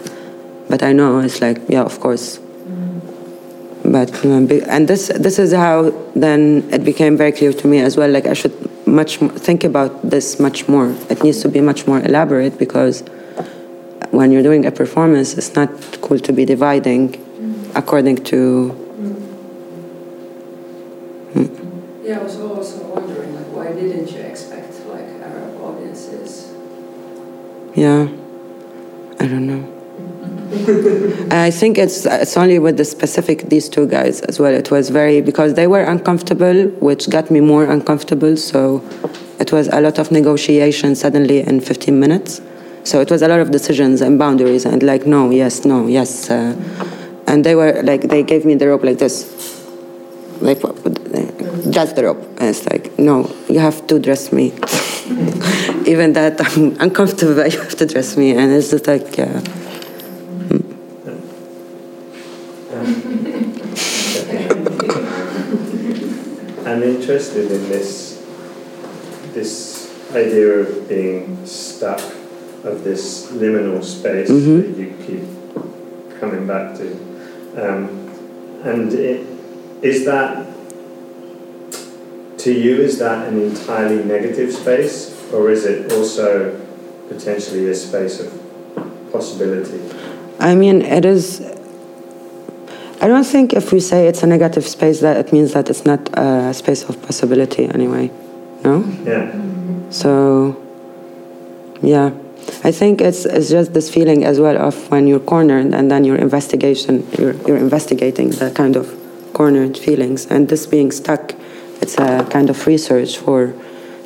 but 0.69 0.83
I 0.83 0.93
know 0.93 1.19
it's 1.21 1.41
like 1.41 1.59
yeah, 1.69 1.83
of 1.83 1.99
course. 1.99 2.39
Mm-hmm. 2.39 3.91
But 3.91 4.25
um, 4.25 4.47
be- 4.47 4.63
and 4.63 4.87
this 4.87 5.09
this 5.09 5.39
is 5.39 5.53
how 5.53 5.91
then 6.15 6.69
it 6.71 6.85
became 6.85 7.17
very 7.17 7.33
clear 7.33 7.53
to 7.53 7.67
me 7.67 7.81
as 7.81 7.97
well. 7.97 8.11
Like 8.11 8.27
I 8.27 8.35
should 8.35 8.55
much 8.87 9.17
think 9.19 9.65
about 9.65 9.91
this 10.09 10.39
much 10.39 10.69
more. 10.69 10.95
It 11.11 11.25
needs 11.25 11.43
to 11.43 11.49
be 11.49 11.61
much 11.61 11.87
more 11.87 12.01
elaborate 12.01 12.59
because 12.59 13.03
when 14.11 14.31
you're 14.31 14.43
doing 14.43 14.65
a 14.65 14.71
performance, 14.71 15.35
it's 15.35 15.55
not 15.55 15.69
cool 16.01 16.19
to 16.21 16.33
be 16.33 16.45
dividing 16.45 17.13
mm-hmm. 17.13 17.77
according 17.77 18.17
to. 18.31 18.71
Mm-hmm. 18.93 19.25
Mm. 21.41 21.49
Yeah, 22.05 22.21
I 22.21 22.23
was 22.23 22.39
also 22.39 22.85
wondering, 22.95 23.35
like, 23.35 23.47
why 23.47 23.73
didn't 23.73 24.11
you 24.13 24.21
expect 24.21 24.87
like 24.87 25.09
Arab 25.21 25.61
audiences? 25.61 26.53
Yeah, 27.75 28.09
I 29.19 29.27
don't 29.27 29.47
know. 29.49 29.75
I 31.33 31.51
think 31.51 31.77
it's 31.77 32.07
it's 32.07 32.37
only 32.37 32.61
with 32.61 32.77
the 32.77 32.85
specific 32.85 33.49
these 33.49 33.69
two 33.69 33.87
guys 33.89 34.21
as 34.23 34.39
well. 34.39 34.55
It 34.55 34.71
was 34.71 34.91
very 34.91 35.21
because 35.21 35.55
they 35.55 35.67
were 35.67 35.83
uncomfortable, 35.83 36.69
which 36.79 37.11
got 37.11 37.33
me 37.33 37.41
more 37.41 37.65
uncomfortable. 37.65 38.37
So 38.37 38.81
it 39.41 39.51
was 39.51 39.67
a 39.69 39.81
lot 39.81 39.99
of 39.99 40.13
negotiation 40.13 40.95
suddenly 40.95 41.41
in 41.41 41.61
15 41.61 41.99
minutes. 41.99 42.41
So 42.85 43.01
it 43.01 43.11
was 43.11 43.23
a 43.23 43.29
lot 43.29 43.41
of 43.41 43.51
decisions 43.51 44.01
and 44.01 44.19
boundaries 44.21 44.65
and 44.65 44.83
like 44.83 45.05
no, 45.07 45.31
yes, 45.31 45.65
no, 45.65 45.89
yes, 45.89 46.31
uh, 46.31 46.55
and 47.27 47.43
they 47.45 47.57
were 47.57 47.83
like 47.83 48.03
they 48.03 48.23
gave 48.23 48.45
me 48.45 48.55
the 48.55 48.69
rope 48.69 48.85
like 48.85 48.99
this, 48.99 49.27
like 50.41 50.61
just 51.71 51.97
the 51.97 52.05
rope. 52.05 52.23
And 52.39 52.51
it's 52.51 52.65
like 52.71 52.97
no, 53.01 53.35
you 53.49 53.59
have 53.59 53.85
to 53.89 53.99
dress 53.99 54.33
me. 54.33 54.53
Even 55.87 56.13
that 56.15 56.41
I'm 56.41 56.77
uncomfortable, 56.81 57.35
but 57.35 57.53
you 57.53 57.61
have 57.61 57.75
to 57.77 57.87
dress 57.87 58.17
me, 58.17 58.31
and 58.37 58.51
it's 58.53 58.71
just 58.71 58.87
like 58.87 59.17
yeah. 59.19 59.41
I'm 66.67 66.83
interested 66.83 67.51
in 67.53 67.69
this 67.69 68.25
this 69.35 69.93
idea 70.15 70.49
of 70.61 70.89
being 70.89 71.45
stuck 71.45 72.01
of 72.65 72.83
this 72.85 73.27
liminal 73.33 73.85
space 73.85 74.31
Mhm. 74.31 74.63
that 74.63 74.77
you 74.81 74.95
keep 75.07 75.25
coming 76.21 76.47
back 76.47 76.75
to, 76.79 76.87
um, 77.61 77.89
and 78.65 78.91
it, 78.95 79.27
is 79.83 80.05
that 80.07 80.47
to 82.45 82.53
you 82.53 82.81
is 82.81 82.99
that 82.99 83.29
an 83.29 83.41
entirely 83.41 84.05
negative 84.05 84.53
space, 84.53 84.97
or 85.33 85.51
is 85.51 85.65
it 85.65 85.93
also 85.93 86.61
potentially 87.09 87.69
a 87.69 87.75
space 87.75 88.21
of 88.21 88.29
possibility? 89.13 89.81
I 90.39 90.55
mean, 90.55 90.83
it 90.83 91.05
is. 91.05 91.41
I 93.01 93.09
don't 93.09 93.25
think 93.25 93.53
if 93.53 93.73
we 93.73 93.81
say 93.81 94.09
it's 94.09 94.23
a 94.23 94.27
negative 94.27 94.67
space 94.67 95.01
that 95.01 95.17
it 95.17 95.33
means 95.33 95.53
that 95.53 95.69
it's 95.69 95.85
not 95.85 96.01
a 96.19 96.55
space 96.55 96.83
of 96.85 97.01
possibility 97.03 97.65
anyway. 97.67 98.11
No? 98.63 98.85
Yeah. 99.05 99.33
So, 99.91 100.57
yeah. 101.83 102.13
I 102.63 102.73
think 102.73 103.01
it's, 103.01 103.27
it's 103.27 103.51
just 103.51 103.75
this 103.75 103.93
feeling 103.93 104.25
as 104.25 104.41
well 104.41 104.57
of 104.57 104.91
when 104.91 105.07
you're 105.07 105.21
cornered 105.21 105.75
and 105.75 105.91
then 105.91 106.05
your 106.05 106.17
investigation, 106.17 107.07
you're, 107.19 107.35
you're 107.47 107.59
investigating 107.59 108.31
the 108.31 108.51
kind 108.51 108.77
of 108.77 108.89
cornered 109.35 109.77
feelings. 109.77 110.27
And 110.27 110.49
this 110.49 110.67
being 110.67 110.91
stuck, 110.91 111.35
it's 111.85 111.99
a 111.99 112.27
kind 112.31 112.49
of 112.49 112.67
research 112.67 113.19
for, 113.19 113.55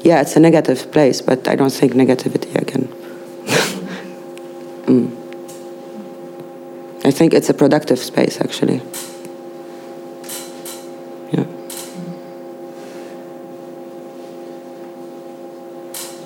yeah, 0.02 0.20
it's 0.20 0.34
a 0.34 0.40
negative 0.40 0.90
place, 0.90 1.20
but 1.20 1.46
I 1.46 1.54
don't 1.54 1.76
think 1.80 1.92
negativity 1.92 2.52
again. 2.56 2.88
mm. 4.90 5.06
I 7.04 7.12
think 7.12 7.34
it's 7.34 7.48
a 7.48 7.54
productive 7.54 8.00
space, 8.00 8.40
actually. 8.40 8.82
Yeah. 11.34 11.46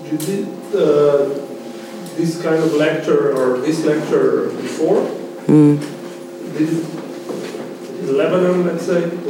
You 0.08 0.16
did 0.28 0.46
uh, 0.74 1.28
this 2.16 2.40
kind 2.42 2.62
of 2.64 2.72
lecture 2.72 3.36
or 3.36 3.58
this 3.58 3.84
lecture 3.84 4.48
before? 4.66 5.02
Mm. 5.52 5.76
Did 6.56 6.68
it 6.76 6.84
in 8.00 8.16
Lebanon, 8.16 8.64
let's 8.66 8.86
say? 8.86 9.21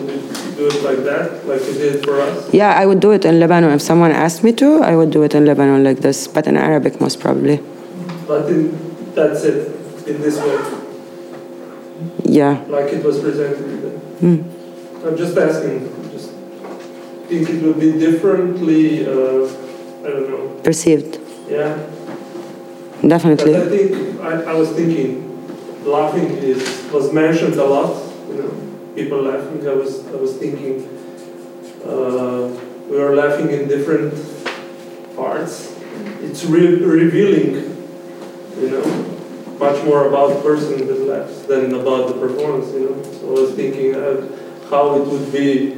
Would 0.62 0.74
you 0.74 0.80
do 0.80 0.88
it 0.88 0.96
like 0.96 1.04
that, 1.04 1.46
like 1.46 1.60
you 1.66 1.74
did 1.74 2.04
for 2.04 2.20
us? 2.20 2.52
Yeah, 2.54 2.72
I 2.78 2.86
would 2.86 3.00
do 3.00 3.10
it 3.12 3.24
in 3.24 3.40
Lebanon. 3.40 3.70
If 3.72 3.82
someone 3.82 4.12
asked 4.12 4.44
me 4.44 4.52
to, 4.52 4.80
I 4.82 4.94
would 4.94 5.10
do 5.10 5.22
it 5.24 5.34
in 5.34 5.44
Lebanon 5.44 5.82
like 5.82 5.98
this, 5.98 6.28
but 6.28 6.46
in 6.46 6.56
Arabic 6.56 7.00
most 7.00 7.18
probably. 7.20 7.56
But 8.28 8.48
in, 8.48 9.12
that's 9.14 9.42
it, 9.44 9.68
in 10.06 10.20
this 10.22 10.38
way, 10.38 10.58
Yeah. 12.24 12.62
like 12.68 12.92
it 12.92 13.04
was 13.04 13.18
presented. 13.20 14.00
Mm. 14.20 14.44
I'm 15.04 15.16
just 15.16 15.36
asking, 15.36 15.90
just 16.12 16.30
think 17.28 17.48
it 17.50 17.62
would 17.62 17.80
be 17.80 17.92
differently, 17.98 19.04
uh, 19.06 19.10
I 19.10 20.10
don't 20.10 20.30
know, 20.30 20.60
Perceived. 20.62 21.18
yeah? 21.48 21.76
But 23.00 23.08
Definitely. 23.08 23.56
I 23.56 23.68
think, 23.68 24.20
I, 24.20 24.52
I 24.52 24.54
was 24.54 24.70
thinking, 24.70 25.28
laughing 25.84 26.30
is, 26.38 26.62
was 26.92 27.12
mentioned 27.12 27.54
a 27.54 27.64
lot, 27.64 27.96
you 28.28 28.34
know, 28.42 28.61
people 28.94 29.22
laughing, 29.22 29.66
I 29.66 29.74
was, 29.74 30.06
I 30.08 30.16
was 30.16 30.36
thinking, 30.36 30.84
uh, 31.84 32.48
we 32.88 32.98
are 32.98 33.14
laughing 33.14 33.50
in 33.50 33.68
different 33.68 34.14
parts. 35.16 35.74
It's 36.20 36.44
re- 36.44 36.76
revealing, 36.76 37.54
you 38.58 38.70
know, 38.70 38.84
much 39.58 39.82
more 39.84 40.08
about 40.08 40.36
the 40.36 40.40
person 40.42 40.86
that 40.86 41.00
laughs 41.00 41.42
than 41.42 41.74
about 41.74 42.08
the 42.08 42.14
performance, 42.14 42.72
you 42.72 42.90
know. 42.90 43.02
So 43.02 43.28
I 43.28 43.40
was 43.40 43.54
thinking 43.54 43.94
uh, 43.94 44.28
how 44.68 44.96
it 44.96 45.06
would 45.06 45.32
be 45.32 45.74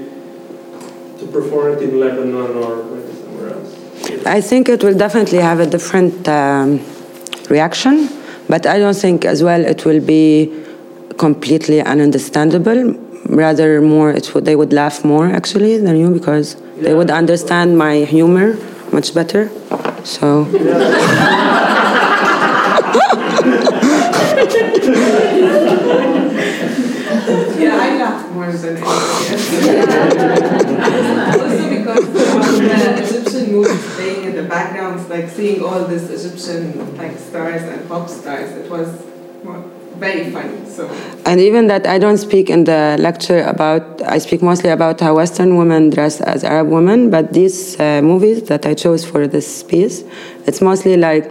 to 1.19 1.27
perform 1.33 1.73
it 1.75 1.83
in 1.83 2.01
Lebanon 2.01 2.57
or 2.57 2.85
maybe 2.85 3.13
somewhere 3.15 3.55
else. 3.55 4.27
I 4.27 4.41
think 4.41 4.69
it 4.69 4.83
will 4.83 4.97
definitely 4.97 5.39
have 5.39 5.61
a 5.61 5.67
different 5.67 6.27
um, 6.29 6.81
reaction, 7.49 8.09
but 8.49 8.67
I 8.67 8.79
don't 8.79 8.97
think 8.97 9.25
as 9.25 9.43
well 9.43 9.65
it 9.65 9.85
will 9.85 10.01
be 10.01 10.65
completely 11.17 11.81
ununderstandable. 11.81 13.04
Rather, 13.29 13.81
more 13.81 14.11
it 14.11 14.31
they 14.45 14.57
would 14.57 14.73
laugh 14.73 15.05
more 15.05 15.27
actually 15.27 15.79
than 15.79 15.97
you 15.97 16.11
because 16.11 16.57
they 16.79 16.95
would 16.95 17.11
understand 17.11 17.79
my 17.79 18.05
humor 18.05 18.57
much 18.93 19.15
better. 19.15 19.51
So. 20.05 20.45
Yeah, 26.45 27.79
I 27.81 27.97
laughed 27.97 28.31
more 28.33 28.53
than 28.53 28.77
Also 28.83 29.01
because 31.71 32.13
the 32.13 33.03
Egyptian 33.03 33.53
movies 33.53 33.99
in 34.25 34.37
the 34.37 34.43
background, 34.43 35.09
like 35.09 35.29
seeing 35.31 35.63
all 35.63 35.85
these 35.87 36.11
Egyptian 36.11 36.97
like 36.97 37.19
stars 37.19 37.63
and 37.63 37.89
pop 37.89 38.09
stars, 38.09 38.51
it 38.53 38.71
was 38.71 38.89
more- 39.43 39.65
very 39.99 40.31
funny. 40.31 40.65
So 40.67 40.89
And 41.27 41.41
even 41.41 41.67
that 41.69 41.87
I 41.87 41.99
don't 41.99 42.19
speak 42.19 42.51
in 42.51 42.65
the 42.65 42.97
lecture 42.99 43.43
about, 43.43 44.03
I 44.03 44.19
speak 44.19 44.43
mostly 44.43 44.71
about 44.71 45.01
how 45.01 45.17
Western 45.17 45.57
women 45.57 45.91
dress 45.91 46.21
as 46.21 46.45
Arab 46.45 46.69
women, 46.69 47.11
but 47.11 47.33
these 47.33 47.79
uh, 47.81 48.03
movies 48.03 48.45
that 48.45 48.67
I 48.67 48.75
chose 48.75 49.05
for 49.05 49.27
this 49.27 49.63
piece, 49.63 50.05
it's 50.47 50.61
mostly 50.61 50.97
like 50.97 51.31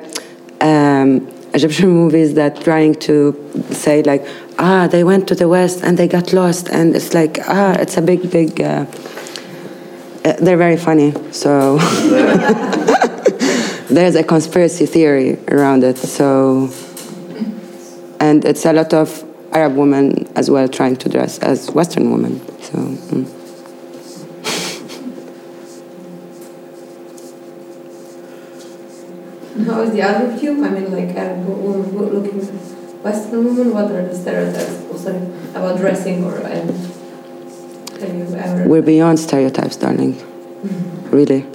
um, 0.62 1.28
Egyptian 1.54 1.90
movies 2.02 2.34
that 2.36 2.62
trying 2.62 2.96
to 2.96 3.36
say 3.72 4.02
like, 4.04 4.26
ah, 4.58 4.88
they 4.88 5.04
went 5.04 5.28
to 5.28 5.36
the 5.36 5.48
West 5.48 5.84
and 5.84 5.98
they 5.98 6.08
got 6.08 6.34
lost, 6.34 6.70
and 6.70 6.96
it's 6.96 7.14
like, 7.14 7.40
ah, 7.48 7.74
it's 7.80 7.98
a 7.98 8.02
big, 8.02 8.30
big, 8.32 8.62
uh, 8.62 8.86
uh, 10.26 10.34
they're 10.40 10.58
very 10.58 10.78
funny, 10.78 11.14
so 11.32 11.78
there's 13.90 14.16
a 14.16 14.24
conspiracy 14.24 14.86
theory 14.86 15.38
around 15.50 15.84
it, 15.84 15.98
so 15.98 16.68
and 18.24 18.46
it's 18.46 18.64
a 18.64 18.72
lot 18.72 18.94
of 18.94 19.26
Arab 19.52 19.76
women 19.76 20.26
as 20.38 20.50
well 20.50 20.70
trying 20.70 20.96
to 20.96 21.10
dress 21.10 21.40
as 21.40 21.70
Western 21.72 22.10
women. 22.10 22.40
So. 22.62 22.78
Mm. 23.12 23.28
How 29.68 29.82
is 29.82 29.92
the 29.92 30.02
other 30.02 30.32
view? 30.38 30.64
I 30.66 30.70
mean, 30.70 30.90
like 30.90 31.14
Arab 31.18 31.46
woman 31.46 31.94
wo- 31.94 32.08
looking 32.16 32.40
Western 33.04 33.44
woman. 33.44 33.74
What 33.74 33.92
are 33.92 34.08
the 34.08 34.16
stereotypes 34.16 34.72
oh, 34.72 34.92
also 34.94 35.14
about 35.52 35.78
dressing 35.78 36.24
or 36.24 36.38
um, 36.38 36.46
and 36.46 36.70
have 38.00 38.16
you 38.16 38.24
ever? 38.38 38.70
We're 38.70 38.82
beyond 38.82 39.20
stereotypes, 39.20 39.76
darling. 39.76 40.14
Mm-hmm. 40.14 41.10
Really. 41.10 41.46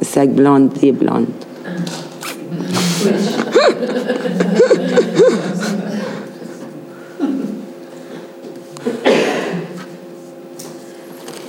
It's 0.00 0.16
like 0.16 0.34
blonde, 0.34 0.72
the 0.72 0.90
blonde. 0.90 1.46
Uh-huh. 1.64 3.54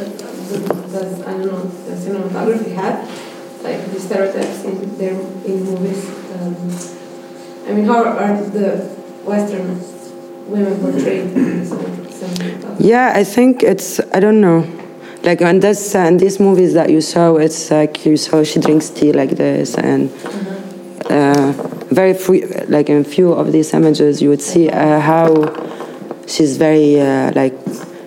But 0.01 0.17
does 0.91 1.21
I 1.21 1.31
don't 1.33 1.45
know. 1.45 1.63
Does 1.85 2.05
cinematography 2.05 2.73
have 2.75 3.07
like 3.63 3.91
the 3.91 3.99
stereotypes 3.99 4.63
in 4.63 4.97
their 4.97 5.13
in 5.13 5.63
movies? 5.63 6.09
Um, 6.35 6.55
I 7.67 7.73
mean, 7.73 7.85
how 7.85 8.03
are 8.03 8.41
the 8.49 8.77
Western 9.23 9.79
women 10.49 10.79
portrayed 10.81 11.31
in 11.31 11.65
some, 11.65 12.11
some 12.11 12.33
Yeah, 12.91 13.13
I 13.15 13.23
think 13.23 13.63
it's, 13.63 14.01
I 14.13 14.19
don't 14.19 14.41
know. 14.41 14.67
Like 15.23 15.41
on 15.41 15.61
this, 15.61 15.95
uh, 15.95 15.99
in 15.99 16.17
these 16.17 16.41
movies 16.41 16.73
that 16.73 16.89
you 16.89 16.99
saw, 16.99 17.37
it's 17.37 17.71
like 17.71 18.05
you 18.05 18.17
saw 18.17 18.43
she 18.43 18.59
drinks 18.59 18.89
tea 18.89 19.13
like 19.13 19.29
this, 19.29 19.75
and 19.75 20.11
uh, 21.09 21.53
very 21.89 22.13
free, 22.13 22.45
like 22.67 22.89
in 22.89 23.05
few 23.05 23.31
of 23.31 23.53
these 23.53 23.73
images, 23.73 24.21
you 24.21 24.27
would 24.27 24.41
see 24.41 24.69
uh, 24.69 24.99
how 24.99 25.25
she's 26.27 26.57
very 26.57 26.99
uh, 26.99 27.31
like 27.33 27.53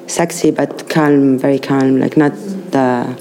sexy 0.07 0.51
but 0.51 0.87
calm, 0.91 1.39
very 1.39 1.59
calm, 1.59 1.99
like 1.99 2.18
not 2.18 2.32
the. 2.72 3.16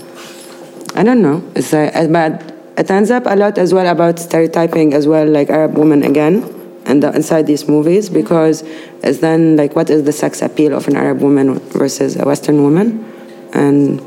I 0.95 1.03
don't 1.03 1.21
know. 1.21 1.41
It's 1.55 1.71
like, 1.71 1.95
uh, 1.95 2.07
but 2.07 2.43
it 2.77 2.91
ends 2.91 3.09
up 3.09 3.23
a 3.25 3.37
lot 3.37 3.57
as 3.57 3.73
well 3.73 3.87
about 3.87 4.19
stereotyping 4.19 4.93
as 4.93 5.07
well, 5.07 5.25
like 5.25 5.49
Arab 5.49 5.77
women 5.77 6.03
again, 6.03 6.43
and 6.85 7.01
the, 7.03 7.11
inside 7.13 7.47
these 7.47 7.67
movies 7.67 8.09
because 8.09 8.63
it's 9.03 9.19
then 9.19 9.55
like 9.55 9.75
what 9.75 9.89
is 9.89 10.03
the 10.03 10.11
sex 10.11 10.41
appeal 10.41 10.73
of 10.73 10.87
an 10.87 10.95
Arab 10.95 11.21
woman 11.21 11.59
versus 11.59 12.15
a 12.15 12.25
Western 12.25 12.63
woman, 12.63 13.05
and 13.53 14.01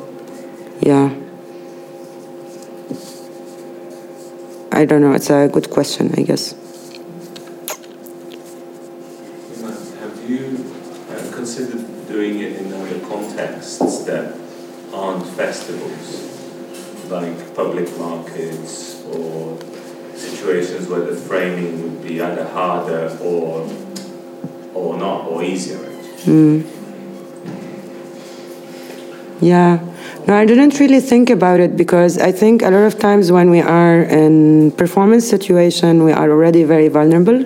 yeah. 0.81 1.15
I 4.73 4.85
don't 4.85 5.01
know. 5.01 5.13
It's 5.13 5.31
a 5.31 5.49
good 5.49 5.71
question, 5.71 6.13
I 6.19 6.23
guess. 6.23 6.53
Have 10.01 10.31
you 10.31 10.67
considered 11.33 12.09
doing 12.09 12.41
it 12.41 12.61
in 12.61 12.73
other 12.75 13.01
contexts 13.01 14.05
that 14.05 14.37
aren't 14.93 15.27
festivals, 15.29 17.11
like 17.11 17.55
public 17.55 17.89
markets 17.99 19.03
or 19.05 19.57
situations 20.47 20.89
where 20.89 21.01
the 21.01 21.17
framing 21.17 21.83
would 21.83 22.03
be 22.03 22.21
either 22.21 22.47
harder 22.49 23.19
or 23.21 23.69
or 24.75 24.97
not 24.97 25.27
or 25.27 25.43
easier? 25.43 25.79
Mm. 26.25 26.65
Yeah. 29.41 29.81
No, 30.27 30.35
I 30.35 30.45
didn't 30.45 30.79
really 30.81 31.01
think 31.01 31.31
about 31.31 31.61
it 31.61 31.77
because 31.77 32.19
I 32.19 32.33
think 32.33 32.63
a 32.63 32.71
lot 32.71 32.85
of 32.85 32.99
times 32.99 33.31
when 33.31 33.51
we 33.51 33.61
are 33.61 34.03
in 34.03 34.73
performance 34.73 35.29
situation, 35.29 36.05
we 36.05 36.13
are 36.13 36.31
already 36.31 36.65
very 36.65 36.89
vulnerable. 36.89 37.45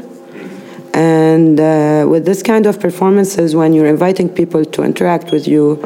And 0.92 1.61
uh, 1.61 2.07
with 2.09 2.24
this 2.24 2.42
kind 2.42 2.66
of 2.66 2.80
performances, 2.80 3.55
when 3.55 3.72
you're 3.72 3.86
inviting 3.86 4.28
people 4.28 4.64
to 4.64 4.82
interact 4.82 5.30
with 5.30 5.46
you, 5.46 5.82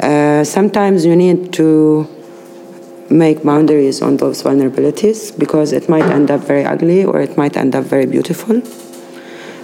uh, 0.00 0.44
sometimes 0.44 1.04
you 1.04 1.14
need 1.14 1.52
to 1.54 2.08
make 3.10 3.42
boundaries 3.44 4.02
on 4.02 4.16
those 4.16 4.42
vulnerabilities 4.42 5.36
because 5.38 5.72
it 5.72 5.88
might 5.88 6.04
end 6.04 6.30
up 6.30 6.40
very 6.40 6.64
ugly 6.64 7.04
or 7.04 7.20
it 7.20 7.36
might 7.36 7.56
end 7.56 7.74
up 7.74 7.84
very 7.84 8.06
beautiful. 8.06 8.62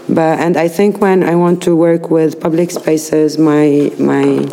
But 0.09 0.41
and 0.41 0.57
I 0.57 0.69
think 0.69 1.01
when 1.01 1.23
I 1.23 1.37
want 1.37 1.63
to 1.65 1.77
work 1.77 2.11
with 2.11 2.41
public 2.41 2.71
spaces, 2.71 3.39
my 3.39 3.93
my 3.99 4.49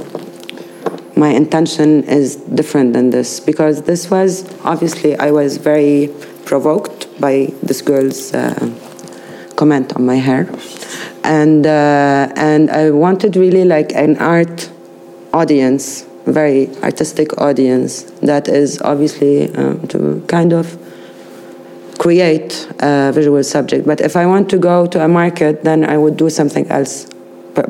my 1.15 1.29
intention 1.29 2.03
is 2.03 2.35
different 2.35 2.93
than 2.93 3.09
this 3.09 3.39
because 3.39 3.81
this 3.83 4.11
was 4.11 4.45
obviously 4.63 5.17
I 5.17 5.31
was 5.31 5.57
very 5.57 6.13
provoked 6.45 7.07
by 7.19 7.51
this 7.63 7.81
girl's 7.81 8.33
uh, 8.33 8.53
comment 9.55 9.95
on 9.95 10.05
my 10.05 10.17
hair, 10.17 10.47
and 11.23 11.65
uh, 11.65 12.31
and 12.35 12.69
I 12.69 12.91
wanted 12.91 13.35
really 13.35 13.65
like 13.65 13.93
an 13.93 14.17
art 14.17 14.69
audience, 15.33 16.07
very 16.28 16.69
artistic 16.84 17.39
audience 17.39 18.03
that 18.21 18.47
is 18.47 18.82
obviously 18.82 19.53
um, 19.55 19.88
to 19.88 20.23
kind 20.28 20.53
of 20.53 20.78
create 21.97 22.67
a 22.80 23.11
visual 23.13 23.43
subject. 23.43 23.88
But 23.88 24.01
if 24.01 24.15
I 24.15 24.25
want 24.25 24.49
to 24.51 24.57
go 24.57 24.86
to 24.88 25.03
a 25.03 25.07
market, 25.07 25.63
then 25.63 25.84
I 25.84 25.97
would 25.97 26.17
do 26.17 26.30
something 26.30 26.67
else. 26.69 27.07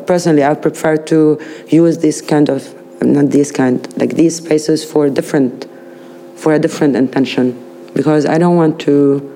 Personally, 0.06 0.44
I 0.44 0.54
prefer 0.54 0.98
to 0.98 1.40
use 1.70 2.00
this 2.00 2.22
kind 2.22 2.50
of 2.50 2.74
not 3.02 3.30
this 3.30 3.52
kind 3.52 3.80
like 3.98 4.16
these 4.16 4.38
spaces 4.38 4.84
for 4.84 5.10
different 5.10 5.68
for 6.36 6.54
a 6.54 6.60
different 6.60 6.96
intention 6.96 7.56
because 7.94 8.26
I 8.26 8.38
don't 8.38 8.56
want 8.56 8.80
to 8.82 9.34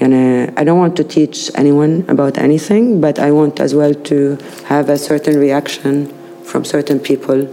you 0.00 0.08
know, 0.08 0.52
I 0.56 0.64
don't 0.64 0.78
want 0.78 0.96
to 0.96 1.04
teach 1.04 1.50
anyone 1.54 2.04
about 2.08 2.36
anything, 2.36 3.00
but 3.00 3.18
I 3.18 3.30
want 3.30 3.60
as 3.60 3.74
well 3.74 3.94
to 3.94 4.36
have 4.66 4.90
a 4.90 4.98
certain 4.98 5.38
reaction 5.38 6.12
from 6.44 6.64
certain 6.64 7.00
people. 7.00 7.48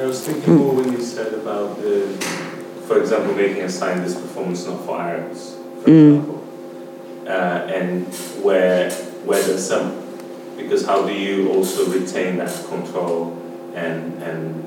Yeah, 0.00 0.06
I 0.06 0.08
was 0.08 0.22
thinking 0.26 0.54
more 0.56 0.72
when 0.76 0.92
you 0.92 1.02
said 1.02 1.34
about 1.34 1.76
the, 1.82 2.06
for 2.88 2.98
example, 3.02 3.34
making 3.34 3.60
a 3.64 3.68
sign 3.68 4.00
this 4.02 4.14
performance 4.14 4.64
not 4.66 4.82
for 4.86 4.98
Arabs, 4.98 5.56
for 5.82 5.90
Mm. 5.90 6.08
example, 6.08 6.40
uh, 7.26 7.76
and 7.78 8.06
where 8.42 8.90
where 9.28 9.42
there's 9.42 9.66
some, 9.68 9.92
because 10.56 10.86
how 10.86 11.02
do 11.06 11.12
you 11.12 11.50
also 11.52 11.84
retain 11.92 12.38
that 12.38 12.54
control 12.72 13.36
and 13.74 14.22
and 14.22 14.64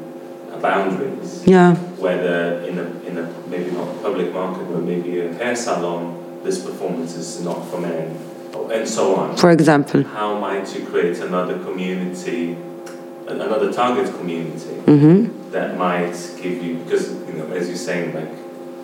boundaries? 0.62 1.42
Yeah. 1.48 1.78
Whether 1.98 2.62
in 2.70 2.78
a 2.78 2.86
in 3.10 3.18
a 3.18 3.26
maybe 3.50 3.72
not 3.72 3.88
a 3.90 3.98
public 4.08 4.32
market, 4.32 4.66
but 4.72 4.84
maybe 4.84 5.20
a 5.22 5.34
hair 5.34 5.56
salon, 5.56 6.02
this 6.44 6.60
performance 6.60 7.16
is 7.16 7.42
not 7.42 7.60
for 7.72 7.80
men, 7.82 8.06
and 8.72 8.88
so 8.88 9.16
on. 9.16 9.36
For 9.36 9.50
example. 9.50 10.04
How 10.04 10.38
might 10.38 10.68
you 10.78 10.86
create 10.86 11.18
another 11.30 11.58
community, 11.58 12.56
another 13.28 13.72
target 13.72 14.14
community 14.18 14.76
Mhm. 14.86 15.30
that 15.52 15.78
might 15.78 16.16
give 16.42 16.64
you, 16.64 16.76
because, 16.84 17.10
you 17.28 17.34
know, 17.38 17.48
as 17.56 17.68
you're 17.68 17.78
saying, 17.78 18.14
like, 18.14 18.30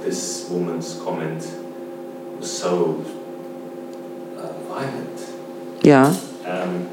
this 0.04 0.48
woman's 0.50 1.00
comment 1.04 1.46
was 2.40 2.50
so 2.52 3.02
uh, 4.38 4.74
violent. 4.74 5.20
Yeah. 5.84 6.14
Um, 6.48 6.88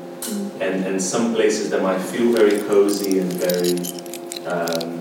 and, 0.61 0.85
and 0.87 1.01
some 1.01 1.35
places 1.35 1.71
that 1.71 1.83
might 1.83 2.01
feel 2.01 2.33
very 2.33 2.59
cozy 2.63 3.19
and 3.21 3.33
very 3.33 3.75
um, 4.47 4.99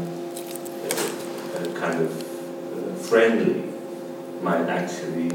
uh, 0.86 1.58
uh, 1.58 1.80
kind 1.80 2.02
of 2.02 2.12
uh, 2.12 2.94
friendly 2.96 3.64
might 4.42 4.68
actually, 4.70 5.32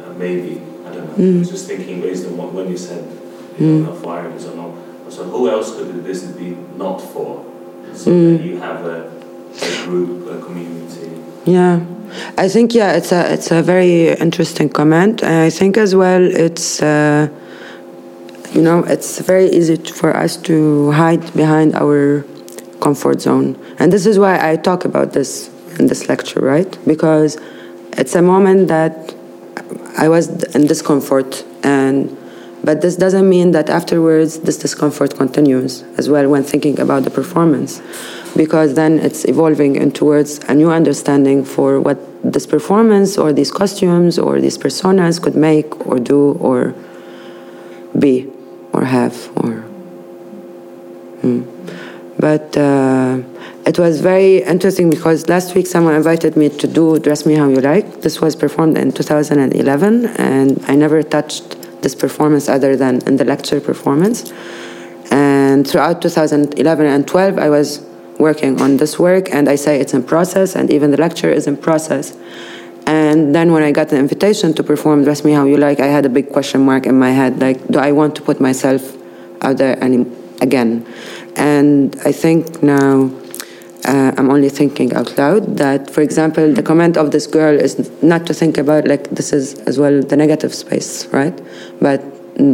uh, 0.00 0.12
maybe, 0.18 0.60
I 0.86 0.92
don't 0.92 1.06
know, 1.06 1.14
I 1.34 1.38
was 1.38 1.48
Mm. 1.48 1.50
just 1.50 1.66
thinking 1.68 2.00
based 2.00 2.26
on 2.26 2.36
what, 2.36 2.52
when 2.52 2.68
you 2.68 2.76
said, 2.76 3.04
you 3.58 3.66
Mm. 3.66 3.86
know, 3.86 3.94
for 3.94 4.12
Irons 4.14 4.44
or 4.46 4.56
not, 4.56 4.70
so 5.08 5.24
who 5.24 5.48
else 5.48 5.74
could 5.76 6.04
this 6.04 6.22
be 6.24 6.56
not 6.76 6.98
for? 7.00 7.44
So 7.94 8.10
Mm. 8.10 8.38
that 8.38 8.44
you 8.46 8.58
have 8.60 8.84
a, 8.84 9.10
a 9.62 9.84
group, 9.86 10.28
a 10.30 10.38
community. 10.44 11.10
Yeah, 11.46 11.80
I 12.36 12.48
think 12.48 12.74
yeah, 12.74 12.92
it's 12.98 13.12
a 13.12 13.32
it's 13.32 13.50
a 13.50 13.62
very 13.62 14.10
interesting 14.20 14.68
comment. 14.68 15.22
I 15.22 15.50
think 15.50 15.76
as 15.78 15.94
well, 15.94 16.22
it's 16.22 16.82
uh, 16.82 17.28
you 18.52 18.62
know 18.62 18.84
it's 18.84 19.20
very 19.20 19.48
easy 19.50 19.76
to, 19.76 19.92
for 19.94 20.14
us 20.16 20.36
to 20.48 20.90
hide 20.92 21.32
behind 21.34 21.74
our 21.74 22.24
comfort 22.80 23.20
zone, 23.22 23.56
and 23.78 23.92
this 23.92 24.06
is 24.06 24.18
why 24.18 24.38
I 24.50 24.56
talk 24.56 24.84
about 24.84 25.12
this 25.12 25.48
in 25.78 25.86
this 25.86 26.08
lecture, 26.08 26.40
right? 26.40 26.76
Because 26.86 27.38
it's 27.96 28.14
a 28.14 28.22
moment 28.22 28.68
that 28.68 29.14
I 29.96 30.08
was 30.08 30.28
in 30.54 30.66
discomfort, 30.66 31.44
and 31.62 32.16
but 32.66 32.80
this 32.80 32.96
doesn't 32.96 33.28
mean 33.28 33.52
that 33.52 33.70
afterwards 33.70 34.40
this 34.40 34.58
discomfort 34.58 35.14
continues 35.16 35.82
as 35.98 36.08
well 36.08 36.28
when 36.28 36.42
thinking 36.42 36.80
about 36.80 37.04
the 37.04 37.10
performance, 37.10 37.80
because 38.36 38.74
then 38.74 38.98
it's 38.98 39.24
evolving 39.24 39.76
in 39.76 39.92
towards 39.92 40.40
a 40.48 40.54
new 40.54 40.70
understanding 40.72 41.44
for 41.44 41.80
what 41.80 41.98
this 42.24 42.44
performance 42.44 43.16
or 43.16 43.32
these 43.32 43.52
costumes 43.52 44.18
or 44.18 44.40
these 44.40 44.58
personas 44.58 45.22
could 45.22 45.36
make 45.36 45.86
or 45.86 46.00
do 46.00 46.32
or 46.48 46.74
be 47.96 48.28
or 48.72 48.84
have 48.84 49.14
or. 49.36 49.52
Hmm. 51.22 51.42
But 52.18 52.56
uh, 52.56 53.22
it 53.64 53.78
was 53.78 54.00
very 54.00 54.42
interesting 54.42 54.90
because 54.90 55.28
last 55.28 55.54
week 55.54 55.68
someone 55.68 55.94
invited 55.94 56.36
me 56.36 56.48
to 56.48 56.66
do 56.66 56.98
Dress 56.98 57.26
Me 57.26 57.34
How 57.36 57.48
You 57.48 57.60
Like. 57.60 58.00
This 58.00 58.20
was 58.20 58.34
performed 58.34 58.76
in 58.76 58.90
2011, 58.90 60.06
and 60.16 60.64
I 60.66 60.74
never 60.74 61.04
touched 61.04 61.65
this 61.86 61.94
performance 61.94 62.44
other 62.56 62.72
than 62.82 62.94
in 63.08 63.14
the 63.20 63.24
lecture 63.24 63.60
performance. 63.60 64.18
And 65.12 65.60
throughout 65.68 66.02
2011 66.02 66.86
and 66.94 67.06
12, 67.06 67.38
I 67.46 67.48
was 67.48 67.68
working 68.18 68.60
on 68.60 68.70
this 68.78 68.98
work, 68.98 69.24
and 69.36 69.44
I 69.54 69.56
say 69.64 69.72
it's 69.82 69.94
in 69.94 70.02
process, 70.02 70.56
and 70.56 70.66
even 70.76 70.90
the 70.90 71.00
lecture 71.06 71.30
is 71.38 71.46
in 71.46 71.56
process. 71.68 72.06
And 72.86 73.34
then 73.36 73.52
when 73.54 73.62
I 73.62 73.70
got 73.70 73.86
the 73.92 73.98
invitation 73.98 74.52
to 74.54 74.62
perform 74.64 75.04
Dress 75.04 75.20
Me 75.24 75.32
How 75.38 75.44
You 75.44 75.58
Like, 75.68 75.78
I 75.78 75.90
had 75.96 76.04
a 76.10 76.12
big 76.18 76.26
question 76.36 76.60
mark 76.70 76.86
in 76.86 76.96
my 77.06 77.12
head 77.20 77.32
like, 77.46 77.58
do 77.68 77.78
I 77.78 77.92
want 77.92 78.12
to 78.16 78.22
put 78.28 78.40
myself 78.40 78.82
out 79.44 79.56
there 79.58 79.74
any, 79.86 80.00
again? 80.40 80.72
And 81.36 81.94
I 82.10 82.12
think 82.22 82.62
now 82.62 83.10
uh, 83.86 84.12
I'm 84.16 84.30
only 84.30 84.48
thinking 84.48 84.92
out 84.94 85.16
loud 85.16 85.58
that, 85.58 85.90
for 85.90 86.00
example, 86.00 86.52
the 86.52 86.62
comment 86.62 86.96
of 86.96 87.12
this 87.12 87.26
girl 87.26 87.54
is 87.54 87.78
not 88.02 88.26
to 88.26 88.34
think 88.34 88.58
about 88.58 88.88
like 88.88 89.10
this 89.10 89.32
is 89.32 89.54
as 89.60 89.78
well 89.78 90.02
the 90.02 90.16
negative 90.16 90.54
space, 90.54 91.06
right? 91.06 91.38
But 91.80 92.02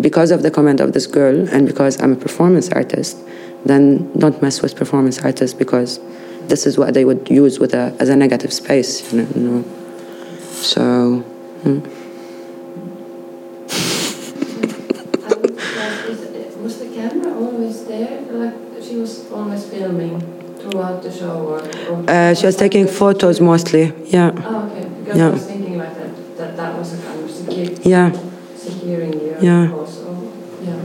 because 0.03 0.31
of 0.31 0.43
the 0.43 0.51
comment 0.51 0.81
of 0.81 0.93
this 0.93 1.07
girl 1.07 1.49
and 1.49 1.67
because 1.67 2.01
I'm 2.03 2.13
a 2.13 2.17
performance 2.17 2.69
artist, 2.71 3.17
then 3.65 4.13
don't 4.19 4.41
mess 4.43 4.61
with 4.61 4.77
performance 4.77 5.21
artists 5.21 5.57
because 5.57 6.01
this 6.49 6.67
is 6.67 6.77
what 6.77 6.93
they 6.93 7.05
would 7.05 7.31
use 7.31 7.59
with 7.59 7.73
a, 7.73 7.97
as 7.99 8.11
a 8.11 8.17
negative 8.17 8.53
space, 8.53 9.13
you 9.13 9.23
know. 9.23 9.29
You 9.35 9.41
know? 9.41 9.65
So. 10.51 11.19
hmm. 11.63 11.81
Was 16.63 16.79
the 16.79 16.95
camera 16.95 17.35
always 17.35 17.85
there? 17.87 18.21
Like 18.31 18.55
she 18.83 18.97
was 18.97 19.33
always 19.33 19.67
filming 19.67 20.42
throughout 20.63 21.03
the 21.03 21.11
show, 21.11 21.35
or? 21.53 21.59
or 21.91 22.05
Uh, 22.09 22.35
she 22.35 22.47
was 22.47 22.57
taking 22.57 22.87
photos 22.87 23.41
mostly, 23.41 23.93
yeah. 24.07 24.31
Oh, 24.35 24.41
okay. 24.71 24.85
Because 24.99 25.17
Yeah. 25.19 25.29
I 25.29 25.33
was 25.33 25.43
thinking 25.43 25.77
like 25.79 25.95
that, 25.99 26.11
that 26.39 26.57
that 26.57 26.71
was 26.79 26.89
a 26.95 26.99
kind 27.07 27.21
of 27.25 27.31
secure, 27.31 27.77
Yeah. 27.93 28.11
securing 28.57 29.13
you 29.15 29.37
Yeah. 29.41 29.73
also. 29.73 30.07
Yeah. 30.67 30.77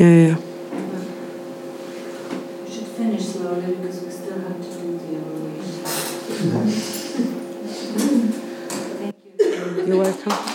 Yeah, 0.00 0.06
yeah, 0.06 0.26
yeah. 0.28 0.36
We 2.64 2.70
should 2.72 2.86
finish 2.86 3.24
slowly 3.26 3.74
because 3.76 3.96
we 4.04 4.10
still 4.10 4.38
have 4.46 4.56
to 4.60 4.68
do 4.80 4.98
the 4.98 5.16
evaluation. 5.18 5.84
Thank 8.98 9.14
you. 9.78 9.84
You're 9.86 9.98
welcome. 9.98 10.51